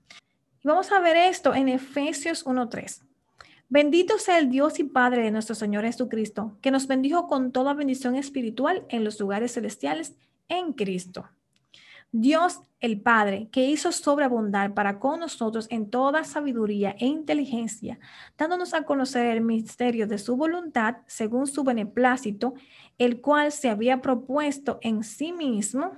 Y 0.64 0.68
vamos 0.68 0.92
a 0.92 1.00
ver 1.00 1.18
esto 1.18 1.54
en 1.54 1.70
Efesios 1.70 2.46
1.3. 2.46 3.04
Bendito 3.72 4.18
sea 4.18 4.40
el 4.40 4.50
Dios 4.50 4.80
y 4.80 4.84
Padre 4.84 5.22
de 5.22 5.32
nuestro 5.32 5.54
Señor 5.56 5.84
Jesucristo, 5.84 6.58
que 6.62 6.72
nos 6.72 6.88
bendijo 6.88 7.28
con 7.28 7.52
toda 7.52 7.76
bendición 7.76 8.16
espiritual 8.16 8.84
en 8.90 9.04
los 9.04 9.20
lugares 9.20 9.54
celestiales 9.54 10.16
en 10.48 10.74
Cristo. 10.74 11.30
Dios 12.12 12.62
el 12.80 13.02
Padre, 13.02 13.50
que 13.52 13.66
hizo 13.66 13.92
sobreabundar 13.92 14.74
para 14.74 15.00
con 15.00 15.20
nosotros 15.20 15.68
en 15.70 15.90
toda 15.90 16.24
sabiduría 16.24 16.96
e 16.98 17.06
inteligencia, 17.06 18.00
dándonos 18.38 18.74
a 18.74 18.84
conocer 18.84 19.26
el 19.28 19.42
misterio 19.42 20.08
de 20.08 20.18
su 20.18 20.36
voluntad 20.36 20.98
según 21.06 21.46
su 21.46 21.64
beneplácito, 21.64 22.54
el 22.98 23.22
cual 23.22 23.52
se 23.52 23.70
había 23.70 24.02
propuesto 24.02 24.80
en 24.82 25.04
sí 25.04 25.34
mismo 25.34 25.92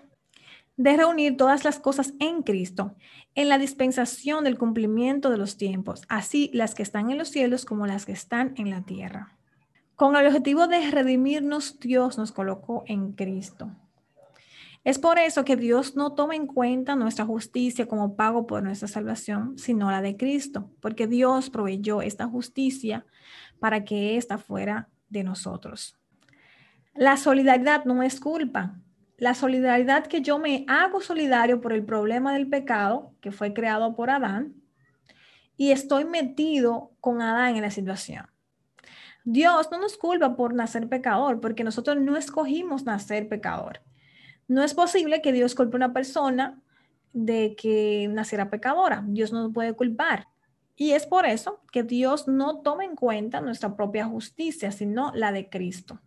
de 0.76 0.97
reunir 0.97 1.38
todas 1.38 1.63
las 1.63 1.80
cosas 1.80 2.13
en 2.19 2.41
Cristo, 2.41 2.95
en 3.36 3.47
la 3.47 3.58
dispensación 3.58 4.43
del 4.43 4.58
cumplimiento 4.58 5.30
de 5.30 5.38
los 5.38 5.56
tiempos, 5.56 6.02
así 6.10 6.50
las 6.54 6.76
que 6.76 6.84
están 6.84 7.12
en 7.12 7.19
los 7.19 7.30
cielos 7.30 7.65
como 7.65 7.86
las 7.86 8.06
que 8.06 8.13
están 8.13 8.54
en 8.58 8.69
la 8.69 8.82
tierra. 8.82 9.38
Con 9.95 10.15
el 10.15 10.26
objetivo 10.26 10.67
de 10.67 10.89
redimirnos, 10.89 11.80
Dios 11.80 12.17
nos 12.17 12.32
colocó 12.32 12.84
en 12.88 13.12
Cristo. 13.12 13.69
Es 14.84 14.98
por 14.98 15.20
eso 15.20 15.46
que 15.46 15.56
Dios 15.56 15.96
no 15.96 16.13
toma 16.15 16.36
en 16.36 16.48
cuenta 16.48 16.96
nuestra 16.96 17.26
justicia 17.26 17.88
como 17.88 18.15
pago 18.15 18.48
por 18.48 18.63
nuestra 18.63 18.88
salvación, 18.88 19.58
sino 19.60 19.91
la 19.91 20.02
de 20.02 20.17
Cristo, 20.17 20.72
porque 20.80 21.06
Dios 21.06 21.52
proveyó 21.52 22.02
esta 22.02 22.28
justicia 22.28 23.06
para 23.60 23.84
que 23.84 24.17
ésta 24.17 24.39
fuera 24.39 24.89
de 25.10 25.24
nosotros. 25.24 26.00
La 26.96 27.15
solidaridad 27.17 27.86
no 27.86 28.02
es 28.02 28.20
culpa. 28.20 28.80
La 29.17 29.36
solidaridad 29.36 30.08
que 30.08 30.22
yo 30.22 30.39
me 30.39 30.65
hago 30.67 31.00
solidario 31.00 31.62
por 31.62 31.74
el 31.74 31.86
problema 31.86 32.34
del 32.34 32.50
pecado 32.50 33.13
que 33.22 33.32
fue 33.32 33.54
creado 33.54 33.96
por 33.96 34.10
Adán 34.10 34.56
y 35.58 35.70
estoy 35.70 36.06
metido 36.06 36.91
con 37.00 37.22
Adán 37.22 37.56
en 37.56 37.62
la 37.62 37.70
situación. 37.70 38.26
Dios 39.24 39.70
no 39.72 39.80
nos 39.80 39.96
culpa 39.96 40.36
por 40.36 40.56
nacer 40.56 40.89
pecador, 40.89 41.39
porque 41.39 41.63
nosotros 41.63 41.98
no 41.98 42.17
escogimos 42.17 42.84
nacer 42.86 43.30
pecador. 43.30 43.82
No 44.51 44.63
es 44.63 44.73
posible 44.73 45.21
que 45.21 45.31
Dios 45.31 45.55
culpe 45.55 45.77
a 45.77 45.79
una 45.79 45.93
persona 45.93 46.59
de 47.13 47.55
que 47.55 48.09
naciera 48.11 48.49
pecadora. 48.49 49.01
Dios 49.07 49.31
no 49.31 49.53
puede 49.53 49.71
culpar. 49.71 50.27
Y 50.75 50.91
es 50.91 51.05
por 51.05 51.25
eso 51.25 51.61
que 51.71 51.83
Dios 51.83 52.27
no 52.27 52.59
toma 52.59 52.83
en 52.83 52.97
cuenta 52.97 53.39
nuestra 53.39 53.77
propia 53.77 54.07
justicia, 54.07 54.73
sino 54.73 55.13
la 55.15 55.31
de 55.31 55.49
Cristo. 55.49 56.01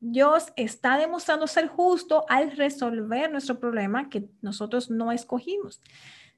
Dios 0.00 0.52
está 0.54 0.98
demostrando 0.98 1.46
ser 1.46 1.66
justo 1.66 2.26
al 2.28 2.54
resolver 2.58 3.32
nuestro 3.32 3.58
problema 3.58 4.10
que 4.10 4.28
nosotros 4.42 4.90
no 4.90 5.10
escogimos, 5.10 5.80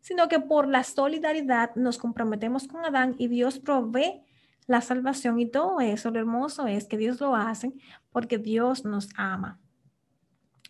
sino 0.01 0.29
que 0.29 0.39
por 0.39 0.69
la 0.69 0.85
solidaridad 0.85 1.75
nos 1.75 1.99
comprometemos 1.99 2.69
con 2.69 2.85
Adán 2.85 3.17
y 3.19 3.27
Dios 3.27 3.59
provee 3.59 4.23
la 4.69 4.83
salvación 4.83 5.41
y 5.41 5.47
todo 5.47 5.81
eso. 5.81 6.13
Lo 6.13 6.21
hermoso 6.21 6.69
es 6.69 6.85
que 6.85 6.97
Dios 6.97 7.21
lo 7.21 7.35
hace 7.35 7.73
porque 8.13 8.39
Dios 8.39 8.85
nos 8.85 9.09
ama. 9.17 9.59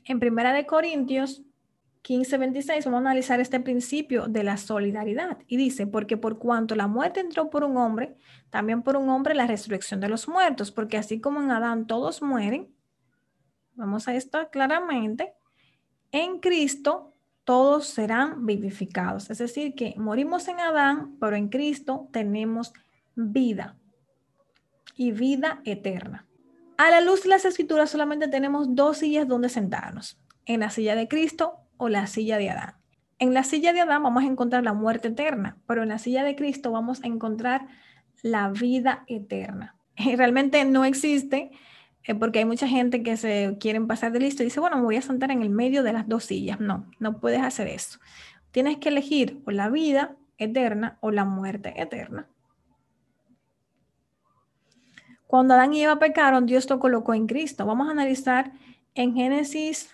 En 0.05 0.21
Primera 0.21 0.53
de 0.53 0.67
Corintios 0.67 1.43
15, 2.03 2.37
26 2.37 2.85
vamos 2.85 2.99
a 2.99 3.01
analizar 3.01 3.41
este 3.41 3.61
principio 3.61 4.27
de 4.29 4.45
la 4.45 4.59
solidaridad 4.59 5.39
y 5.47 5.57
dice, 5.57 5.87
porque 5.87 6.19
por 6.19 6.39
cuanto 6.39 6.75
la 6.75 6.87
muerte 6.87 7.21
entró 7.21 7.49
por 7.49 7.65
un 7.65 7.79
hombre, 7.79 8.15
también 8.51 8.83
por 8.83 8.97
un 8.97 9.09
hombre 9.09 9.35
la 9.35 9.47
resurrección 9.47 10.01
de 10.01 10.11
los 10.11 10.29
muertos, 10.29 10.71
porque 10.71 10.99
así 10.99 11.19
como 11.19 11.41
en 11.41 11.51
Adán 11.51 11.87
todos 11.87 12.21
mueren, 12.21 12.69
vamos 13.75 14.07
a 14.07 14.15
esto 14.15 14.51
claramente, 14.51 15.33
en 16.13 16.41
Cristo 16.41 17.15
todos 17.45 17.87
serán 17.87 18.45
vivificados. 18.45 19.31
Es 19.31 19.39
decir, 19.39 19.75
que 19.75 19.95
morimos 19.97 20.49
en 20.49 20.61
Adán, 20.61 21.17
pero 21.19 21.37
en 21.37 21.49
Cristo 21.49 22.09
tenemos 22.13 22.75
vida 23.15 23.79
y 24.95 25.13
vida 25.13 25.63
eterna. 25.65 26.27
A 26.77 26.91
la 26.91 27.01
luz 27.01 27.23
de 27.23 27.29
las 27.29 27.45
escrituras 27.45 27.91
solamente 27.91 28.27
tenemos 28.27 28.75
dos 28.75 28.99
sillas 28.99 29.29
donde 29.29 29.49
sentarnos, 29.49 30.19
en 30.45 30.61
la 30.61 30.71
silla 30.71 30.97
de 30.97 31.07
Cristo 31.07 31.55
o 31.77 31.89
la 31.89 32.09
silla 32.09 32.37
de 32.37 32.51
Adán. 32.51 32.75
En 33.21 33.33
la 33.33 33.45
silla 33.45 33.73
de 33.73 33.81
Adán 33.81 34.03
vamos 34.03 34.25
a 34.25 34.27
encontrar 34.27 34.65
la 34.65 34.73
muerte 34.73 35.09
eterna, 35.09 35.57
pero 35.69 35.85
en 35.85 35.91
la 35.91 35.99
silla 35.99 36.25
de 36.25 36.35
Cristo 36.35 36.73
vamos 36.73 37.03
a 37.05 37.07
encontrar 37.07 37.69
la 38.23 38.49
vida 38.49 39.05
eterna. 39.07 39.77
Y 39.97 40.17
realmente 40.17 40.65
no 40.65 40.85
existe, 40.85 41.53
eh, 42.03 42.15
porque 42.17 42.41
hay 42.41 42.45
mucha 42.45 42.67
gente 42.67 43.05
que 43.05 43.17
se 43.17 43.57
quieren 43.61 43.87
pasar 43.87 44.11
de 44.11 44.19
listo 44.19 44.43
y 44.43 44.47
dice, 44.47 44.59
bueno, 44.59 44.77
me 44.77 44.83
voy 44.83 44.97
a 44.97 45.03
sentar 45.03 45.31
en 45.31 45.43
el 45.43 45.51
medio 45.51 45.85
de 45.85 45.93
las 45.93 46.09
dos 46.09 46.25
sillas. 46.25 46.59
No, 46.59 46.91
no 46.99 47.21
puedes 47.21 47.41
hacer 47.41 47.69
eso. 47.69 48.01
Tienes 48.51 48.79
que 48.79 48.89
elegir 48.89 49.41
o 49.47 49.53
la 49.53 49.69
vida 49.71 50.17
eterna 50.39 50.99
o 51.01 51.13
la 51.13 51.25
muerte 51.25 51.81
eterna. 51.81 52.29
Cuando 55.27 55.55
Adán 55.55 55.75
y 55.75 55.83
Eva 55.83 55.99
pecaron, 55.99 56.47
Dios 56.47 56.69
lo 56.69 56.79
colocó 56.79 57.15
en 57.15 57.27
Cristo. 57.27 57.67
Vamos 57.67 57.89
a 57.89 57.93
analizar 57.93 58.53
en 58.95 59.15
Génesis 59.15 59.91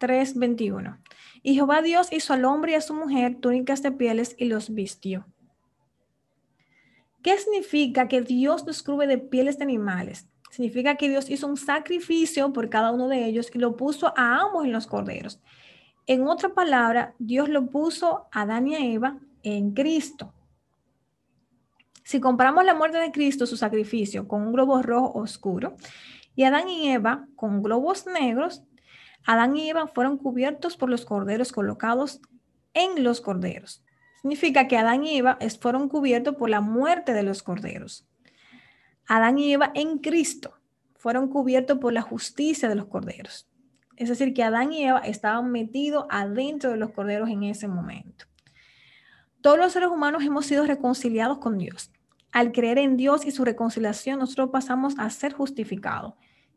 3:21. 0.00 0.98
Y 1.42 1.54
Jehová 1.54 1.82
Dios 1.82 2.12
hizo 2.12 2.32
al 2.32 2.44
hombre 2.44 2.72
y 2.72 2.74
a 2.74 2.80
su 2.80 2.94
mujer 2.94 3.36
túnicas 3.40 3.82
de 3.82 3.92
pieles 3.92 4.34
y 4.38 4.46
los 4.46 4.74
vistió. 4.74 5.26
¿Qué 7.22 7.36
significa 7.38 8.08
que 8.08 8.22
Dios 8.22 8.64
nos 8.66 8.82
cubre 8.82 9.06
de 9.06 9.18
pieles 9.18 9.58
de 9.58 9.64
animales? 9.64 10.26
Significa 10.50 10.96
que 10.96 11.08
Dios 11.08 11.30
hizo 11.30 11.46
un 11.46 11.56
sacrificio 11.56 12.52
por 12.52 12.70
cada 12.70 12.90
uno 12.90 13.08
de 13.08 13.26
ellos 13.26 13.50
y 13.54 13.58
lo 13.58 13.76
puso 13.76 14.12
a 14.16 14.40
ambos 14.40 14.64
en 14.64 14.72
los 14.72 14.86
corderos. 14.86 15.40
En 16.06 16.26
otra 16.26 16.54
palabra, 16.54 17.14
Dios 17.18 17.48
lo 17.48 17.66
puso 17.66 18.26
a 18.32 18.42
Adán 18.42 18.66
y 18.68 18.74
a 18.74 18.84
Eva 18.84 19.18
en 19.42 19.72
Cristo. 19.72 20.32
Si 22.10 22.18
comparamos 22.18 22.64
la 22.64 22.74
muerte 22.74 22.98
de 22.98 23.12
Cristo, 23.12 23.46
su 23.46 23.56
sacrificio, 23.56 24.26
con 24.26 24.42
un 24.42 24.52
globo 24.52 24.82
rojo 24.82 25.16
oscuro, 25.16 25.76
y 26.34 26.42
Adán 26.42 26.68
y 26.68 26.88
Eva 26.88 27.28
con 27.36 27.62
globos 27.62 28.04
negros, 28.04 28.64
Adán 29.24 29.56
y 29.56 29.70
Eva 29.70 29.86
fueron 29.86 30.18
cubiertos 30.18 30.76
por 30.76 30.90
los 30.90 31.04
corderos 31.04 31.52
colocados 31.52 32.20
en 32.74 33.04
los 33.04 33.20
corderos. 33.20 33.84
Significa 34.22 34.66
que 34.66 34.76
Adán 34.76 35.04
y 35.04 35.18
Eva 35.18 35.38
fueron 35.60 35.88
cubiertos 35.88 36.34
por 36.34 36.50
la 36.50 36.60
muerte 36.60 37.12
de 37.12 37.22
los 37.22 37.44
corderos. 37.44 38.08
Adán 39.06 39.38
y 39.38 39.52
Eva 39.52 39.70
en 39.76 39.98
Cristo 39.98 40.58
fueron 40.96 41.28
cubiertos 41.28 41.78
por 41.78 41.92
la 41.92 42.02
justicia 42.02 42.68
de 42.68 42.74
los 42.74 42.86
corderos. 42.86 43.48
Es 43.94 44.08
decir, 44.08 44.34
que 44.34 44.42
Adán 44.42 44.72
y 44.72 44.82
Eva 44.82 44.98
estaban 44.98 45.52
metidos 45.52 46.06
adentro 46.10 46.72
de 46.72 46.76
los 46.76 46.90
corderos 46.90 47.30
en 47.30 47.44
ese 47.44 47.68
momento. 47.68 48.24
Todos 49.42 49.58
los 49.58 49.72
seres 49.72 49.90
humanos 49.90 50.24
hemos 50.24 50.46
sido 50.46 50.66
reconciliados 50.66 51.38
con 51.38 51.56
Dios. 51.56 51.92
Al 52.32 52.52
creer 52.52 52.78
en 52.78 52.96
Dios 52.96 53.24
y 53.26 53.30
su 53.30 53.44
reconciliación, 53.44 54.18
nosotros 54.18 54.50
pasamos 54.50 54.94
a 54.98 55.10
ser 55.10 55.32
justificados. 55.32 56.14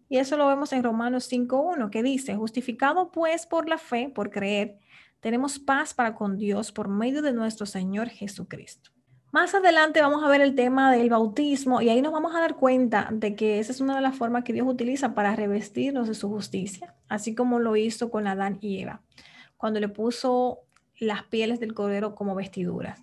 Y 0.09 0.17
eso 0.17 0.37
lo 0.37 0.47
vemos 0.47 0.71
en 0.73 0.83
Romanos 0.83 1.31
5.1, 1.31 1.89
que 1.89 2.03
dice, 2.03 2.35
justificado 2.35 3.11
pues 3.11 3.47
por 3.47 3.67
la 3.67 3.77
fe, 3.77 4.09
por 4.13 4.29
creer, 4.29 4.77
tenemos 5.19 5.57
paz 5.57 5.93
para 5.93 6.15
con 6.15 6.37
Dios 6.37 6.71
por 6.71 6.89
medio 6.89 7.21
de 7.21 7.33
nuestro 7.33 7.65
Señor 7.65 8.09
Jesucristo. 8.09 8.91
Más 9.31 9.55
adelante 9.55 10.01
vamos 10.01 10.23
a 10.23 10.27
ver 10.27 10.41
el 10.41 10.53
tema 10.53 10.91
del 10.91 11.09
bautismo 11.09 11.81
y 11.81 11.89
ahí 11.89 12.03
nos 12.03 12.11
vamos 12.11 12.35
a 12.35 12.39
dar 12.39 12.55
cuenta 12.55 13.07
de 13.11 13.33
que 13.33 13.57
esa 13.57 13.71
es 13.71 13.81
una 13.81 13.95
de 13.95 14.01
las 14.01 14.15
formas 14.15 14.43
que 14.43 14.53
Dios 14.53 14.67
utiliza 14.67 15.15
para 15.15 15.35
revestirnos 15.35 16.07
de 16.07 16.13
su 16.13 16.29
justicia, 16.29 16.93
así 17.07 17.33
como 17.33 17.57
lo 17.57 17.75
hizo 17.75 18.11
con 18.11 18.27
Adán 18.27 18.59
y 18.61 18.81
Eva, 18.81 19.01
cuando 19.57 19.79
le 19.79 19.87
puso 19.87 20.59
las 20.99 21.23
pieles 21.23 21.59
del 21.59 21.73
cordero 21.73 22.13
como 22.13 22.35
vestiduras. 22.35 23.01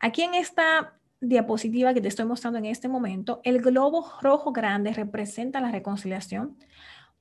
Aquí 0.00 0.22
en 0.22 0.34
esta 0.34 0.97
diapositiva 1.20 1.94
que 1.94 2.00
te 2.00 2.08
estoy 2.08 2.26
mostrando 2.26 2.58
en 2.58 2.66
este 2.66 2.88
momento, 2.88 3.40
el 3.44 3.60
globo 3.60 4.10
rojo 4.20 4.52
grande 4.52 4.92
representa 4.92 5.60
la 5.60 5.70
reconciliación. 5.70 6.56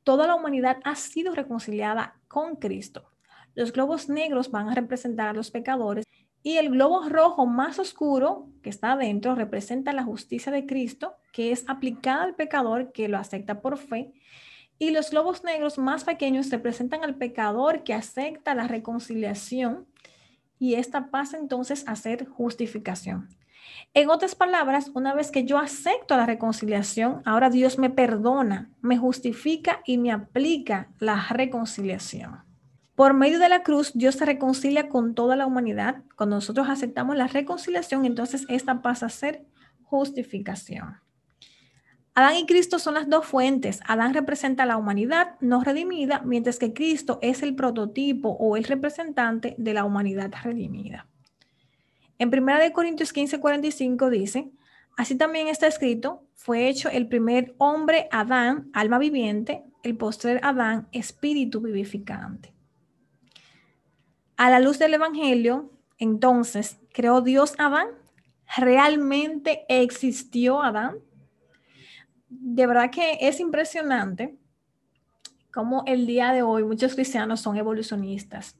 Toda 0.04 0.28
la 0.28 0.36
humanidad 0.36 0.78
ha 0.84 0.96
sido 0.96 1.34
reconciliada 1.34 2.20
con 2.28 2.56
Cristo. 2.56 3.12
Los 3.56 3.74
globos 3.74 4.08
negros 4.08 4.52
van 4.52 4.70
a 4.70 4.76
representar 4.76 5.28
a 5.28 5.34
los 5.34 5.52
pecadores 5.52 6.06
y 6.44 6.58
el 6.58 6.70
globo 6.70 7.10
rojo 7.10 7.46
más 7.46 7.80
oscuro 7.80 8.50
que 8.62 8.70
está 8.70 8.94
adentro 8.94 9.36
representa 9.36 9.92
la 9.94 10.04
justicia 10.04 10.52
de 10.52 10.66
Cristo 10.66 11.16
que 11.34 11.52
es 11.52 11.68
aplicada 11.68 12.24
al 12.24 12.36
pecador 12.36 12.92
que 12.92 13.08
lo 13.08 13.18
acepta 13.18 13.62
por 13.62 13.78
fe. 13.78 14.14
Y 14.80 14.92
los 14.92 15.10
globos 15.10 15.44
negros 15.44 15.78
más 15.78 16.04
pequeños 16.04 16.52
representan 16.52 17.04
al 17.04 17.16
pecador 17.16 17.84
que 17.84 17.94
acepta 17.94 18.54
la 18.54 18.68
reconciliación 18.68 19.88
y 20.60 20.76
esta 20.76 21.10
pasa 21.10 21.38
entonces 21.38 21.84
a 21.88 21.96
ser 21.96 22.28
justificación. 22.28 23.28
En 23.94 24.10
otras 24.10 24.36
palabras, 24.36 24.92
una 24.94 25.13
vez 25.13 25.32
que 25.32 25.46
yo 25.46 25.58
acepto 25.58 26.16
la 26.18 26.26
reconciliación, 26.26 27.22
ahora 27.26 27.50
Dios 27.50 27.78
me 27.78 27.90
perdona, 27.90 28.70
me 28.82 28.98
justifica 28.98 29.82
y 29.86 29.98
me 29.98 30.12
aplica 30.12 30.90
la 31.00 31.28
reconciliación. 31.30 32.44
Por 32.96 33.13
medio 33.13 33.38
de 33.38 33.50
la 33.50 33.62
cruz, 33.62 33.92
Dios 33.94 34.16
se 34.16 34.26
reconcilia 34.26 34.90
con 34.90 35.13
toda 35.13 35.36
la 35.36 35.46
humanidad. 35.46 36.04
Cuando 36.16 36.38
nosotros 36.38 36.68
aceptamos 36.68 37.16
la 37.16 37.28
reconciliación, 37.28 38.06
entonces 38.06 38.46
esta 38.50 38.82
pasa 38.82 39.06
a 39.06 39.10
ser 39.10 39.46
justificación. 39.84 40.98
Adán 42.16 42.38
y 42.38 42.48
Cristo 42.48 42.80
son 42.80 42.96
las 42.96 43.08
dos 43.08 43.28
fuentes. 43.28 43.80
Adán 43.88 44.16
representa 44.16 44.63
a 44.63 44.66
la 44.66 44.78
humanidad 44.78 45.36
no 45.40 45.63
redimida, 45.63 46.24
mientras 46.26 46.58
que 46.58 46.74
Cristo 46.74 47.20
es 47.22 47.44
el 47.44 47.56
prototipo 47.56 48.30
o 48.30 48.58
el 48.58 48.63
representante 48.63 49.54
de 49.60 49.74
la 49.76 49.86
humanidad 49.86 50.34
redimida. 50.44 51.06
En 52.20 52.30
1 52.34 52.74
Corintios 52.74 53.14
15, 53.14 53.40
45 53.40 54.10
dice, 54.10 54.52
así 54.96 55.16
también 55.16 55.48
está 55.48 55.68
escrito, 55.68 56.24
fue 56.34 56.68
hecho 56.68 56.90
el 56.90 57.08
primer 57.08 57.56
hombre 57.58 58.08
Adán, 58.12 58.70
alma 58.74 58.98
viviente, 58.98 59.64
el 59.84 59.98
postrer 59.98 60.40
Adán, 60.44 60.88
espíritu 60.92 61.62
vivificante. 61.62 62.54
A 64.36 64.50
la 64.50 64.60
luz 64.60 64.80
del 64.80 64.94
Evangelio, 64.94 65.72
entonces, 65.98 66.80
¿creó 66.94 67.22
Dios 67.22 67.56
Adán? 67.58 67.88
¿Realmente 68.56 69.66
existió 69.68 70.62
Adán? 70.62 70.98
De 72.30 72.68
verdad 72.68 72.92
que 72.92 73.18
es 73.22 73.40
impresionante 73.40 74.38
cómo 75.52 75.84
el 75.88 76.06
día 76.06 76.34
de 76.34 76.44
hoy 76.44 76.64
muchos 76.64 76.94
cristianos 76.94 77.42
son 77.42 77.58
evolucionistas. 77.58 78.58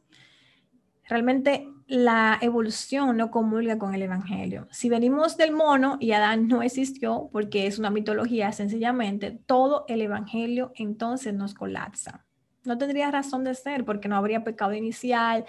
Realmente 1.08 1.68
la 1.88 2.38
evolución 2.42 3.16
no 3.16 3.32
comulga 3.32 3.78
con 3.80 3.96
el 3.96 4.02
Evangelio. 4.02 4.68
Si 4.72 4.90
venimos 4.90 5.38
del 5.38 5.54
mono 5.54 5.98
y 6.02 6.12
Adán 6.12 6.48
no 6.48 6.62
existió 6.62 7.30
porque 7.32 7.66
es 7.66 7.80
una 7.80 7.90
mitología 7.90 8.52
sencillamente, 8.52 9.40
todo 9.46 9.86
el 9.88 10.02
Evangelio 10.02 10.74
entonces 10.76 11.34
nos 11.34 11.54
colapsa. 11.54 12.26
No 12.66 12.78
tendría 12.78 13.10
razón 13.10 13.46
de 13.46 13.56
ser 13.56 13.86
porque 13.86 14.10
no 14.10 14.18
habría 14.18 14.44
pecado 14.44 14.74
inicial, 14.74 15.46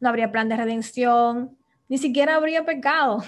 no 0.00 0.08
habría 0.08 0.32
plan 0.32 0.48
de 0.48 0.56
redención, 0.56 1.58
ni 1.88 1.98
siquiera 1.98 2.36
habría 2.36 2.64
pecado. 2.64 3.22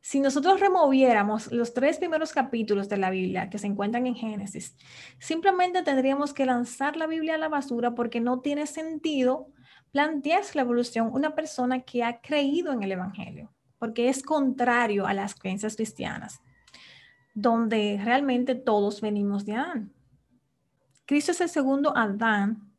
Si 0.00 0.20
nosotros 0.20 0.60
removiéramos 0.60 1.50
los 1.50 1.74
tres 1.74 1.98
primeros 1.98 2.32
capítulos 2.32 2.88
de 2.88 2.98
la 2.98 3.10
Biblia 3.10 3.50
que 3.50 3.58
se 3.58 3.66
encuentran 3.66 4.06
en 4.06 4.14
Génesis, 4.14 4.76
simplemente 5.18 5.82
tendríamos 5.82 6.32
que 6.32 6.46
lanzar 6.46 6.96
la 6.96 7.08
Biblia 7.08 7.34
a 7.34 7.38
la 7.38 7.48
basura 7.48 7.96
porque 7.96 8.20
no 8.20 8.38
tiene 8.38 8.68
sentido 8.68 9.48
planteas 9.96 10.54
la 10.54 10.60
evolución 10.60 11.08
una 11.10 11.34
persona 11.34 11.80
que 11.80 12.04
ha 12.04 12.20
creído 12.20 12.70
en 12.70 12.82
el 12.82 12.92
Evangelio, 12.92 13.50
porque 13.78 14.10
es 14.10 14.22
contrario 14.22 15.06
a 15.06 15.14
las 15.14 15.34
creencias 15.34 15.74
cristianas, 15.74 16.42
donde 17.32 17.98
realmente 18.04 18.54
todos 18.56 19.00
venimos 19.00 19.46
de 19.46 19.54
Adán. 19.54 19.94
Cristo 21.06 21.32
es 21.32 21.40
el 21.40 21.48
segundo 21.48 21.96
Adán 21.96 22.74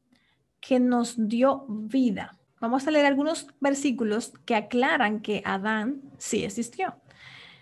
que 0.60 0.80
nos 0.80 1.16
dio 1.28 1.66
vida. 1.68 2.38
Vamos 2.62 2.86
a 2.86 2.92
leer 2.92 3.08
algunos 3.08 3.48
versículos 3.60 4.34
que 4.46 4.54
aclaran 4.54 5.22
que 5.22 5.42
Adán 5.44 6.04
sí 6.20 6.44
existió. 6.44 7.02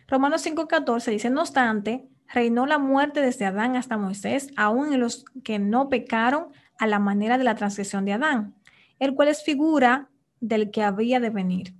Romanos 0.09 0.45
5:14 0.45 1.11
dice, 1.11 1.29
no 1.29 1.39
obstante, 1.39 2.09
reinó 2.27 2.65
la 2.65 2.77
muerte 2.77 3.21
desde 3.21 3.45
Adán 3.45 3.77
hasta 3.77 3.95
Moisés, 3.95 4.49
aún 4.57 4.91
en 4.91 4.99
los 4.99 5.23
que 5.45 5.59
no 5.59 5.87
pecaron 5.87 6.47
a 6.77 6.87
la 6.87 6.99
manera 6.99 7.37
de 7.37 7.45
la 7.45 7.55
transgresión 7.55 8.03
de 8.03 8.11
Adán 8.11 8.54
el 8.99 9.13
cual 9.13 9.29
es 9.29 9.43
figura 9.43 10.09
del 10.39 10.71
que 10.71 10.83
había 10.83 11.19
de 11.19 11.29
venir. 11.29 11.73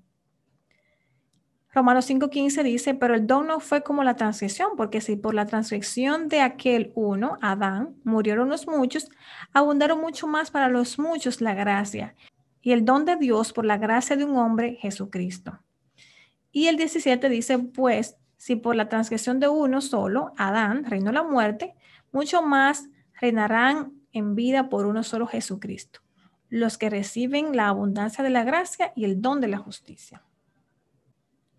Romanos 1.73 2.10
5:15 2.10 2.63
dice, 2.63 2.93
pero 2.93 3.15
el 3.15 3.28
don 3.28 3.47
no 3.47 3.60
fue 3.60 3.84
como 3.84 4.04
la 4.04 4.15
transgresión, 4.15 4.71
porque 4.78 5.01
si 5.01 5.17
por 5.17 5.34
la 5.34 5.45
transgresión 5.45 6.30
de 6.30 6.39
aquel 6.39 6.93
uno, 6.95 7.38
Adán, 7.41 7.97
murieron 8.06 8.47
los 8.47 8.65
muchos, 8.65 9.10
abundaron 9.51 9.99
mucho 9.99 10.25
más 10.25 10.51
para 10.51 10.69
los 10.69 10.97
muchos 10.97 11.41
la 11.41 11.54
gracia 11.54 12.15
y 12.62 12.71
el 12.71 12.86
don 12.86 13.04
de 13.04 13.17
Dios 13.17 13.51
por 13.51 13.65
la 13.65 13.78
gracia 13.78 14.15
de 14.15 14.23
un 14.23 14.38
hombre, 14.38 14.78
Jesucristo. 14.80 15.60
Y 16.49 16.67
el 16.67 16.78
17 16.78 17.28
dice, 17.28 17.60
pues, 17.60 18.15
si 18.38 18.56
por 18.56 18.78
la 18.78 18.88
transgresión 18.88 19.41
de 19.41 19.49
uno 19.49 19.82
solo, 19.82 20.32
Adán, 20.38 20.86
reinó 20.86 21.12
la 21.12 21.23
muerte, 21.23 21.75
mucho 22.13 22.41
más 22.41 22.88
reinarán 23.19 23.91
en 24.13 24.36
vida 24.36 24.69
por 24.69 24.86
uno 24.86 25.04
solo, 25.04 25.28
Jesucristo 25.28 26.05
los 26.49 26.77
que 26.77 26.89
reciben 26.89 27.55
la 27.55 27.69
abundancia 27.69 28.23
de 28.23 28.29
la 28.29 28.43
gracia 28.43 28.91
y 28.95 29.05
el 29.05 29.21
don 29.21 29.41
de 29.41 29.47
la 29.47 29.58
justicia. 29.58 30.21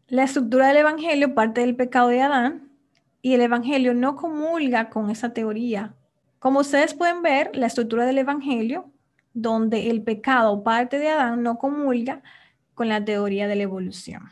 La 0.09 0.25
estructura 0.25 0.69
del 0.69 0.79
Evangelio 0.79 1.35
parte 1.35 1.63
del 1.63 1.75
pecado 1.75 2.09
de 2.09 2.23
Adán 2.23 2.71
y 3.23 3.35
el 3.35 3.41
Evangelio 3.41 3.93
no 3.93 4.15
comulga 4.15 4.89
con 4.89 5.11
esa 5.11 5.33
teoría. 5.33 5.95
Como 6.39 6.61
ustedes 6.61 6.95
pueden 6.95 7.23
ver, 7.23 7.51
la 7.55 7.67
estructura 7.67 8.07
del 8.07 8.19
Evangelio, 8.19 8.93
donde 9.35 9.91
el 9.91 10.03
pecado 10.03 10.63
parte 10.63 10.99
de 10.99 11.09
Adán, 11.09 11.43
no 11.43 11.59
comulga 11.59 12.23
con 12.75 12.89
la 12.89 13.05
teoría 13.05 13.49
de 13.49 13.57
la 13.57 13.65
evolución. 13.65 14.31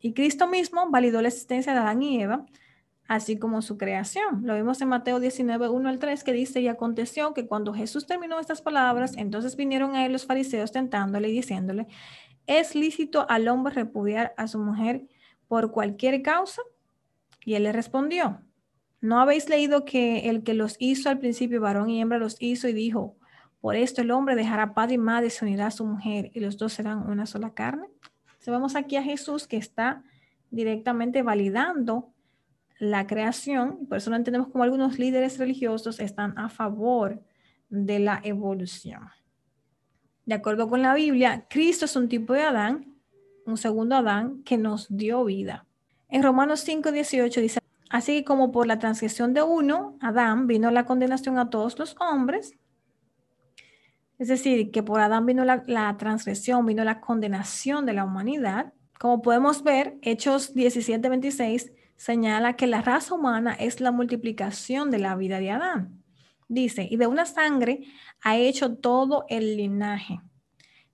Y 0.00 0.12
Cristo 0.14 0.48
mismo 0.48 0.90
validó 0.90 1.22
la 1.22 1.28
existencia 1.28 1.72
de 1.72 1.78
Adán 1.78 2.02
y 2.02 2.20
Eva 2.20 2.44
así 3.14 3.38
como 3.38 3.60
su 3.60 3.76
creación. 3.76 4.42
Lo 4.44 4.54
vimos 4.54 4.80
en 4.80 4.88
Mateo 4.88 5.20
19, 5.20 5.68
1 5.68 5.88
al 5.88 5.98
3, 5.98 6.24
que 6.24 6.32
dice, 6.32 6.60
y 6.60 6.68
aconteció 6.68 7.34
que 7.34 7.46
cuando 7.46 7.74
Jesús 7.74 8.06
terminó 8.06 8.40
estas 8.40 8.62
palabras, 8.62 9.14
entonces 9.16 9.54
vinieron 9.54 9.94
a 9.94 10.06
él 10.06 10.12
los 10.12 10.24
fariseos 10.24 10.72
tentándole 10.72 11.28
y 11.28 11.32
diciéndole, 11.32 11.86
¿es 12.46 12.74
lícito 12.74 13.26
al 13.28 13.48
hombre 13.48 13.74
repudiar 13.74 14.32
a 14.38 14.48
su 14.48 14.58
mujer 14.58 15.02
por 15.46 15.72
cualquier 15.72 16.22
causa? 16.22 16.62
Y 17.44 17.54
él 17.54 17.64
le 17.64 17.72
respondió, 17.72 18.40
¿no 19.02 19.20
habéis 19.20 19.48
leído 19.48 19.84
que 19.84 20.30
el 20.30 20.42
que 20.42 20.54
los 20.54 20.76
hizo 20.78 21.10
al 21.10 21.18
principio, 21.18 21.60
varón 21.60 21.90
y 21.90 22.00
hembra, 22.00 22.18
los 22.18 22.36
hizo 22.40 22.66
y 22.68 22.72
dijo, 22.72 23.16
por 23.60 23.76
esto 23.76 24.00
el 24.00 24.10
hombre 24.10 24.36
dejará 24.36 24.72
padre 24.72 24.94
y 24.94 24.98
madre 24.98 25.28
se 25.28 25.44
unirá 25.44 25.66
a 25.66 25.70
su 25.70 25.84
mujer 25.84 26.30
y 26.32 26.40
los 26.40 26.56
dos 26.56 26.72
serán 26.72 27.10
una 27.10 27.26
sola 27.26 27.52
carne? 27.52 27.88
Entonces 28.24 28.54
vemos 28.54 28.74
aquí 28.74 28.96
a 28.96 29.02
Jesús 29.02 29.46
que 29.46 29.58
está 29.58 30.02
directamente 30.50 31.22
validando 31.22 32.11
la 32.82 33.06
creación. 33.06 33.86
Por 33.86 33.98
eso 33.98 34.10
no 34.10 34.16
entendemos 34.16 34.48
como 34.48 34.64
algunos 34.64 34.98
líderes 34.98 35.38
religiosos 35.38 36.00
están 36.00 36.36
a 36.36 36.48
favor 36.48 37.22
de 37.68 38.00
la 38.00 38.20
evolución. 38.24 39.08
De 40.26 40.34
acuerdo 40.34 40.68
con 40.68 40.82
la 40.82 40.92
Biblia, 40.92 41.46
Cristo 41.48 41.84
es 41.84 41.94
un 41.94 42.08
tipo 42.08 42.32
de 42.32 42.42
Adán, 42.42 42.96
un 43.46 43.56
segundo 43.56 43.94
Adán 43.94 44.42
que 44.42 44.58
nos 44.58 44.88
dio 44.90 45.24
vida. 45.24 45.64
En 46.08 46.24
Romanos 46.24 46.60
5, 46.60 46.90
18 46.90 47.40
dice, 47.40 47.60
así 47.88 48.18
que 48.18 48.24
como 48.24 48.50
por 48.50 48.66
la 48.66 48.80
transgresión 48.80 49.32
de 49.32 49.42
uno, 49.42 49.96
Adán, 50.00 50.48
vino 50.48 50.72
la 50.72 50.84
condenación 50.84 51.38
a 51.38 51.50
todos 51.50 51.78
los 51.78 51.96
hombres, 52.00 52.56
es 54.18 54.26
decir, 54.26 54.72
que 54.72 54.82
por 54.82 55.00
Adán 55.00 55.24
vino 55.24 55.44
la, 55.44 55.62
la 55.68 55.96
transgresión, 55.98 56.66
vino 56.66 56.82
la 56.82 57.00
condenación 57.00 57.86
de 57.86 57.92
la 57.92 58.04
humanidad. 58.04 58.72
Como 59.02 59.20
podemos 59.20 59.64
ver, 59.64 59.98
Hechos 60.00 60.54
17, 60.54 61.08
26 61.08 61.72
señala 61.96 62.54
que 62.54 62.68
la 62.68 62.82
raza 62.82 63.16
humana 63.16 63.52
es 63.52 63.80
la 63.80 63.90
multiplicación 63.90 64.92
de 64.92 65.00
la 65.00 65.16
vida 65.16 65.40
de 65.40 65.50
Adán. 65.50 66.04
Dice, 66.46 66.86
y 66.88 66.96
de 66.98 67.08
una 67.08 67.26
sangre 67.26 67.82
ha 68.22 68.36
hecho 68.36 68.76
todo 68.76 69.24
el 69.28 69.56
linaje 69.56 70.20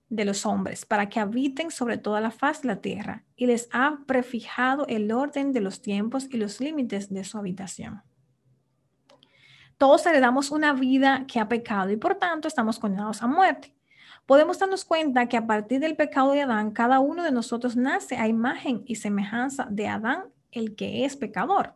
de 0.07 0.25
los 0.25 0.47
hombres 0.47 0.87
para 0.87 1.07
que 1.07 1.19
habiten 1.19 1.69
sobre 1.69 1.99
toda 1.99 2.19
la 2.19 2.31
faz 2.31 2.63
de 2.63 2.69
la 2.69 2.81
tierra 2.81 3.25
y 3.35 3.45
les 3.45 3.69
ha 3.71 3.99
prefijado 4.07 4.87
el 4.87 5.11
orden 5.11 5.53
de 5.53 5.61
los 5.61 5.83
tiempos 5.83 6.27
y 6.31 6.37
los 6.37 6.59
límites 6.59 7.13
de 7.13 7.23
su 7.23 7.37
habitación. 7.37 8.01
Todos 9.77 10.03
heredamos 10.07 10.49
una 10.49 10.73
vida 10.73 11.25
que 11.27 11.39
ha 11.39 11.47
pecado 11.47 11.91
y 11.91 11.97
por 11.97 12.15
tanto 12.15 12.47
estamos 12.47 12.79
condenados 12.79 13.21
a 13.21 13.27
muerte. 13.27 13.78
Podemos 14.29 14.59
darnos 14.59 14.85
cuenta 14.85 15.27
que 15.27 15.37
a 15.37 15.47
partir 15.47 15.79
del 15.79 15.95
pecado 15.95 16.33
de 16.33 16.43
Adán, 16.43 16.69
cada 16.69 16.99
uno 16.99 17.23
de 17.23 17.31
nosotros 17.31 17.75
nace 17.75 18.15
a 18.15 18.27
imagen 18.27 18.83
y 18.85 18.97
semejanza 18.97 19.65
de 19.71 19.87
Adán, 19.87 20.25
el 20.51 20.75
que 20.75 21.03
es 21.03 21.15
pecador. 21.15 21.73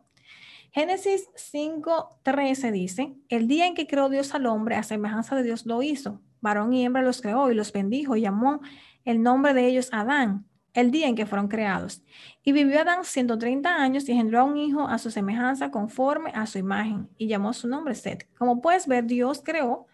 Génesis 0.70 1.28
5:13 1.34 2.70
dice, 2.70 3.12
el 3.28 3.48
día 3.48 3.66
en 3.66 3.74
que 3.74 3.88
creó 3.88 4.08
Dios 4.08 4.36
al 4.36 4.46
hombre, 4.46 4.76
a 4.76 4.84
semejanza 4.84 5.34
de 5.34 5.42
Dios 5.42 5.66
lo 5.66 5.82
hizo, 5.82 6.20
varón 6.40 6.72
y 6.72 6.84
hembra 6.84 7.02
los 7.02 7.20
creó 7.20 7.50
y 7.50 7.56
los 7.56 7.72
bendijo 7.72 8.14
y 8.14 8.20
llamó 8.20 8.60
el 9.04 9.20
nombre 9.20 9.52
de 9.52 9.66
ellos 9.66 9.88
Adán, 9.90 10.46
el 10.74 10.92
día 10.92 11.08
en 11.08 11.16
que 11.16 11.26
fueron 11.26 11.48
creados. 11.48 12.04
Y 12.44 12.52
vivió 12.52 12.82
Adán 12.82 13.02
130 13.02 13.82
años 13.82 14.08
y 14.08 14.12
engendró 14.12 14.38
a 14.38 14.44
un 14.44 14.58
hijo 14.58 14.86
a 14.86 14.98
su 14.98 15.10
semejanza 15.10 15.72
conforme 15.72 16.30
a 16.32 16.46
su 16.46 16.58
imagen 16.58 17.08
y 17.18 17.26
llamó 17.26 17.52
su 17.52 17.66
nombre 17.66 17.96
Set. 17.96 18.28
Como 18.38 18.60
puedes 18.60 18.86
ver, 18.86 19.06
Dios 19.06 19.42
creó 19.44 19.88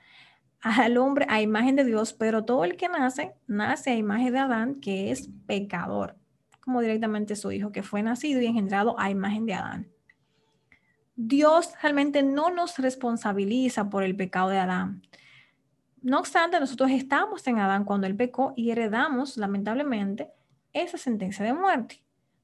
al 0.62 0.98
hombre 0.98 1.26
a 1.28 1.40
imagen 1.40 1.76
de 1.76 1.84
Dios, 1.84 2.12
pero 2.12 2.44
todo 2.44 2.64
el 2.64 2.76
que 2.76 2.88
nace, 2.88 3.34
nace 3.46 3.90
a 3.90 3.96
imagen 3.96 4.32
de 4.32 4.38
Adán, 4.38 4.80
que 4.80 5.10
es 5.10 5.30
pecador, 5.46 6.16
como 6.60 6.80
directamente 6.80 7.36
su 7.36 7.50
hijo, 7.52 7.72
que 7.72 7.82
fue 7.82 8.02
nacido 8.02 8.40
y 8.40 8.46
engendrado 8.46 8.98
a 8.98 9.10
imagen 9.10 9.46
de 9.46 9.54
Adán. 9.54 9.88
Dios 11.16 11.72
realmente 11.82 12.22
no 12.22 12.50
nos 12.50 12.78
responsabiliza 12.78 13.90
por 13.90 14.04
el 14.04 14.16
pecado 14.16 14.48
de 14.48 14.58
Adán. 14.58 15.02
No 16.02 16.18
obstante, 16.18 16.58
nosotros 16.58 16.90
estamos 16.90 17.46
en 17.46 17.58
Adán 17.58 17.84
cuando 17.84 18.06
él 18.06 18.16
pecó 18.16 18.54
y 18.56 18.70
heredamos, 18.70 19.36
lamentablemente, 19.36 20.30
esa 20.72 20.96
sentencia 20.96 21.44
de 21.44 21.52
muerte. 21.52 22.02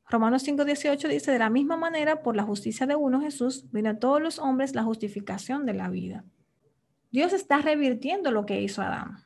Romanos 0.09 0.47
5:18 0.47 1.09
dice, 1.09 1.33
de 1.33 1.39
la 1.39 1.51
misma 1.51 1.77
manera, 1.77 2.23
por 2.23 2.37
la 2.37 2.43
justicia 2.43 2.87
de 2.87 2.97
uno, 2.97 3.21
Jesús, 3.21 3.65
vino 3.73 3.91
a 3.91 3.99
todos 3.99 4.21
los 4.21 4.39
hombres 4.39 4.75
la 4.75 4.85
justificación 4.85 5.65
de 5.67 5.75
la 5.75 5.89
vida. 5.89 6.25
Dios 7.17 7.33
está 7.33 7.63
revirtiendo 7.63 8.31
lo 8.31 8.45
que 8.45 8.61
hizo 8.61 8.83
Adán. 8.83 9.17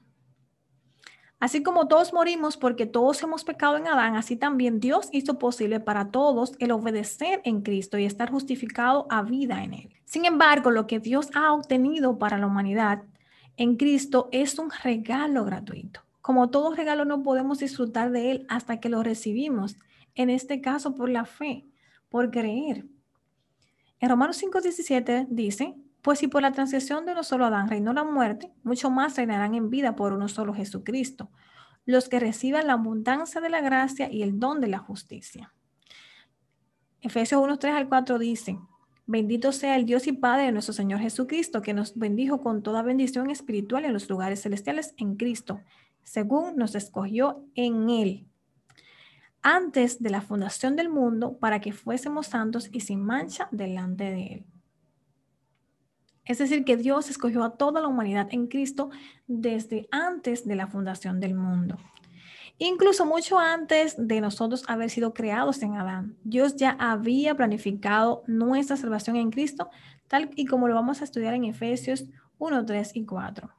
Así 1.41 1.65
como 1.65 1.89
todos 1.89 2.13
morimos 2.13 2.57
porque 2.57 2.87
todos 2.87 3.21
hemos 3.25 3.43
pecado 3.43 3.77
en 3.77 3.89
Adán, 3.89 4.15
así 4.15 4.37
también 4.37 4.79
Dios 4.79 5.09
hizo 5.11 5.41
posible 5.41 5.81
para 5.81 6.13
todos 6.13 6.53
el 6.61 6.71
obedecer 6.71 7.41
en 7.45 7.63
Cristo 7.63 7.99
y 7.99 8.05
estar 8.05 8.31
justificado 8.31 9.09
a 9.11 9.23
vida 9.23 9.65
en 9.65 9.75
Él. 9.75 9.91
Sin 10.05 10.25
embargo, 10.25 10.71
lo 10.71 10.87
que 10.87 11.01
Dios 11.01 11.31
ha 11.35 11.53
obtenido 11.53 12.17
para 12.17 12.39
la 12.39 12.47
humanidad 12.47 13.03
en 13.57 13.77
Cristo 13.77 14.29
es 14.31 14.57
un 14.61 14.71
regalo 14.85 15.45
gratuito. 15.45 16.03
Como 16.23 16.49
todo 16.49 16.77
regalo 16.77 17.05
no 17.05 17.25
podemos 17.25 17.59
disfrutar 17.59 18.13
de 18.13 18.31
Él 18.31 18.47
hasta 18.49 18.79
que 18.79 18.89
lo 18.89 19.03
recibimos, 19.03 19.75
en 20.15 20.31
este 20.31 20.61
caso 20.61 20.95
por 20.95 21.09
la 21.09 21.25
fe, 21.25 21.67
por 22.09 22.31
creer. 22.31 22.87
En 23.99 24.09
Romanos 24.09 24.41
5:17 24.41 25.27
dice, 25.29 25.75
pues 26.03 26.19
si 26.19 26.29
por 26.29 26.43
la 26.43 26.53
transgresión 26.53 27.05
de 27.05 27.13
uno 27.13 27.23
solo 27.23 27.47
Adán 27.47 27.69
reinó 27.69 27.93
la 27.93 28.05
muerte, 28.05 28.53
mucho 28.63 28.91
más 28.91 29.17
reinarán 29.17 29.55
en 29.55 29.71
vida 29.71 29.97
por 29.97 30.13
uno 30.13 30.29
solo 30.29 30.55
Jesucristo, 30.55 31.31
los 31.85 32.09
que 32.09 32.21
reciban 32.21 32.67
la 32.67 32.75
abundancia 32.75 33.41
de 33.41 33.51
la 33.51 33.61
gracia 33.61 34.11
y 34.11 34.23
el 34.23 34.39
don 34.39 34.61
de 34.61 34.69
la 34.69 34.79
justicia. 34.79 35.53
Efesios 37.01 37.43
1, 37.43 37.59
3 37.59 37.75
al 37.75 37.89
4 37.89 38.19
dice, 38.19 38.59
bendito 39.07 39.53
sea 39.53 39.77
el 39.77 39.87
Dios 39.87 40.07
y 40.07 40.13
Padre 40.13 40.45
de 40.45 40.53
nuestro 40.53 40.75
Señor 40.75 41.01
Jesucristo, 41.01 41.63
que 41.63 41.75
nos 41.75 41.97
bendijo 41.97 42.41
con 42.41 42.63
toda 42.63 42.83
bendición 42.83 43.31
espiritual 43.31 43.85
en 43.85 43.93
los 43.93 44.09
lugares 44.09 44.43
celestiales 44.43 44.95
en 44.99 45.17
Cristo, 45.17 45.61
según 46.03 46.57
nos 46.57 46.75
escogió 46.75 47.45
en 47.55 47.91
Él 47.91 48.27
antes 49.43 50.03
de 50.03 50.11
la 50.11 50.21
fundación 50.21 50.77
del 50.77 50.89
mundo 50.89 51.39
para 51.39 51.61
que 51.61 51.73
fuésemos 51.73 52.27
santos 52.27 52.69
y 52.73 52.81
sin 52.81 53.03
mancha 53.03 53.49
delante 53.51 54.05
de 54.05 54.27
Él. 54.27 54.47
Es 56.31 56.39
decir, 56.39 56.65
que 56.65 56.77
Dios 56.77 57.11
escogió 57.11 57.43
a 57.43 57.57
toda 57.57 57.81
la 57.81 57.89
humanidad 57.89 58.29
en 58.31 58.47
Cristo 58.47 58.91
desde 59.27 59.89
antes 59.91 60.47
de 60.47 60.55
la 60.55 60.69
fundación 60.69 61.19
del 61.19 61.35
mundo. 61.35 61.77
Incluso 62.57 63.05
mucho 63.05 63.41
antes 63.41 63.97
de 63.99 64.21
nosotros 64.21 64.63
haber 64.69 64.91
sido 64.91 65.13
creados 65.13 65.61
en 65.61 65.75
Adán, 65.75 66.17
Dios 66.23 66.55
ya 66.55 66.77
había 66.79 67.35
planificado 67.35 68.23
nuestra 68.29 68.77
salvación 68.77 69.17
en 69.17 69.33
Cristo, 69.33 69.71
tal 70.07 70.31
y 70.37 70.47
como 70.47 70.69
lo 70.69 70.77
vamos 70.77 71.01
a 71.01 71.05
estudiar 71.05 71.35
en 71.35 71.47
Efesios 71.47 72.05
1, 72.39 72.65
3 72.65 72.93
y 72.95 73.07
4. 73.07 73.51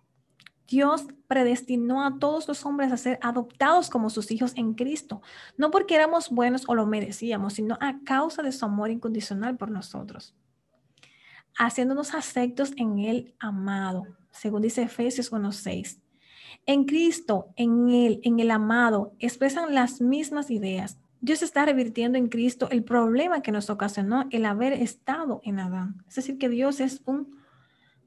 Dios 0.66 1.08
predestinó 1.28 2.06
a 2.06 2.20
todos 2.20 2.48
los 2.48 2.66
hombres 2.66 2.94
a 2.94 2.96
ser 2.96 3.20
adoptados 3.22 3.90
como 3.90 4.10
sus 4.10 4.32
hijos 4.32 4.54
en 4.56 4.76
Cristo, 4.76 5.22
no 5.58 5.72
porque 5.72 5.96
éramos 5.96 6.30
buenos 6.30 6.64
o 6.70 6.76
lo 6.76 6.86
merecíamos, 6.86 7.52
sino 7.52 7.78
a 7.82 8.00
causa 8.06 8.42
de 8.42 8.54
su 8.54 8.64
amor 8.64 8.92
incondicional 8.92 9.58
por 9.58 9.72
nosotros 9.72 10.34
haciéndonos 11.58 12.14
aceptos 12.14 12.74
en 12.78 13.00
el 13.00 13.34
amado, 13.40 14.08
según 14.32 14.62
dice 14.62 14.84
Efesios 14.84 15.32
1.6. 15.32 16.00
En 16.66 16.86
Cristo, 16.86 17.50
en 17.56 17.90
Él, 17.90 18.20
en 18.24 18.40
el 18.40 18.52
amado, 18.52 19.14
expresan 19.20 19.74
las 19.74 20.02
mismas 20.02 20.52
ideas. 20.52 21.00
Dios 21.20 21.42
está 21.44 21.66
revirtiendo 21.66 22.18
en 22.18 22.30
Cristo 22.30 22.68
el 22.72 22.84
problema 22.84 23.42
que 23.42 23.52
nos 23.52 23.70
ocasionó 23.70 24.28
el 24.32 24.46
haber 24.46 24.74
estado 24.74 25.42
en 25.44 25.60
Adán. 25.60 26.04
Es 26.08 26.16
decir, 26.16 26.38
que 26.38 26.50
Dios 26.50 26.80
es 26.80 27.02
un 27.06 27.40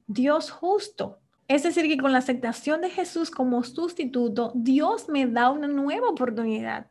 Dios 0.07 0.50
justo. 0.50 1.20
Es 1.46 1.62
decir, 1.62 1.87
que 1.88 1.98
con 1.98 2.12
la 2.12 2.18
aceptación 2.18 2.80
de 2.80 2.90
Jesús 2.90 3.30
como 3.30 3.62
sustituto, 3.62 4.52
Dios 4.54 5.09
me 5.09 5.26
da 5.26 5.50
una 5.50 5.68
nueva 5.68 6.09
oportunidad. 6.09 6.87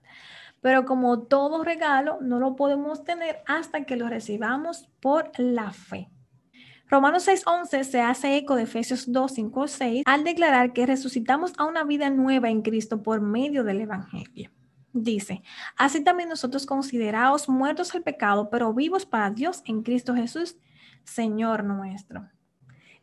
Pero 0.62 0.86
como 0.86 1.24
todo 1.24 1.64
regalo, 1.64 2.20
no 2.22 2.40
lo 2.40 2.56
podemos 2.56 3.04
tener 3.04 3.40
hasta 3.46 3.84
que 3.84 3.98
lo 3.98 4.08
recibamos 4.08 4.90
por 5.02 5.32
la 5.38 5.74
fe. 5.74 6.10
Romanos 6.94 7.28
6:11 7.28 7.86
se 7.86 8.02
hace 8.02 8.38
eco 8.38 8.56
de 8.56 8.62
Efesios 8.64 9.12
2, 9.12 9.32
5, 9.32 9.68
6 9.68 10.04
al 10.06 10.24
declarar 10.24 10.74
que 10.74 10.86
resucitamos 10.86 11.54
a 11.58 11.66
una 11.66 11.84
vida 11.84 12.12
nueva 12.12 12.52
en 12.52 12.62
Cristo 12.62 13.02
por 13.02 13.20
medio 13.20 13.64
del 13.64 13.82
Evangelio. 13.82 14.52
Dice, 14.92 15.42
así 15.76 16.04
también 16.04 16.30
nosotros 16.30 16.68
considerados 16.68 17.50
muertos 17.50 17.96
al 17.96 18.04
pecado, 18.04 18.52
pero 18.52 18.76
vivos 18.76 19.08
para 19.08 19.32
Dios 19.32 19.64
en 19.66 19.82
Cristo 19.82 20.14
Jesús, 20.14 20.56
Señor 21.04 21.64
nuestro. 21.64 22.30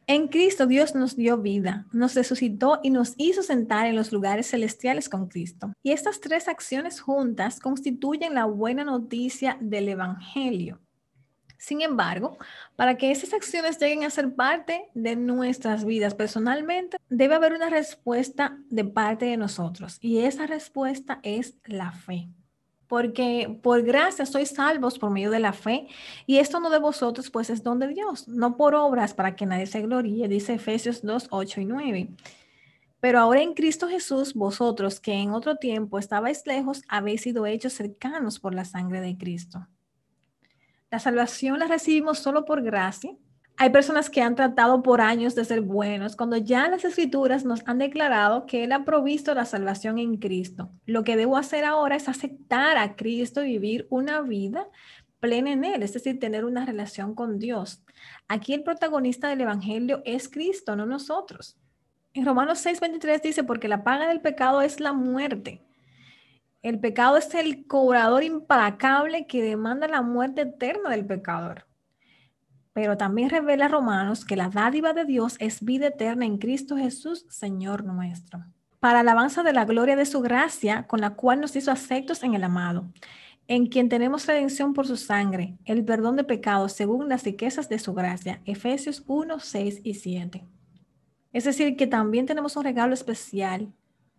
En 0.07 0.29
Cristo 0.29 0.69
Dios 0.69 0.95
nos 0.95 1.17
dio 1.17 1.39
vida, 1.39 1.89
nos 1.91 2.15
resucitó 2.15 2.79
y 2.85 2.91
nos 2.91 3.15
hizo 3.17 3.43
sentar 3.43 3.87
en 3.87 3.97
los 3.97 4.13
lugares 4.13 4.51
celestiales 4.51 5.09
con 5.09 5.27
Cristo. 5.27 5.73
Y 5.83 5.91
estas 5.91 6.21
tres 6.21 6.47
acciones 6.47 7.01
juntas 7.01 7.59
constituyen 7.59 8.35
la 8.35 8.45
buena 8.45 8.85
noticia 8.85 9.59
del 9.61 9.89
Evangelio. 9.89 10.79
Sin 11.61 11.83
embargo, 11.83 12.39
para 12.75 12.97
que 12.97 13.11
esas 13.11 13.35
acciones 13.35 13.79
lleguen 13.79 14.05
a 14.05 14.11
ser 14.11 14.35
parte 14.35 14.89
de 14.95 15.15
nuestras 15.15 15.85
vidas 15.85 16.15
personalmente, 16.15 16.97
debe 17.11 17.35
haber 17.35 17.53
una 17.53 17.69
respuesta 17.69 18.57
de 18.71 18.87
parte 18.87 19.27
de 19.27 19.37
nosotros 19.37 19.99
y 20.01 20.21
esa 20.21 20.47
respuesta 20.47 21.21
es 21.23 21.59
la 21.67 21.93
fe. 21.93 22.31
Porque 22.87 23.61
por 23.63 23.83
gracia 23.83 24.25
sois 24.25 24.49
salvos 24.49 24.99
por 24.99 25.11
medio 25.11 25.31
de 25.31 25.39
la 25.39 25.53
fe 25.53 25.87
y 26.27 26.39
esto 26.39 26.61
no 26.61 26.71
de 26.71 26.79
vosotros, 26.79 27.31
pues 27.31 27.51
es 27.51 27.63
don 27.63 27.79
de 27.79 27.89
Dios, 27.89 28.27
no 28.27 28.57
por 28.57 28.75
obras 28.75 29.13
para 29.13 29.37
que 29.37 29.45
nadie 29.45 29.67
se 29.67 29.83
gloríe, 29.83 30.29
dice 30.29 30.55
Efesios 30.55 31.03
2, 31.03 31.29
8 31.31 31.61
y 31.61 31.65
9. 31.67 32.09
Pero 33.01 33.19
ahora 33.19 33.43
en 33.43 33.53
Cristo 33.53 33.87
Jesús, 33.87 34.33
vosotros 34.33 34.99
que 34.99 35.13
en 35.13 35.33
otro 35.33 35.57
tiempo 35.57 35.99
estabais 35.99 36.47
lejos, 36.47 36.83
habéis 36.89 37.21
sido 37.21 37.45
hechos 37.45 37.75
cercanos 37.75 38.41
por 38.41 38.55
la 38.55 38.65
sangre 38.65 39.03
de 39.03 39.19
Cristo. 39.19 39.69
La 40.91 40.99
salvación 40.99 41.61
la 41.61 41.67
recibimos 41.67 42.19
solo 42.19 42.45
por 42.45 42.63
gracia, 42.63 43.13
Hay 43.57 43.69
personas 43.69 44.09
que 44.09 44.23
han 44.23 44.37
tratado 44.37 44.83
por 44.83 45.03
años 45.03 45.35
de 45.35 45.45
ser 45.45 45.61
buenos, 45.61 46.17
cuando 46.17 46.39
ya 46.39 46.71
las 46.71 46.83
escrituras 46.87 47.45
nos 47.45 47.61
han 47.67 47.77
declarado 47.77 48.47
que 48.47 48.65
Él 48.65 48.73
ha 48.73 48.87
provisto 48.87 49.35
la 49.35 49.45
salvación 49.45 49.99
en 49.99 50.17
Cristo. 50.17 50.71
Lo 50.87 51.05
que 51.05 51.15
debo 51.15 51.37
hacer 51.37 51.67
ahora 51.67 51.95
es 51.95 52.09
aceptar 52.09 52.79
a 52.79 52.97
Cristo 52.97 53.45
y 53.45 53.59
vivir 53.59 53.87
una 53.91 54.23
vida 54.23 54.67
plena 55.21 55.53
en 55.53 55.65
Él, 55.65 55.83
es 55.83 55.93
decir, 55.93 56.19
tener 56.19 56.47
una 56.47 56.65
relación 56.65 57.15
con 57.15 57.39
Dios. 57.39 57.85
Aquí 58.29 58.55
el 58.55 58.63
protagonista 58.63 59.29
del 59.29 59.43
Evangelio 59.43 60.01
es 60.07 60.31
Cristo, 60.31 60.75
no 60.75 60.87
nosotros. 60.87 61.59
En 62.15 62.25
Romanos 62.25 62.65
6:23 62.65 63.21
dice, 63.21 63.45
porque 63.45 63.69
la 63.69 63.85
paga 63.85 64.09
del 64.09 64.23
pecado 64.23 64.63
es 64.63 64.81
la 64.81 64.95
muerte. 64.95 65.63
El 66.63 66.79
pecado 66.79 67.17
es 67.17 67.35
el 67.35 67.67
cobrador 67.67 68.23
implacable 68.23 69.27
que 69.27 69.43
demanda 69.43 69.89
la 69.89 70.03
muerte 70.03 70.43
eterna 70.43 70.91
del 70.91 71.07
pecador 71.07 71.67
pero 72.73 72.97
también 72.97 73.31
revela 73.31 73.69
Romanos 73.69 74.25
que 74.25 74.37
la 74.37 74.49
dádiva 74.49 74.93
de 74.93 75.05
Dios 75.05 75.37
es 75.39 75.65
vida 75.65 75.89
eterna 75.89 76.25
en 76.25 76.39
Cristo 76.39 76.77
Jesús, 76.77 77.27
Señor 77.29 77.85
nuestro. 77.85 78.45
Para 78.79 79.01
alabanza 79.01 79.43
de 79.43 79.53
la 79.53 79.65
gloria 79.65 79.97
de 79.97 80.07
su 80.07 80.21
gracia, 80.21 80.87
con 80.87 81.01
la 81.01 81.11
cual 81.11 81.41
nos 81.41 81.55
hizo 81.57 81.71
aceptos 81.71 82.23
en 82.23 82.35
el 82.35 82.45
amado, 82.45 82.91
en 83.49 83.67
quien 83.67 83.89
tenemos 83.89 84.27
redención 84.27 84.73
por 84.73 84.87
su 84.87 84.97
sangre, 84.97 85.59
el 85.65 85.85
perdón 85.85 86.17
de 86.17 86.25
pecados 86.25 86.73
según 86.73 87.09
las 87.09 87.25
riquezas 87.25 87.69
de 87.69 87.79
su 87.79 87.93
gracia. 87.93 88.41
Efesios 88.47 89.03
1, 89.07 89.41
6 89.41 89.81
y 89.83 89.95
7. 89.95 90.45
Es 91.33 91.45
decir, 91.45 91.77
que 91.77 91.87
también 91.87 92.27
tenemos 92.27 92.57
un 92.57 92.65
regalo 92.65 92.95
especial 92.95 93.73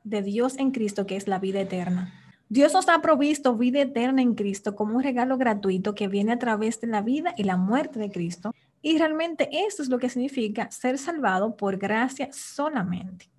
de 0.03 0.21
Dios 0.21 0.57
en 0.57 0.71
Cristo, 0.71 1.05
que 1.05 1.15
es 1.15 1.27
la 1.27 1.39
vida 1.39 1.61
eterna. 1.61 2.20
Dios 2.51 2.73
nos 2.73 2.89
ha 2.89 3.01
provisto 3.01 3.55
vida 3.55 3.79
eterna 3.79 4.21
en 4.21 4.35
Cristo 4.35 4.75
como 4.75 4.97
un 4.97 5.03
regalo 5.03 5.37
gratuito 5.37 5.95
que 5.95 6.09
viene 6.09 6.33
a 6.33 6.37
través 6.37 6.81
de 6.81 6.87
la 6.87 7.01
vida 7.01 7.33
y 7.37 7.45
la 7.45 7.55
muerte 7.55 7.97
de 7.97 8.11
Cristo. 8.11 8.53
Y 8.81 8.97
realmente 8.97 9.47
eso 9.53 9.81
es 9.81 9.87
lo 9.87 9.99
que 9.99 10.09
significa 10.09 10.69
ser 10.69 10.97
salvado 10.97 11.55
por 11.55 11.77
gracia 11.77 12.27
solamente. 12.33 13.31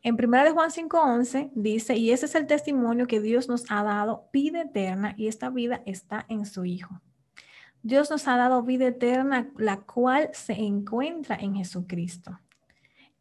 En 0.00 0.14
1 0.14 0.44
de 0.44 0.52
Juan 0.52 0.70
5:11 0.70 1.50
dice, 1.56 1.96
y 1.96 2.12
ese 2.12 2.26
es 2.26 2.36
el 2.36 2.46
testimonio 2.46 3.08
que 3.08 3.20
Dios 3.20 3.48
nos 3.48 3.64
ha 3.68 3.82
dado, 3.82 4.28
vida 4.32 4.62
eterna, 4.62 5.14
y 5.16 5.26
esta 5.26 5.50
vida 5.50 5.82
está 5.86 6.24
en 6.28 6.46
su 6.46 6.64
Hijo. 6.64 7.00
Dios 7.82 8.12
nos 8.12 8.28
ha 8.28 8.36
dado 8.36 8.62
vida 8.62 8.86
eterna, 8.86 9.50
la 9.56 9.78
cual 9.78 10.30
se 10.32 10.52
encuentra 10.52 11.34
en 11.34 11.56
Jesucristo. 11.56 12.38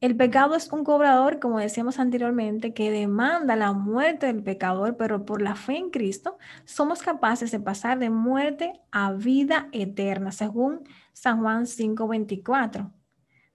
El 0.06 0.16
pecado 0.16 0.54
es 0.54 0.72
un 0.72 0.84
cobrador, 0.84 1.40
como 1.40 1.58
decíamos 1.58 1.98
anteriormente, 1.98 2.76
que 2.76 2.92
demanda 2.92 3.56
la 3.56 3.74
muerte 3.74 4.28
del 4.28 4.44
pecador, 4.44 4.98
pero 4.98 5.26
por 5.26 5.42
la 5.42 5.56
fe 5.56 5.78
en 5.78 5.90
Cristo 5.90 6.38
somos 6.64 7.02
capaces 7.02 7.50
de 7.50 7.60
pasar 7.60 7.98
de 7.98 8.12
muerte 8.12 8.74
a 8.92 9.14
vida 9.14 9.68
eterna, 9.72 10.32
según 10.32 10.88
San 11.12 11.42
Juan 11.42 11.66
5:24. 11.66 12.92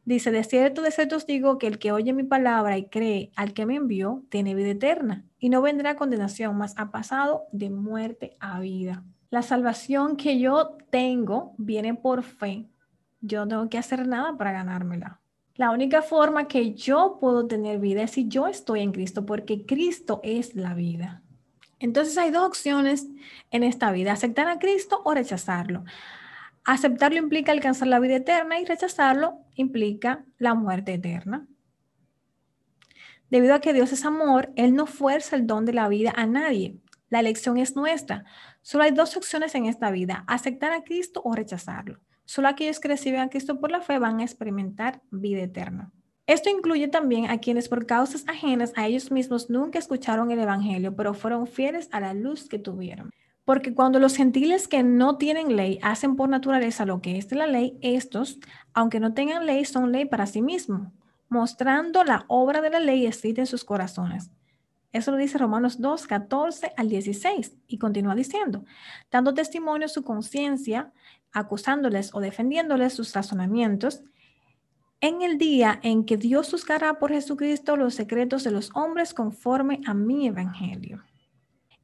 Dice, 0.05 0.33
de 0.33 0.43
cierto, 0.43 0.83
de 0.83 0.91
cierto 0.91 1.19
os 1.19 1.27
digo 1.29 1.57
que 1.57 1.69
el 1.69 1.79
que 1.79 1.93
oye 1.93 2.13
mi 2.13 2.25
palabra 2.25 2.77
y 2.77 2.89
cree 2.89 3.31
al 3.37 3.53
que 3.53 3.65
me 3.65 3.77
envió, 3.77 4.25
tiene 4.29 4.57
vida 4.57 4.71
eterna 4.71 5.25
y 5.39 5.51
no 5.51 5.63
vendrá 5.63 5.95
condenación, 5.95 6.59
mas 6.59 6.75
ha 6.77 6.91
pasado 6.91 7.45
de 7.53 7.71
muerte 7.71 8.37
a 8.41 8.59
vida. 8.59 9.05
La 9.31 9.43
salvación 9.43 10.17
que 10.17 10.41
yo 10.41 10.79
tengo 10.91 11.55
viene 11.59 11.95
por 11.95 12.25
fe. 12.25 12.69
Yo 13.21 13.43
no 13.43 13.47
tengo 13.47 13.69
que 13.69 13.79
hacer 13.79 14.09
nada 14.09 14.37
para 14.37 14.51
ganármela. 14.51 15.21
La 15.61 15.73
única 15.73 16.01
forma 16.01 16.49
que 16.49 16.73
yo 16.73 17.19
puedo 17.21 17.47
tener 17.47 17.81
vida 17.81 18.03
es 18.03 18.13
si 18.13 18.29
yo 18.29 18.47
estoy 18.47 18.81
en 18.81 18.93
Cristo, 18.93 19.27
porque 19.27 19.67
Cristo 19.67 20.21
es 20.23 20.55
la 20.55 20.73
vida. 20.73 21.23
Entonces 21.79 22.17
hay 22.17 22.31
dos 22.31 22.47
opciones 22.47 23.09
en 23.51 23.63
esta 23.63 23.93
vida, 23.93 24.13
aceptar 24.13 24.49
a 24.49 24.59
Cristo 24.59 25.03
o 25.05 25.13
rechazarlo. 25.13 25.85
Aceptarlo 26.65 27.19
implica 27.19 27.53
alcanzar 27.53 27.89
la 27.89 28.01
vida 28.01 28.17
eterna 28.17 28.59
y 28.59 28.65
rechazarlo 28.65 29.35
implica 29.55 30.25
la 30.39 30.55
muerte 30.55 30.95
eterna. 30.95 31.47
Debido 33.29 33.53
a 33.53 33.61
que 33.61 33.75
Dios 33.75 33.93
es 33.93 34.07
amor, 34.07 34.55
Él 34.57 34.75
no 34.75 34.87
fuerza 34.87 35.37
el 35.37 35.47
don 35.47 35.67
de 35.67 35.75
la 35.75 35.89
vida 35.89 36.15
a 36.17 36.25
nadie. 36.25 36.79
La 37.11 37.21
elección 37.21 37.59
es 37.59 37.77
nuestra. 37.77 38.25
Solo 38.63 38.85
hay 38.85 38.93
dos 38.93 39.15
opciones 39.15 39.55
en 39.55 39.67
esta 39.67 39.91
vida, 39.91 40.25
aceptar 40.27 40.73
a 40.73 40.85
Cristo 40.85 41.21
o 41.23 41.35
rechazarlo. 41.35 42.01
Solo 42.31 42.47
aquellos 42.47 42.79
que 42.79 42.87
reciben 42.87 43.23
a 43.23 43.29
Cristo 43.29 43.59
por 43.59 43.73
la 43.73 43.81
fe 43.81 43.99
van 43.99 44.21
a 44.21 44.23
experimentar 44.23 45.03
vida 45.11 45.43
eterna. 45.43 45.91
Esto 46.29 46.49
incluye 46.49 46.87
también 46.87 47.29
a 47.29 47.39
quienes 47.39 47.69
por 47.69 47.87
causas 47.87 48.25
ajenas 48.29 48.73
a 48.77 48.87
ellos 48.87 49.11
mismos 49.11 49.51
nunca 49.51 49.81
escucharon 49.81 50.31
el 50.31 50.39
Evangelio, 50.39 50.95
pero 50.95 51.13
fueron 51.13 51.49
fieles 51.49 51.89
a 51.91 51.99
la 51.99 52.15
luz 52.15 52.49
que 52.49 52.61
tuvieron. 52.61 53.11
Porque 53.45 53.75
cuando 53.75 53.99
los 53.99 54.15
gentiles 54.15 54.69
que 54.69 54.85
no 54.85 55.17
tienen 55.17 55.57
ley 55.57 55.81
hacen 55.83 56.15
por 56.15 56.29
naturaleza 56.29 56.87
lo 56.87 57.03
que 57.03 57.19
es 57.19 57.29
de 57.29 57.35
la 57.35 57.49
ley, 57.49 57.77
estos, 57.81 58.39
aunque 58.75 59.01
no 59.01 59.13
tengan 59.13 59.45
ley, 59.45 59.65
son 59.65 59.91
ley 59.91 60.05
para 60.05 60.27
sí 60.27 60.41
mismos, 60.41 60.83
mostrando 61.29 62.05
la 62.05 62.27
obra 62.29 62.61
de 62.61 62.71
la 62.71 62.79
ley 62.79 63.07
escrita 63.07 63.41
en 63.41 63.49
sus 63.49 63.65
corazones. 63.65 64.31
Eso 64.93 65.13
lo 65.13 65.19
dice 65.19 65.39
Romanos 65.39 65.81
2, 65.81 66.07
14 66.07 66.73
al 66.77 66.89
16 66.89 67.57
y 67.69 67.79
continúa 67.79 68.17
diciendo, 68.17 68.65
dando 69.11 69.35
testimonio 69.35 69.89
su 69.89 70.03
conciencia 70.03 70.93
acusándoles 71.33 72.15
o 72.15 72.21
defendiéndoles 72.21 72.93
sus 72.93 73.13
razonamientos, 73.15 74.03
en 75.01 75.23
el 75.23 75.39
día 75.39 75.81
en 75.83 76.05
que 76.05 76.17
Dios 76.17 76.51
juzgará 76.51 76.99
por 76.99 77.11
Jesucristo 77.11 77.77
los 77.77 77.95
secretos 77.95 78.45
de 78.45 78.51
los 78.51 78.71
hombres 78.75 79.15
conforme 79.15 79.81
a 79.87 79.95
mi 79.95 80.27
evangelio. 80.27 81.03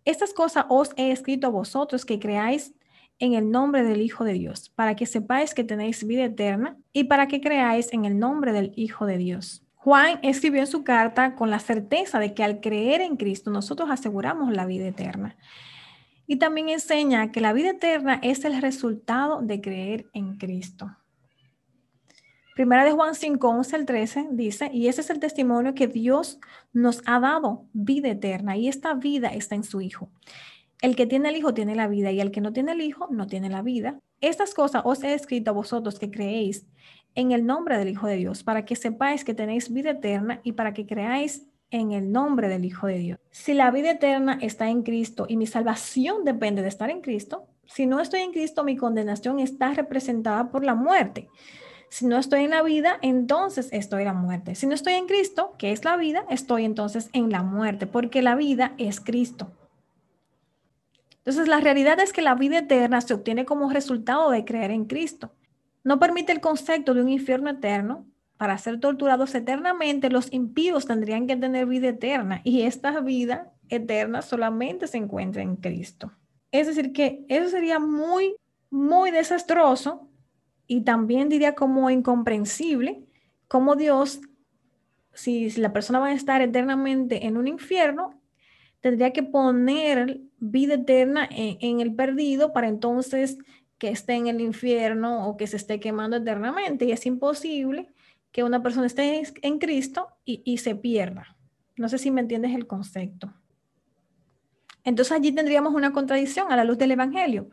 Estas 0.05 0.32
cosas 0.32 0.66
os 0.68 0.90
he 0.97 1.11
escrito 1.11 1.47
a 1.47 1.51
vosotros 1.51 2.05
que 2.05 2.18
creáis 2.18 2.74
en 3.18 3.32
el 3.32 3.51
nombre 3.51 3.82
del 3.82 4.03
Hijo 4.03 4.24
de 4.24 4.34
Dios, 4.34 4.68
para 4.68 4.94
que 4.94 5.07
sepáis 5.07 5.55
que 5.55 5.64
tenéis 5.64 6.07
vida 6.07 6.24
eterna 6.24 6.76
y 6.92 7.05
para 7.05 7.26
que 7.28 7.40
creáis 7.40 7.92
en 7.92 8.05
el 8.05 8.18
nombre 8.18 8.53
del 8.53 8.72
Hijo 8.76 9.07
de 9.07 9.16
Dios. 9.16 9.62
Juan 9.74 10.18
escribió 10.22 10.61
en 10.61 10.66
su 10.66 10.84
carta 10.84 11.34
con 11.34 11.51
la 11.51 11.59
certeza 11.59 12.18
de 12.18 12.34
que 12.34 12.44
al 12.44 12.61
creer 12.61 13.01
en 13.01 13.16
Cristo 13.16 13.51
nosotros 13.51 13.88
aseguramos 13.90 14.53
la 14.53 14.66
vida 14.66 14.86
eterna. 14.88 15.36
Y 16.27 16.37
también 16.37 16.68
enseña 16.68 17.31
que 17.31 17.41
la 17.41 17.53
vida 17.53 17.70
eterna 17.70 18.18
es 18.22 18.45
el 18.45 18.61
resultado 18.61 19.43
de 19.43 19.61
creer 19.61 20.07
en 20.12 20.37
Cristo. 20.37 20.97
Primera 22.57 22.87
de 22.87 22.93
Juan 22.93 23.14
5, 23.14 23.49
11 23.49 23.77
al 23.77 23.85
13 23.85 24.29
dice, 24.31 24.70
y 24.72 24.89
ese 24.89 25.03
es 25.03 25.11
el 25.11 25.20
testimonio 25.20 25.74
que 25.74 25.89
Dios 25.89 26.41
nos 26.72 27.03
ha 27.05 27.20
dado, 27.20 27.66
vida 27.74 28.09
eterna, 28.09 28.57
y 28.57 28.66
esta 28.66 28.95
vida 28.95 29.29
está 29.29 29.55
en 29.55 29.62
su 29.62 29.83
Hijo. 29.83 30.09
El 30.81 30.97
que 30.97 31.07
tiene 31.07 31.29
el 31.29 31.37
Hijo 31.37 31.53
tiene 31.53 31.74
la 31.74 31.87
vida, 31.87 32.12
y 32.12 32.20
el 32.20 32.31
que 32.31 32.41
no 32.41 32.55
tiene 32.55 32.72
el 32.72 32.81
Hijo 32.81 33.09
no 33.11 33.27
tiene 33.27 33.51
la 33.51 33.61
vida. 33.61 34.01
Estas 34.22 34.55
cosas 34.55 34.81
os 34.87 35.05
he 35.05 35.12
escrito 35.12 35.51
a 35.51 35.55
vosotros 35.55 35.99
que 35.99 36.11
creéis 36.11 36.66
en 37.14 37.33
el 37.33 37.45
nombre 37.45 37.77
del 37.77 37.91
Hijo 37.91 38.07
de 38.07 38.16
Dios, 38.16 38.43
para 38.43 38.64
que 38.64 38.74
sepáis 38.74 39.22
que 39.22 39.35
tenéis 39.35 39.70
vida 39.70 39.91
eterna 39.91 40.41
y 40.43 40.53
para 40.53 40.72
que 40.72 40.87
creáis 40.87 41.47
en 41.71 41.93
el 41.93 42.12
nombre 42.12 42.49
del 42.49 42.64
Hijo 42.64 42.87
de 42.87 42.99
Dios. 42.99 43.19
Si 43.31 43.55
la 43.55 43.71
vida 43.71 43.93
eterna 43.93 44.39
está 44.41 44.69
en 44.69 44.83
Cristo 44.83 45.27
y 45.29 45.37
mi 45.37 45.47
salvación 45.47 46.25
depende 46.25 46.62
de 46.62 46.69
estar 46.69 46.91
en 46.91 47.01
Cristo, 47.01 47.47
si 47.67 47.87
no 47.87 48.01
estoy 48.01 48.21
en 48.21 48.33
Cristo, 48.33 48.64
mi 48.64 48.77
condenación 48.77 49.41
está 49.41 49.73
representada 49.75 50.51
por 50.51 50.64
la 50.64 50.75
muerte. 50.75 51.29
Si 51.89 52.07
no 52.07 52.19
estoy 52.19 52.45
en 52.45 52.51
la 52.51 52.62
vida, 52.62 52.99
entonces 53.03 53.69
estoy 53.73 54.03
en 54.03 54.09
la 54.09 54.12
muerte. 54.12 54.55
Si 54.55 54.67
no 54.67 54.75
estoy 54.75 54.95
en 54.95 55.07
Cristo, 55.07 55.55
que 55.59 55.73
es 55.73 55.85
la 55.85 55.97
vida, 55.97 56.25
estoy 56.31 56.64
entonces 56.64 57.11
en 57.12 57.31
la 57.31 57.43
muerte, 57.43 57.87
porque 57.87 58.23
la 58.23 58.35
vida 58.35 58.75
es 58.79 59.01
Cristo. 59.01 59.51
Entonces, 61.19 61.49
la 61.49 61.59
realidad 61.59 61.99
es 61.99 62.12
que 62.12 62.23
la 62.23 62.37
vida 62.37 62.59
eterna 62.59 63.01
se 63.01 63.12
obtiene 63.12 63.45
como 63.45 63.69
resultado 63.69 64.31
de 64.31 64.45
creer 64.45 64.71
en 64.71 64.85
Cristo. 64.85 65.33
No 65.83 65.99
permite 65.99 66.33
el 66.33 66.41
concepto 66.41 66.95
de 66.95 67.03
un 67.03 67.09
infierno 67.09 67.51
eterno, 67.51 68.07
para 68.37 68.59
ser 68.59 68.80
torturados 68.80 69.34
eternamente, 69.34 70.11
los 70.11 70.32
impíos 70.32 70.87
tendrían 70.87 71.26
que 71.26 71.37
tener 71.37 71.66
vida 71.66 71.89
eterna 71.89 72.43
y 72.45 72.62
esta 72.62 73.01
vida 73.01 73.53
eterna 73.68 74.22
solamente 74.22 74.87
se 74.87 74.99
encuentra 74.99 75.43
en 75.43 75.57
Cristo. 75.57 76.12
Es 76.53 76.66
decir, 76.66 76.93
que 76.93 77.24
eso 77.28 77.49
sería 77.49 77.78
muy, 77.78 78.37
muy 78.70 79.11
desastroso 79.11 80.09
y 80.66 80.82
también 80.82 81.28
diría 81.28 81.55
como 81.55 81.91
incomprensible 81.91 83.05
cómo 83.49 83.74
Dios, 83.74 84.20
si, 85.12 85.51
la 85.53 85.72
persona 85.72 85.99
va 85.99 86.09
a 86.09 86.12
estar 86.12 86.43
eternamente 86.43 87.26
en 87.26 87.37
un 87.37 87.49
infierno, 87.49 88.20
tendría 88.80 89.12
que 89.12 89.22
poner 89.22 90.20
vida 90.39 90.74
eterna 90.74 91.26
en, 91.30 91.57
en 91.61 91.80
el 91.80 91.95
perdido 91.95 92.53
para 92.53 92.68
entonces 92.68 93.39
que 93.78 93.89
esté 93.89 94.14
en 94.14 94.26
el 94.26 94.41
infierno 94.41 95.26
o 95.26 95.37
que 95.37 95.47
se 95.47 95.57
esté 95.57 95.80
quemando 95.80 96.16
eternamente. 96.16 96.84
Y 96.84 96.93
es 96.93 97.07
imposible 97.07 97.89
que 98.33 98.45
una 98.45 98.62
persona 98.62 98.87
esté 98.87 99.22
en 99.43 99.59
Cristo 99.59 100.09
y, 100.24 100.59
se 100.59 100.74
pierda. 100.74 101.37
No 101.77 101.89
sé 101.89 101.99
si 101.99 102.11
me 102.11 102.20
entiendes 102.20 102.55
el 102.55 102.66
concepto. 102.66 103.33
Entonces 104.85 105.16
allí 105.16 105.33
tendríamos 105.33 105.74
una 105.74 105.93
contradicción 105.93 106.53
a 106.53 106.57
la 106.57 106.64
luz 106.64 106.79
del 106.79 106.93
Evangelio. 106.93 107.49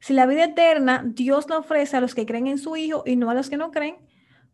Si 0.00 0.12
la 0.12 0.26
vida 0.26 0.44
eterna 0.44 1.02
Dios 1.06 1.48
la 1.48 1.58
ofrece 1.58 1.96
a 1.96 2.00
los 2.00 2.14
que 2.14 2.26
creen 2.26 2.46
en 2.46 2.58
su 2.58 2.76
Hijo 2.76 3.04
y 3.06 3.16
no 3.16 3.30
a 3.30 3.34
los 3.34 3.48
que 3.48 3.56
no 3.56 3.70
creen, 3.70 3.96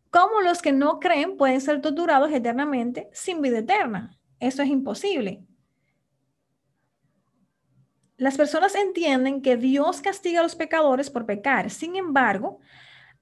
¿cómo 0.09 0.41
los 0.41 0.61
que 0.61 0.71
no 0.71 0.99
creen 0.99 1.35
pueden 1.35 1.61
ser 1.61 1.81
torturados 1.81 2.31
eternamente 2.31 3.09
sin 3.11 3.41
vida 3.41 3.59
eterna? 3.59 4.17
Eso 4.39 4.61
es 4.63 4.69
imposible. 4.69 5.43
Las 8.17 8.37
personas 8.37 8.75
entienden 8.75 9.41
que 9.41 9.57
Dios 9.57 9.99
castiga 9.99 10.41
a 10.41 10.43
los 10.43 10.55
pecadores 10.55 11.09
por 11.09 11.25
pecar. 11.25 11.71
Sin 11.71 11.95
embargo, 11.95 12.59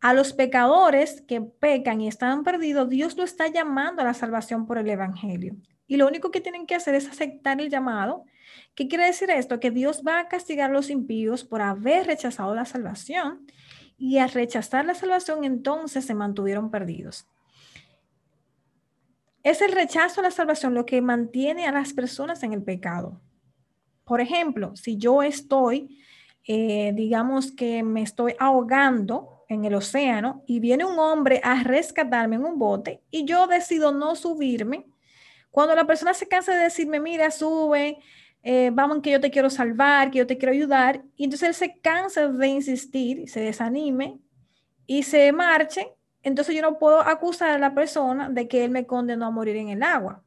A 0.02 0.14
los 0.14 0.32
pecadores 0.32 1.22
que 1.22 1.42
pecan 1.42 2.00
y 2.00 2.08
están 2.08 2.44
perdidos, 2.44 2.90
Dios 2.90 3.18
lo 3.18 3.24
está 3.24 3.48
llamando 3.48 4.02
a 4.02 4.06
la 4.06 4.14
salvación 4.14 4.66
por 4.66 4.78
el 4.78 4.90
Evangelio. 4.90 5.58
Y 5.88 5.98
lo 5.98 6.08
único 6.08 6.32
que 6.32 6.40
tienen 6.40 6.66
que 6.66 6.76
hacer 6.76 6.96
es 6.96 7.10
aceptar 7.10 7.60
el 7.60 7.70
llamado. 7.70 8.24
¿Qué 8.76 8.88
quiere 8.88 9.06
decir 9.06 9.30
esto? 9.30 9.60
Que 9.60 9.72
Dios 9.72 10.04
va 10.08 10.20
a 10.20 10.28
castigar 10.30 10.70
a 10.70 10.74
los 10.74 10.90
impíos 10.90 11.44
por 11.44 11.62
haber 11.62 12.08
rechazado 12.08 12.56
la 12.56 12.64
salvación 12.64 13.46
y 13.98 14.20
al 14.20 14.32
rechazar 14.32 14.86
la 14.86 14.94
salvación 14.94 15.44
entonces 15.44 16.06
se 16.06 16.14
mantuvieron 16.14 16.72
perdidos. 16.72 17.28
Es 19.44 19.62
el 19.62 19.74
rechazo 19.74 20.22
a 20.22 20.24
la 20.24 20.32
salvación 20.32 20.74
lo 20.74 20.86
que 20.86 21.02
mantiene 21.02 21.68
a 21.68 21.72
las 21.72 21.92
personas 21.92 22.44
en 22.44 22.54
el 22.54 22.64
pecado. 22.64 23.20
Por 24.06 24.22
ejemplo, 24.22 24.76
si 24.76 24.98
yo 24.98 25.24
estoy, 25.24 26.00
eh, 26.48 26.94
digamos 26.96 27.52
que 27.52 27.84
me 27.84 28.02
estoy 28.02 28.36
ahogando 28.40 29.39
en 29.50 29.66
el 29.66 29.74
océano 29.74 30.44
y 30.46 30.60
viene 30.60 30.86
un 30.86 30.98
hombre 30.98 31.42
a 31.44 31.64
rescatarme 31.64 32.38
en 32.38 32.46
un 32.46 32.58
bote 32.58 33.02
y 33.12 33.26
yo 33.26 33.48
decido 33.48 33.92
no 33.92 34.16
subirme, 34.16 34.86
cuando 35.52 35.76
la 35.76 35.86
persona 35.86 36.14
se 36.14 36.28
cansa 36.28 36.56
de 36.56 36.64
decirme, 36.64 37.00
mira, 37.00 37.32
sube, 37.32 37.98
eh, 38.44 38.70
vamos 38.72 39.00
que 39.02 39.12
yo 39.12 39.20
te 39.20 39.32
quiero 39.32 39.50
salvar, 39.50 40.12
que 40.12 40.20
yo 40.20 40.28
te 40.28 40.38
quiero 40.38 40.54
ayudar, 40.54 41.04
y 41.16 41.26
entonces 41.26 41.50
él 41.50 41.56
se 41.56 41.80
cansa 41.82 42.28
de 42.28 42.48
insistir, 42.48 43.28
se 43.28 43.42
desanime 43.42 44.20
y 44.86 45.04
se 45.04 45.32
marche, 45.32 45.92
entonces 46.22 46.56
yo 46.56 46.62
no 46.62 46.78
puedo 46.78 47.02
acusar 47.02 47.50
a 47.50 47.60
la 47.60 47.74
persona 47.74 48.30
de 48.30 48.48
que 48.48 48.64
él 48.64 48.70
me 48.70 48.86
condenó 48.86 49.26
a 49.26 49.32
morir 49.32 49.56
en 49.56 49.70
el 49.70 49.82
agua. 49.82 50.24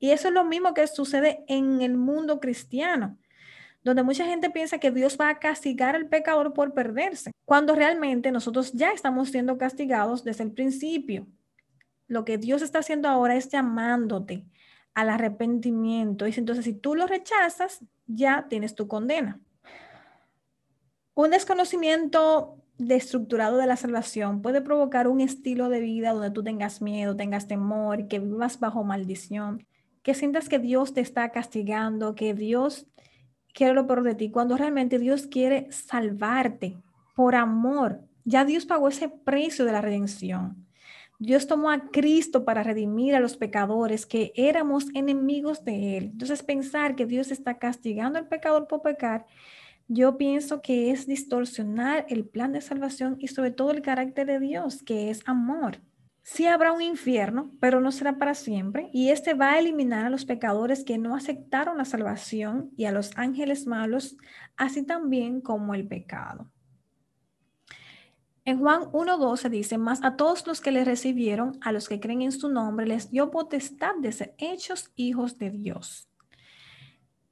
Y 0.00 0.10
eso 0.10 0.28
es 0.28 0.34
lo 0.34 0.44
mismo 0.44 0.74
que 0.74 0.86
sucede 0.86 1.44
en 1.48 1.80
el 1.82 1.96
mundo 1.96 2.40
cristiano, 2.40 3.16
donde 3.82 4.02
mucha 4.02 4.24
gente 4.24 4.50
piensa 4.50 4.78
que 4.78 4.90
Dios 4.90 5.16
va 5.20 5.30
a 5.30 5.38
castigar 5.38 5.94
al 5.94 6.06
pecador 6.06 6.52
por 6.52 6.74
perderse, 6.74 7.32
cuando 7.44 7.74
realmente 7.74 8.30
nosotros 8.32 8.72
ya 8.72 8.92
estamos 8.92 9.30
siendo 9.30 9.58
castigados 9.58 10.24
desde 10.24 10.44
el 10.44 10.52
principio. 10.52 11.26
Lo 12.06 12.24
que 12.24 12.38
Dios 12.38 12.62
está 12.62 12.80
haciendo 12.80 13.08
ahora 13.08 13.36
es 13.36 13.48
llamándote 13.48 14.44
al 14.94 15.10
arrepentimiento. 15.10 16.26
Y 16.26 16.32
entonces, 16.36 16.64
si 16.64 16.72
tú 16.72 16.94
lo 16.94 17.06
rechazas, 17.06 17.84
ya 18.06 18.46
tienes 18.48 18.74
tu 18.74 18.88
condena. 18.88 19.40
Un 21.14 21.30
desconocimiento 21.30 22.56
destructurado 22.78 23.56
de 23.58 23.66
la 23.66 23.76
salvación 23.76 24.40
puede 24.40 24.60
provocar 24.60 25.08
un 25.08 25.20
estilo 25.20 25.68
de 25.68 25.80
vida 25.80 26.12
donde 26.12 26.30
tú 26.30 26.42
tengas 26.42 26.80
miedo, 26.80 27.16
tengas 27.16 27.48
temor, 27.48 28.08
que 28.08 28.20
vivas 28.20 28.60
bajo 28.60 28.84
maldición, 28.84 29.66
que 30.02 30.14
sientas 30.14 30.48
que 30.48 30.58
Dios 30.58 30.94
te 30.94 31.00
está 31.00 31.30
castigando, 31.30 32.14
que 32.14 32.34
Dios 32.34 32.86
quiere 33.52 33.74
lo 33.74 33.86
peor 33.86 34.02
de 34.02 34.14
ti, 34.14 34.30
cuando 34.30 34.56
realmente 34.56 34.98
Dios 34.98 35.26
quiere 35.26 35.70
salvarte 35.70 36.76
por 37.14 37.34
amor. 37.34 38.00
Ya 38.24 38.44
Dios 38.44 38.66
pagó 38.66 38.88
ese 38.88 39.08
precio 39.08 39.64
de 39.64 39.72
la 39.72 39.80
redención. 39.80 40.66
Dios 41.18 41.46
tomó 41.46 41.70
a 41.70 41.90
Cristo 41.90 42.44
para 42.44 42.62
redimir 42.62 43.14
a 43.16 43.20
los 43.20 43.36
pecadores 43.36 44.06
que 44.06 44.32
éramos 44.36 44.86
enemigos 44.94 45.64
de 45.64 45.96
Él. 45.96 46.04
Entonces 46.12 46.42
pensar 46.42 46.94
que 46.94 47.06
Dios 47.06 47.32
está 47.32 47.58
castigando 47.58 48.18
al 48.18 48.28
pecador 48.28 48.68
por 48.68 48.82
pecar 48.82 49.26
yo 49.88 50.18
pienso 50.18 50.60
que 50.60 50.90
es 50.90 51.06
distorsionar 51.06 52.04
el 52.10 52.26
plan 52.26 52.52
de 52.52 52.60
salvación 52.60 53.16
y 53.18 53.28
sobre 53.28 53.50
todo 53.50 53.70
el 53.70 53.80
carácter 53.80 54.26
de 54.26 54.38
Dios, 54.38 54.82
que 54.82 55.08
es 55.08 55.22
amor. 55.26 55.78
Sí 56.30 56.44
habrá 56.44 56.72
un 56.72 56.82
infierno, 56.82 57.50
pero 57.58 57.80
no 57.80 57.90
será 57.90 58.18
para 58.18 58.34
siempre, 58.34 58.90
y 58.92 59.08
este 59.08 59.32
va 59.32 59.52
a 59.52 59.58
eliminar 59.58 60.04
a 60.04 60.10
los 60.10 60.26
pecadores 60.26 60.84
que 60.84 60.98
no 60.98 61.16
aceptaron 61.16 61.78
la 61.78 61.86
salvación 61.86 62.70
y 62.76 62.84
a 62.84 62.92
los 62.92 63.16
ángeles 63.16 63.66
malos, 63.66 64.18
así 64.54 64.84
también 64.84 65.40
como 65.40 65.72
el 65.74 65.88
pecado. 65.88 66.50
En 68.44 68.58
Juan 68.58 68.82
1.12 68.92 69.48
dice, 69.48 69.78
más 69.78 70.04
a 70.04 70.16
todos 70.16 70.46
los 70.46 70.60
que 70.60 70.70
le 70.70 70.84
recibieron, 70.84 71.58
a 71.62 71.72
los 71.72 71.88
que 71.88 71.98
creen 71.98 72.20
en 72.20 72.32
su 72.32 72.50
nombre, 72.50 72.86
les 72.86 73.10
dio 73.10 73.30
potestad 73.30 73.94
de 73.98 74.12
ser 74.12 74.34
hechos 74.36 74.92
hijos 74.96 75.38
de 75.38 75.50
Dios. 75.50 76.10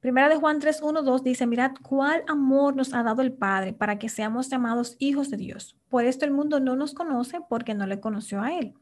Primera 0.00 0.28
de 0.28 0.36
Juan 0.36 0.60
3, 0.60 0.82
1, 0.82 1.02
2 1.02 1.22
dice, 1.24 1.46
mirad 1.46 1.72
cuál 1.82 2.22
amor 2.28 2.76
nos 2.76 2.92
ha 2.92 3.02
dado 3.02 3.22
el 3.22 3.32
Padre 3.32 3.72
para 3.72 3.98
que 3.98 4.08
seamos 4.08 4.48
llamados 4.48 4.94
hijos 4.98 5.30
de 5.30 5.38
Dios. 5.38 5.76
Por 5.88 6.04
esto 6.04 6.24
el 6.24 6.30
mundo 6.30 6.60
no 6.60 6.76
nos 6.76 6.94
conoce 6.94 7.40
porque 7.48 7.74
no 7.74 7.86
le 7.86 7.98
conoció 7.98 8.42
a 8.42 8.52
Él. 8.52 8.74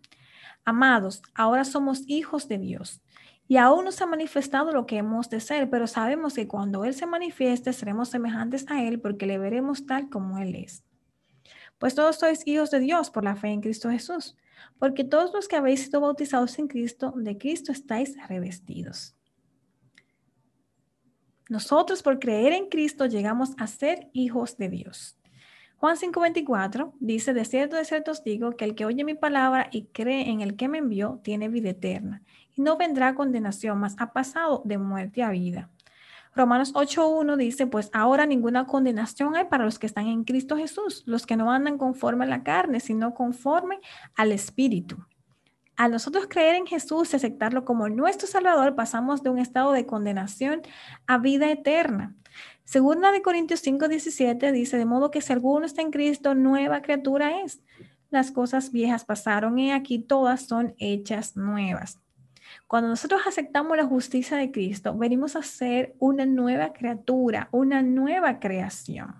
Amados, 0.64 1.22
ahora 1.34 1.64
somos 1.64 2.02
hijos 2.06 2.48
de 2.48 2.58
Dios. 2.58 3.00
Y 3.46 3.58
aún 3.58 3.84
no 3.84 3.92
se 3.92 4.02
ha 4.02 4.06
manifestado 4.06 4.72
lo 4.72 4.86
que 4.86 4.96
hemos 4.96 5.28
de 5.30 5.40
ser, 5.40 5.70
pero 5.70 5.86
sabemos 5.86 6.34
que 6.34 6.48
cuando 6.48 6.84
Él 6.84 6.94
se 6.94 7.06
manifieste 7.06 7.72
seremos 7.72 8.08
semejantes 8.08 8.66
a 8.68 8.82
Él 8.82 9.00
porque 9.00 9.26
le 9.26 9.38
veremos 9.38 9.86
tal 9.86 10.08
como 10.10 10.38
Él 10.38 10.54
es. 10.54 10.82
Pues 11.78 11.94
todos 11.94 12.16
sois 12.16 12.46
hijos 12.46 12.70
de 12.70 12.80
Dios 12.80 13.10
por 13.10 13.24
la 13.24 13.36
fe 13.36 13.48
en 13.48 13.60
Cristo 13.60 13.90
Jesús, 13.90 14.36
porque 14.78 15.04
todos 15.04 15.32
los 15.32 15.48
que 15.48 15.56
habéis 15.56 15.84
sido 15.84 16.00
bautizados 16.00 16.58
en 16.58 16.68
Cristo, 16.68 17.12
de 17.16 17.36
Cristo 17.36 17.72
estáis 17.72 18.16
revestidos. 18.28 19.13
Nosotros 21.48 22.02
por 22.02 22.18
creer 22.18 22.52
en 22.52 22.68
Cristo 22.68 23.06
llegamos 23.06 23.50
a 23.58 23.66
ser 23.66 24.08
hijos 24.12 24.56
de 24.56 24.68
Dios. 24.68 25.18
Juan 25.76 25.96
5:24 25.96 26.94
dice, 27.00 27.34
de 27.34 27.44
cierto, 27.44 27.76
de 27.76 27.84
cierto 27.84 28.12
os 28.12 28.24
digo 28.24 28.56
que 28.56 28.64
el 28.64 28.74
que 28.74 28.86
oye 28.86 29.04
mi 29.04 29.14
palabra 29.14 29.68
y 29.70 29.84
cree 29.86 30.30
en 30.30 30.40
el 30.40 30.56
que 30.56 30.68
me 30.68 30.78
envió 30.78 31.20
tiene 31.22 31.48
vida 31.48 31.70
eterna 31.70 32.22
y 32.56 32.62
no 32.62 32.78
vendrá 32.78 33.14
condenación, 33.14 33.78
mas 33.78 33.94
ha 33.98 34.12
pasado 34.12 34.62
de 34.64 34.78
muerte 34.78 35.22
a 35.22 35.30
vida. 35.30 35.70
Romanos 36.34 36.72
8:1 36.74 37.36
dice, 37.36 37.66
pues 37.66 37.90
ahora 37.92 38.26
ninguna 38.26 38.66
condenación 38.66 39.36
hay 39.36 39.44
para 39.44 39.64
los 39.64 39.78
que 39.78 39.86
están 39.86 40.06
en 40.06 40.24
Cristo 40.24 40.56
Jesús, 40.56 41.02
los 41.06 41.26
que 41.26 41.36
no 41.36 41.52
andan 41.52 41.78
conforme 41.78 42.24
a 42.24 42.28
la 42.28 42.42
carne, 42.42 42.80
sino 42.80 43.14
conforme 43.14 43.78
al 44.16 44.32
Espíritu. 44.32 44.96
Al 45.76 45.90
nosotros 45.90 46.26
creer 46.28 46.54
en 46.54 46.66
Jesús 46.66 47.12
y 47.12 47.16
aceptarlo 47.16 47.64
como 47.64 47.88
nuestro 47.88 48.28
Salvador, 48.28 48.76
pasamos 48.76 49.22
de 49.22 49.30
un 49.30 49.38
estado 49.38 49.72
de 49.72 49.86
condenación 49.86 50.62
a 51.06 51.18
vida 51.18 51.50
eterna. 51.50 52.14
Segunda 52.64 53.10
de 53.10 53.22
Corintios 53.22 53.60
5, 53.60 53.88
17 53.88 54.52
dice, 54.52 54.78
de 54.78 54.84
modo 54.84 55.10
que 55.10 55.20
si 55.20 55.32
alguno 55.32 55.66
está 55.66 55.82
en 55.82 55.90
Cristo, 55.90 56.34
nueva 56.34 56.80
criatura 56.80 57.42
es. 57.42 57.60
Las 58.10 58.30
cosas 58.30 58.70
viejas 58.70 59.04
pasaron 59.04 59.58
y 59.58 59.72
aquí 59.72 59.98
todas 59.98 60.46
son 60.46 60.74
hechas 60.78 61.36
nuevas. 61.36 61.98
Cuando 62.68 62.88
nosotros 62.88 63.22
aceptamos 63.26 63.76
la 63.76 63.84
justicia 63.84 64.36
de 64.36 64.52
Cristo, 64.52 64.96
venimos 64.96 65.34
a 65.34 65.42
ser 65.42 65.96
una 65.98 66.24
nueva 66.24 66.72
criatura, 66.72 67.48
una 67.50 67.82
nueva 67.82 68.38
creación. 68.38 69.16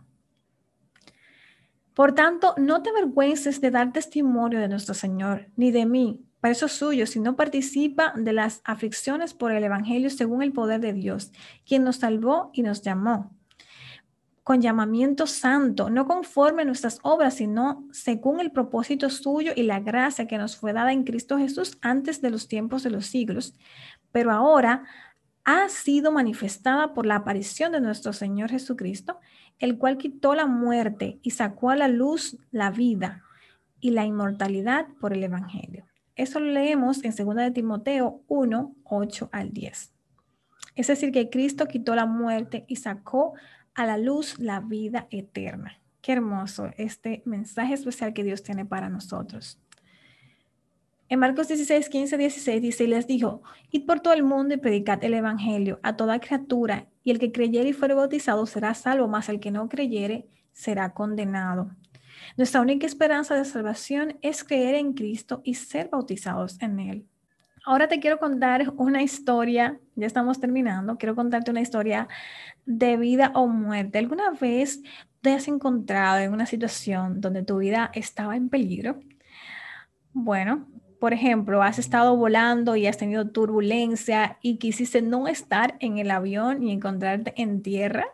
Por 1.95 2.15
tanto, 2.15 2.55
no 2.57 2.83
te 2.83 2.91
avergüences 2.91 3.61
de 3.61 3.71
dar 3.71 3.93
testimonio 3.93 4.61
de 4.61 4.69
nuestro 4.69 4.95
Señor, 4.95 5.49
ni 5.57 5.71
de 5.71 5.87
mí, 5.87 6.25
para 6.45 6.53
eso 6.53 6.69
suyo, 6.69 7.07
si 7.07 7.21
no 7.21 7.37
participa 7.37 8.13
de 8.15 8.35
las 8.35 8.61
aflicciones 8.67 9.33
por 9.33 9.51
el 9.51 9.65
Evangelio 9.65 10.11
según 10.11 10.43
el 10.43 10.53
poder 10.53 10.79
de 10.79 10.93
Dios, 10.93 11.33
quien 11.65 11.85
nos 11.85 11.97
salvó 11.97 12.51
y 12.53 12.61
nos 12.61 12.83
llamó 12.83 13.35
con 14.43 14.61
llamamiento 14.61 15.27
santo, 15.27 15.89
no 15.89 16.07
conforme 16.07 16.61
a 16.61 16.65
nuestras 16.67 16.99
obras, 17.03 17.37
sino 17.37 17.89
según 17.93 18.41
el 18.41 18.53
propósito 18.53 19.09
suyo 19.09 19.53
y 19.57 19.63
la 19.63 19.81
gracia 19.81 20.27
que 20.27 20.37
nos 20.37 20.59
fue 20.59 20.75
dada 20.75 20.93
en 20.93 21.05
Cristo 21.05 21.39
Jesús 21.39 21.79
antes 21.81 22.21
de 22.21 22.29
los 22.29 22.47
tiempos 22.47 22.83
de 22.83 22.91
los 22.91 23.07
siglos, 23.07 23.55
pero 24.13 24.31
ahora 24.31 24.85
ha 25.47 25.71
sido 25.71 26.13
manifestada 26.13 26.93
por 26.93 27.07
la 27.07 27.17
aparición 27.17 27.73
de 27.73 27.81
nuestro 27.81 28.13
Señor 28.13 28.51
Jesucristo, 28.51 29.19
el 29.59 29.79
cual 29.79 29.97
quitó 29.97 30.35
la 30.35 30.45
muerte 30.45 31.21
y 31.23 31.31
sacó 31.31 31.71
a 31.71 31.77
la 31.77 31.89
luz 31.89 32.37
la 32.51 32.71
vida 32.71 33.23
y 33.81 33.93
la 33.93 34.05
inmortalidad 34.05 34.89
por 35.01 35.15
el 35.15 35.25
Evangelio. 35.25 35.87
Eso 36.17 36.41
lo 36.41 36.51
leemos 36.51 37.03
en 37.05 37.15
2 37.15 37.37
de 37.37 37.51
Timoteo 37.51 38.23
1, 38.29 38.77
8 38.85 39.29
al 39.33 39.53
10. 39.53 39.93
Es 40.77 40.87
decir, 40.87 41.13
que 41.13 41.31
Cristo 41.31 41.67
quitó 41.67 41.95
la 41.95 42.07
muerte 42.07 42.65
y 42.69 42.77
sacó 42.77 43.35
a 43.75 43.87
la 43.87 43.99
luz 43.99 44.39
la 44.39 44.61
vida 44.61 45.07
eterna. 45.11 45.81
Qué 46.01 46.13
hermoso 46.13 46.71
este 46.77 47.23
mensaje 47.25 47.75
especial 47.75 48.13
que 48.13 48.25
Dios 48.25 48.43
tiene 48.43 48.65
para 48.65 48.89
nosotros. 48.89 49.59
En 51.09 51.19
Marcos 51.19 51.49
16, 51.49 51.89
15, 51.89 52.17
16 52.17 52.63
dice, 52.63 52.85
y 52.85 52.87
les 52.87 53.07
dijo, 53.07 53.43
id 53.71 53.85
por 53.87 54.01
todo 54.01 54.15
el 54.15 54.23
mundo 54.23 54.55
y 54.55 54.59
predicad 54.59 55.03
el 55.05 55.15
Evangelio 55.15 55.79
a 55.83 55.97
toda 55.97 56.19
criatura, 56.19 56.89
y 57.03 57.11
el 57.11 57.19
que 57.19 57.31
creyere 57.31 57.69
y 57.69 57.73
fuere 57.73 57.95
bautizado 57.95 58.47
será 58.47 58.75
salvo, 58.75 59.07
mas 59.07 59.29
el 59.29 59.39
que 59.39 59.51
no 59.51 59.69
creyere 59.69 60.27
será 60.53 60.95
condenado. 60.95 61.71
Nuestra 62.37 62.61
única 62.61 62.87
esperanza 62.87 63.35
de 63.35 63.45
salvación 63.45 64.19
es 64.23 64.45
creer 64.45 64.75
en 64.75 64.93
Cristo 64.93 65.41
y 65.45 65.55
ser 65.55 65.89
bautizados 65.91 66.61
en 66.61 66.81
Él. 66.81 67.07
Ahora 67.67 67.89
te 67.89 67.99
quiero 67.99 68.19
contar 68.19 68.75
una 68.77 69.03
historia, 69.03 69.81
ya 69.95 70.07
estamos 70.07 70.39
terminando, 70.39 70.99
quiero 70.99 71.15
contarte 71.15 71.51
una 71.51 71.63
historia 71.63 72.09
de 72.67 72.99
vida 72.99 73.33
o 73.35 73.47
muerte. 73.47 73.99
¿Alguna 73.99 74.33
vez 74.33 74.83
te 75.23 75.33
has 75.33 75.49
encontrado 75.49 76.19
en 76.19 76.35
una 76.35 76.45
situación 76.45 77.23
donde 77.23 77.43
tu 77.43 77.59
vida 77.59 77.91
estaba 77.95 78.37
en 78.37 78.51
peligro? 78.51 79.01
Bueno, 80.13 80.69
por 81.01 81.15
ejemplo, 81.15 81.63
has 81.63 81.79
estado 81.79 82.17
volando 82.17 82.77
y 82.77 82.87
has 82.87 82.99
tenido 82.99 83.29
turbulencia 83.31 84.39
y 84.43 84.59
quisiste 84.59 85.01
no 85.01 85.27
estar 85.27 85.77
en 85.81 85.99
el 85.99 86.11
avión 86.11 86.63
y 86.63 86.71
encontrarte 86.71 87.33
en 87.37 87.63
tierra. 87.63 88.07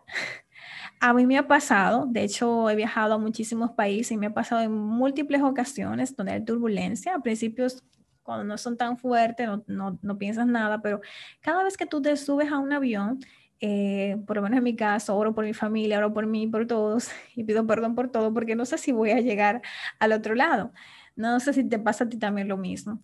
A 1.03 1.14
mí 1.14 1.26
me 1.26 1.38
ha 1.38 1.48
pasado, 1.48 2.05
de 2.07 2.22
hecho 2.24 2.68
he 2.68 2.76
viajado 2.76 3.14
a 3.14 3.18
muchísimos 3.18 3.70
países 3.70 4.12
y 4.12 4.18
me 4.18 4.26
ha 4.26 4.34
pasado 4.34 4.61
en 4.61 4.72
múltiples 4.72 5.40
ocasiones 5.42 6.14
donde 6.14 6.32
hay 6.32 6.44
turbulencia. 6.44 7.14
A 7.14 7.20
principios, 7.22 7.82
cuando 8.22 8.44
no 8.44 8.59
son 8.59 8.76
tan 8.76 8.98
fuertes, 8.98 9.48
no, 9.66 9.98
no, 10.03 10.18
piensas 10.18 10.46
nada, 10.46 10.82
pero 10.82 11.01
cada 11.40 11.64
vez 11.64 11.78
que 11.78 11.86
tú 11.86 12.03
te 12.03 12.14
subes 12.18 12.53
a 12.53 12.59
un 12.59 12.72
avión, 12.74 13.18
eh, 13.61 14.18
por 14.26 14.36
lo 14.36 14.42
menos 14.42 14.59
en 14.59 14.64
mi 14.64 14.76
caso, 14.76 15.16
oro 15.16 15.34
por 15.34 15.46
mi 15.46 15.55
familia, 15.55 15.98
oro 15.98 16.12
por 16.12 16.26
mí, 16.26 16.46
por 16.46 16.66
todos 16.66 17.09
y 17.34 17.44
pido 17.44 17.66
perdón 17.66 17.94
por 17.94 18.11
todo 18.11 18.34
porque 18.34 18.55
no 18.55 18.66
sé 18.66 18.76
si 18.76 18.92
voy 18.92 19.11
a 19.12 19.20
llegar 19.20 19.62
al 19.98 20.12
otro 20.12 20.34
lado. 20.34 20.72
No 21.16 21.40
sé 21.40 21.53
si 21.55 21.64
te 21.68 21.78
pasa 21.78 22.05
a 22.05 22.09
ti 22.09 22.18
también 22.18 22.48
lo 22.48 22.57
mismo. 22.57 23.03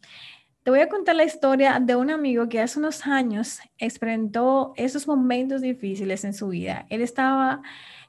Te 0.66 0.70
voy 0.70 0.80
a 0.80 0.88
contar 0.88 1.14
la 1.14 1.22
historia 1.22 1.78
de 1.78 1.94
un 1.94 2.10
amigo 2.10 2.48
que 2.48 2.60
hace 2.60 2.80
unos 2.80 3.06
años 3.06 3.60
experimentó 3.78 4.72
esos 4.74 5.06
momentos 5.06 5.60
difíciles 5.60 6.24
en 6.24 6.34
su 6.34 6.48
vida. 6.48 6.86
Él 6.90 7.02
estaba 7.02 7.62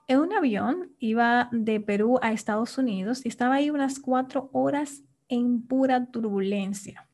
en 0.07 0.21
un 0.21 0.33
avión, 0.33 0.91
iba 0.97 1.49
de 1.51 1.79
Perú 1.79 2.17
a 2.19 2.31
Estados 2.31 2.79
Unidos 2.79 3.23
y 3.23 3.29
estaba 3.29 3.53
ahí 3.53 3.69
unas 3.69 3.99
cuatro 3.99 4.49
horas 4.53 5.03
en 5.29 5.67
pura 5.67 6.07
turbulencia. 6.07 7.07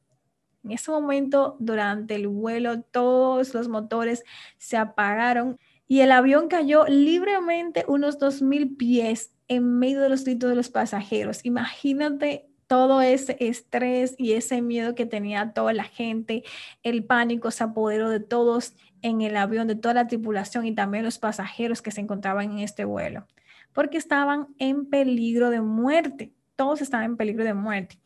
En 0.63 0.71
ese 0.71 0.91
momento, 0.91 1.57
durante 1.59 2.15
el 2.15 2.29
vuelo, 2.29 2.81
todos 2.81 3.53
los 3.53 3.67
motores 3.67 4.23
se 4.57 4.77
apagaron 4.77 5.57
y 5.89 5.99
el 5.99 6.13
avión 6.13 6.47
cayó 6.47 6.85
libremente 6.87 7.83
unos 7.89 8.17
2.000 8.17 8.77
pies 8.77 9.35
en 9.49 9.77
medio 9.77 9.99
de 9.99 10.07
los 10.07 10.23
gritos 10.23 10.49
de 10.49 10.55
los 10.55 10.69
pasajeros. 10.69 11.43
Imagínate 11.43 12.52
todo 12.73 13.03
ese 13.03 13.37
estrés 13.39 14.15
y 14.17 14.31
ese 14.31 14.63
miedo 14.63 14.95
que 14.95 15.05
tenía 15.05 15.53
toda 15.53 15.73
la 15.73 15.83
gente, 15.83 16.43
el 16.81 17.05
pánico 17.05 17.51
se 17.51 17.63
apoderó 17.63 18.09
de 18.09 18.19
todos 18.19 18.73
en 19.03 19.21
el 19.21 19.37
avión, 19.37 19.67
de 19.67 19.75
toda 19.75 19.93
la 19.93 20.07
tripulación 20.07 20.65
y 20.65 20.73
también 20.73 21.03
los 21.03 21.19
pasajeros 21.19 21.83
que 21.83 21.91
se 21.91 22.01
encontraban 22.01 22.49
en 22.49 22.57
este 22.57 22.83
vuelo, 22.83 23.27
porque 23.73 23.99
estaban 23.99 24.47
en 24.57 24.87
peligro 24.87 25.51
de 25.51 25.61
muerte, 25.61 26.33
todos 26.55 26.81
estaban 26.81 27.05
en 27.05 27.15
peligro 27.15 27.43
de 27.43 27.53
muerte. 27.53 27.99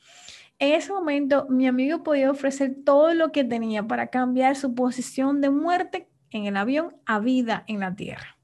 En 0.60 0.74
ese 0.74 0.92
momento, 0.92 1.48
mi 1.48 1.66
amigo 1.66 2.04
podía 2.04 2.30
ofrecer 2.30 2.76
todo 2.84 3.14
lo 3.14 3.32
que 3.32 3.46
tenía 3.46 3.88
para 3.88 4.08
cambiar 4.08 4.58
su 4.58 4.76
posición 4.76 5.40
de 5.40 5.50
muerte 5.50 6.10
en 6.30 6.44
el 6.44 6.58
avión 6.58 6.94
a 7.06 7.20
vida 7.20 7.64
en 7.68 7.80
la 7.80 7.96
tierra. 7.96 8.38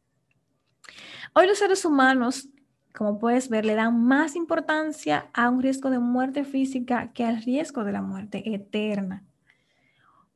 Hoy 1.34 1.48
los 1.48 1.58
seres 1.58 1.84
humanos 1.84 2.48
como 2.94 3.18
puedes 3.18 3.50
ver, 3.50 3.66
le 3.66 3.76
dan 3.76 4.04
más 4.04 4.36
importancia 4.36 5.26
a 5.34 5.50
un 5.50 5.62
riesgo 5.62 5.90
de 5.90 6.00
muerte 6.00 6.46
física 6.46 7.12
que 7.12 7.26
al 7.26 7.42
riesgo 7.42 7.84
de 7.84 7.92
la 7.92 8.02
muerte 8.02 8.54
eterna. 8.54 9.24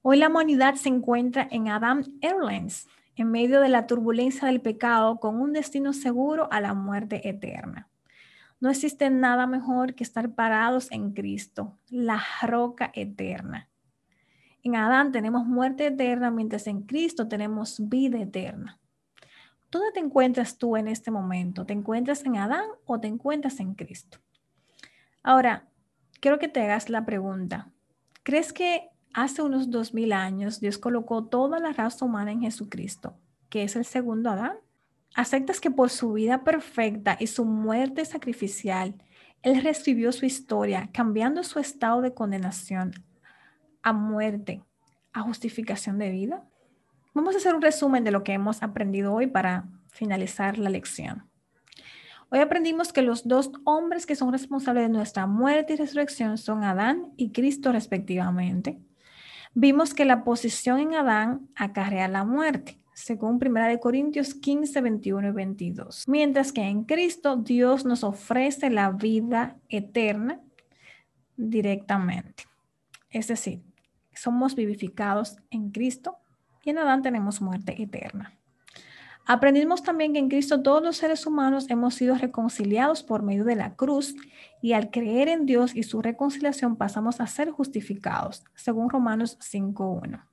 Hoy 0.02 0.18
la 0.18 0.28
humanidad 0.28 0.76
se 0.76 0.90
encuentra 0.90 1.48
en 1.52 1.68
Adam 1.68 2.04
Airlines, 2.22 2.88
en 3.16 3.30
medio 3.30 3.62
de 3.62 3.70
la 3.70 3.86
turbulencia 3.88 4.48
del 4.48 4.62
pecado, 4.62 5.20
con 5.20 5.40
un 5.40 5.54
destino 5.54 5.94
seguro 5.94 6.48
a 6.52 6.60
la 6.60 6.74
muerte 6.74 7.28
eterna. 7.30 7.88
No 8.60 8.72
existe 8.72 9.10
nada 9.12 9.46
mejor 9.46 9.94
que 9.94 10.04
estar 10.04 10.34
parados 10.34 10.92
en 10.92 11.14
Cristo, 11.14 11.78
la 11.90 12.24
roca 12.42 12.92
eterna. 12.96 13.70
En 14.64 14.76
Adán 14.76 15.12
tenemos 15.12 15.46
muerte 15.46 15.88
eterna, 15.88 16.32
mientras 16.32 16.66
en 16.66 16.82
Cristo 16.82 17.28
tenemos 17.28 17.88
vida 17.88 18.20
eterna. 18.20 18.80
¿Dónde 19.70 19.92
te 19.94 20.00
encuentras 20.00 20.58
tú 20.58 20.78
en 20.78 20.88
este 20.88 21.12
momento? 21.12 21.66
¿Te 21.66 21.74
encuentras 21.74 22.26
en 22.26 22.38
Adán 22.38 22.66
o 22.86 23.00
te 23.00 23.08
encuentras 23.08 23.60
en 23.60 23.74
Cristo? 23.74 24.20
Ahora, 25.24 25.68
quiero 26.22 26.40
que 26.40 26.48
te 26.48 26.62
hagas 26.62 26.90
la 26.90 27.06
pregunta. 27.06 27.72
¿Crees 28.24 28.54
que 28.54 28.90
hace 29.14 29.42
unos 29.42 29.70
dos 29.70 29.94
mil 29.94 30.14
años 30.14 30.62
Dios 30.62 30.78
colocó 30.78 31.26
toda 31.26 31.60
la 31.60 31.74
raza 31.74 32.06
humana 32.06 32.32
en 32.32 32.42
Jesucristo, 32.42 33.18
que 33.50 33.64
es 33.64 33.76
el 33.76 33.84
segundo 33.84 34.30
Adán? 34.30 34.58
¿Aceptas 35.16 35.60
que 35.60 35.72
por 35.72 35.90
su 35.90 36.14
vida 36.14 36.44
perfecta 36.44 37.18
y 37.20 37.28
su 37.28 37.44
muerte 37.44 38.06
sacrificial, 38.06 38.96
Él 39.42 39.62
reescribió 39.62 40.14
su 40.14 40.26
historia, 40.26 40.90
cambiando 40.94 41.44
su 41.44 41.60
estado 41.60 42.02
de 42.02 42.14
condenación 42.14 42.94
a 43.82 43.92
muerte, 43.92 44.64
a 45.12 45.22
justificación 45.22 45.98
de 45.98 46.12
vida? 46.12 46.48
Vamos 47.18 47.34
a 47.34 47.40
hacer 47.40 47.56
un 47.56 47.64
resumen 47.64 48.04
de 48.04 48.12
lo 48.12 48.24
que 48.24 48.34
hemos 48.34 48.62
aprendido 48.62 49.12
hoy 49.12 49.26
para 49.26 49.66
finalizar 49.90 50.60
la 50.60 50.70
lección. 50.70 51.28
Hoy 52.30 52.38
aprendimos 52.42 52.94
que 52.94 53.02
los 53.02 53.28
dos 53.28 53.50
hombres 53.64 54.06
que 54.06 54.16
son 54.16 54.32
responsables 54.32 54.84
de 54.84 54.90
nuestra 54.90 55.26
muerte 55.26 55.74
y 55.74 55.78
resurrección 55.78 56.38
son 56.38 56.64
Adán 56.64 57.12
y 57.18 57.32
Cristo 57.32 57.72
respectivamente. 57.72 58.78
Vimos 59.56 59.96
que 59.96 60.06
la 60.06 60.24
posición 60.24 60.80
en 60.80 60.94
Adán 60.94 61.50
acarrea 61.56 62.08
la 62.08 62.24
muerte, 62.24 62.78
según 62.94 63.40
1 63.44 63.80
Corintios 63.80 64.36
15, 64.36 64.80
21 64.80 65.30
y 65.30 65.32
22. 65.32 66.04
Mientras 66.08 66.52
que 66.52 66.62
en 66.62 66.84
Cristo 66.84 67.36
Dios 67.36 67.84
nos 67.84 68.04
ofrece 68.04 68.70
la 68.70 68.92
vida 68.92 69.58
eterna 69.70 70.40
directamente. 71.36 72.44
Es 73.10 73.28
decir, 73.28 73.64
somos 74.14 74.54
vivificados 74.54 75.38
en 75.50 75.72
Cristo 75.72 76.20
y 76.68 76.72
en 76.72 76.80
Adán 76.80 77.02
tenemos 77.02 77.40
muerte 77.40 77.82
eterna. 77.82 78.34
Aprendimos 79.26 79.84
también 79.84 80.12
que 80.12 80.20
en 80.20 80.28
Cristo 80.28 80.62
todos 80.62 80.84
los 80.84 80.98
seres 80.98 81.26
humanos 81.26 81.70
hemos 81.70 81.96
sido 81.96 82.16
reconciliados 82.16 83.04
por 83.04 83.24
medio 83.24 83.46
de 83.46 83.56
la 83.56 83.76
cruz 83.76 84.16
y 84.62 84.74
al 84.74 84.92
creer 84.92 85.30
en 85.30 85.46
Dios 85.46 85.74
y 85.74 85.84
su 85.84 86.02
reconciliación 86.02 86.76
pasamos 86.76 87.22
a 87.22 87.28
ser 87.28 87.52
justificados, 87.52 88.44
según 88.54 88.90
Romanos 88.90 89.40
5.1. 89.40 90.26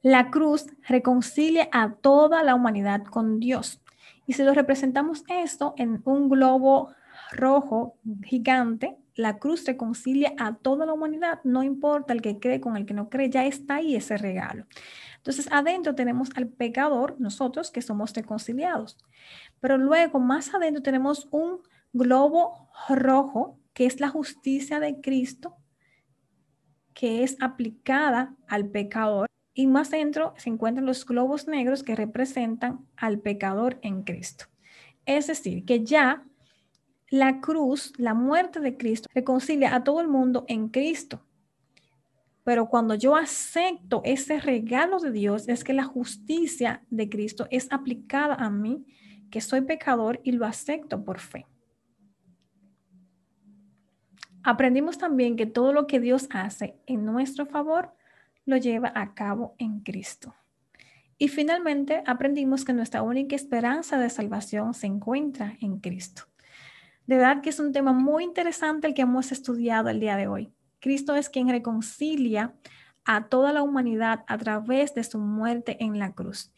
La 0.00 0.30
cruz 0.30 0.66
reconcilia 0.88 1.68
a 1.70 1.92
toda 1.92 2.42
la 2.42 2.54
humanidad 2.54 3.04
con 3.04 3.38
Dios. 3.38 3.82
Y 4.26 4.32
si 4.32 4.44
lo 4.44 4.54
representamos 4.54 5.24
esto 5.28 5.74
en 5.76 6.00
un 6.04 6.30
globo 6.30 6.94
rojo 7.36 7.98
gigante, 8.24 8.96
la 9.14 9.38
cruz 9.38 9.64
reconcilia 9.64 10.34
a 10.38 10.56
toda 10.56 10.84
la 10.84 10.92
humanidad, 10.92 11.40
no 11.42 11.62
importa 11.62 12.12
el 12.12 12.20
que 12.20 12.38
cree 12.38 12.60
con 12.60 12.76
el 12.76 12.84
que 12.84 12.94
no 12.94 13.08
cree, 13.08 13.30
ya 13.30 13.46
está 13.46 13.76
ahí 13.76 13.96
ese 13.96 14.18
regalo. 14.18 14.66
Entonces, 15.16 15.48
adentro 15.50 15.94
tenemos 15.94 16.30
al 16.36 16.48
pecador, 16.48 17.16
nosotros 17.18 17.70
que 17.70 17.82
somos 17.82 18.12
reconciliados. 18.12 18.98
Pero 19.58 19.78
luego, 19.78 20.20
más 20.20 20.54
adentro 20.54 20.82
tenemos 20.82 21.28
un 21.30 21.60
globo 21.92 22.68
rojo, 22.88 23.58
que 23.72 23.86
es 23.86 24.00
la 24.00 24.08
justicia 24.08 24.80
de 24.80 25.00
Cristo, 25.00 25.56
que 26.94 27.22
es 27.22 27.36
aplicada 27.40 28.36
al 28.46 28.68
pecador. 28.68 29.28
Y 29.54 29.66
más 29.66 29.88
adentro 29.88 30.34
se 30.36 30.50
encuentran 30.50 30.86
los 30.86 31.06
globos 31.06 31.48
negros 31.48 31.82
que 31.82 31.96
representan 31.96 32.86
al 32.96 33.18
pecador 33.18 33.78
en 33.82 34.02
Cristo. 34.02 34.44
Es 35.06 35.26
decir, 35.26 35.64
que 35.64 35.84
ya 35.84 36.24
la 37.08 37.40
cruz, 37.40 37.92
la 37.98 38.14
muerte 38.14 38.60
de 38.60 38.76
Cristo, 38.76 39.08
reconcilia 39.14 39.74
a 39.74 39.84
todo 39.84 40.00
el 40.00 40.08
mundo 40.08 40.44
en 40.48 40.68
Cristo. 40.68 41.22
Pero 42.44 42.68
cuando 42.68 42.94
yo 42.94 43.16
acepto 43.16 44.02
ese 44.04 44.38
regalo 44.38 45.00
de 45.00 45.10
Dios, 45.10 45.48
es 45.48 45.64
que 45.64 45.72
la 45.72 45.84
justicia 45.84 46.84
de 46.90 47.08
Cristo 47.08 47.46
es 47.50 47.66
aplicada 47.70 48.34
a 48.34 48.50
mí, 48.50 48.84
que 49.30 49.40
soy 49.40 49.62
pecador 49.62 50.20
y 50.22 50.32
lo 50.32 50.46
acepto 50.46 51.02
por 51.02 51.18
fe. 51.18 51.46
Aprendimos 54.44 54.96
también 54.96 55.34
que 55.34 55.46
todo 55.46 55.72
lo 55.72 55.88
que 55.88 55.98
Dios 55.98 56.28
hace 56.30 56.76
en 56.86 57.04
nuestro 57.04 57.46
favor 57.46 57.92
lo 58.44 58.56
lleva 58.56 58.92
a 58.94 59.12
cabo 59.12 59.56
en 59.58 59.80
Cristo. 59.80 60.36
Y 61.18 61.28
finalmente 61.28 62.04
aprendimos 62.06 62.64
que 62.64 62.72
nuestra 62.72 63.02
única 63.02 63.34
esperanza 63.34 63.98
de 63.98 64.08
salvación 64.08 64.72
se 64.72 64.86
encuentra 64.86 65.56
en 65.60 65.80
Cristo. 65.80 66.22
De 67.06 67.16
verdad 67.16 67.40
que 67.40 67.50
es 67.50 67.60
un 67.60 67.72
tema 67.72 67.92
muy 67.92 68.24
interesante 68.24 68.88
el 68.88 68.94
que 68.94 69.02
hemos 69.02 69.30
estudiado 69.30 69.88
el 69.88 70.00
día 70.00 70.16
de 70.16 70.26
hoy. 70.26 70.52
Cristo 70.80 71.14
es 71.14 71.28
quien 71.28 71.48
reconcilia 71.48 72.54
a 73.04 73.28
toda 73.28 73.52
la 73.52 73.62
humanidad 73.62 74.24
a 74.26 74.36
través 74.36 74.94
de 74.94 75.04
su 75.04 75.18
muerte 75.18 75.76
en 75.82 75.98
la 75.98 76.12
cruz. 76.12 76.52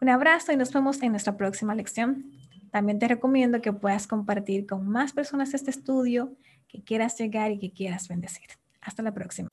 Un 0.00 0.10
abrazo 0.10 0.52
y 0.52 0.56
nos 0.56 0.72
vemos 0.72 1.02
en 1.02 1.10
nuestra 1.10 1.36
próxima 1.36 1.74
lección. 1.74 2.30
También 2.70 3.00
te 3.00 3.08
recomiendo 3.08 3.60
que 3.60 3.72
puedas 3.72 4.06
compartir 4.06 4.66
con 4.66 4.88
más 4.88 5.12
personas 5.12 5.54
este 5.54 5.70
estudio, 5.70 6.36
que 6.68 6.84
quieras 6.84 7.18
llegar 7.18 7.50
y 7.50 7.58
que 7.58 7.72
quieras 7.72 8.06
bendecir. 8.06 8.46
Hasta 8.80 9.02
la 9.02 9.12
próxima. 9.12 9.48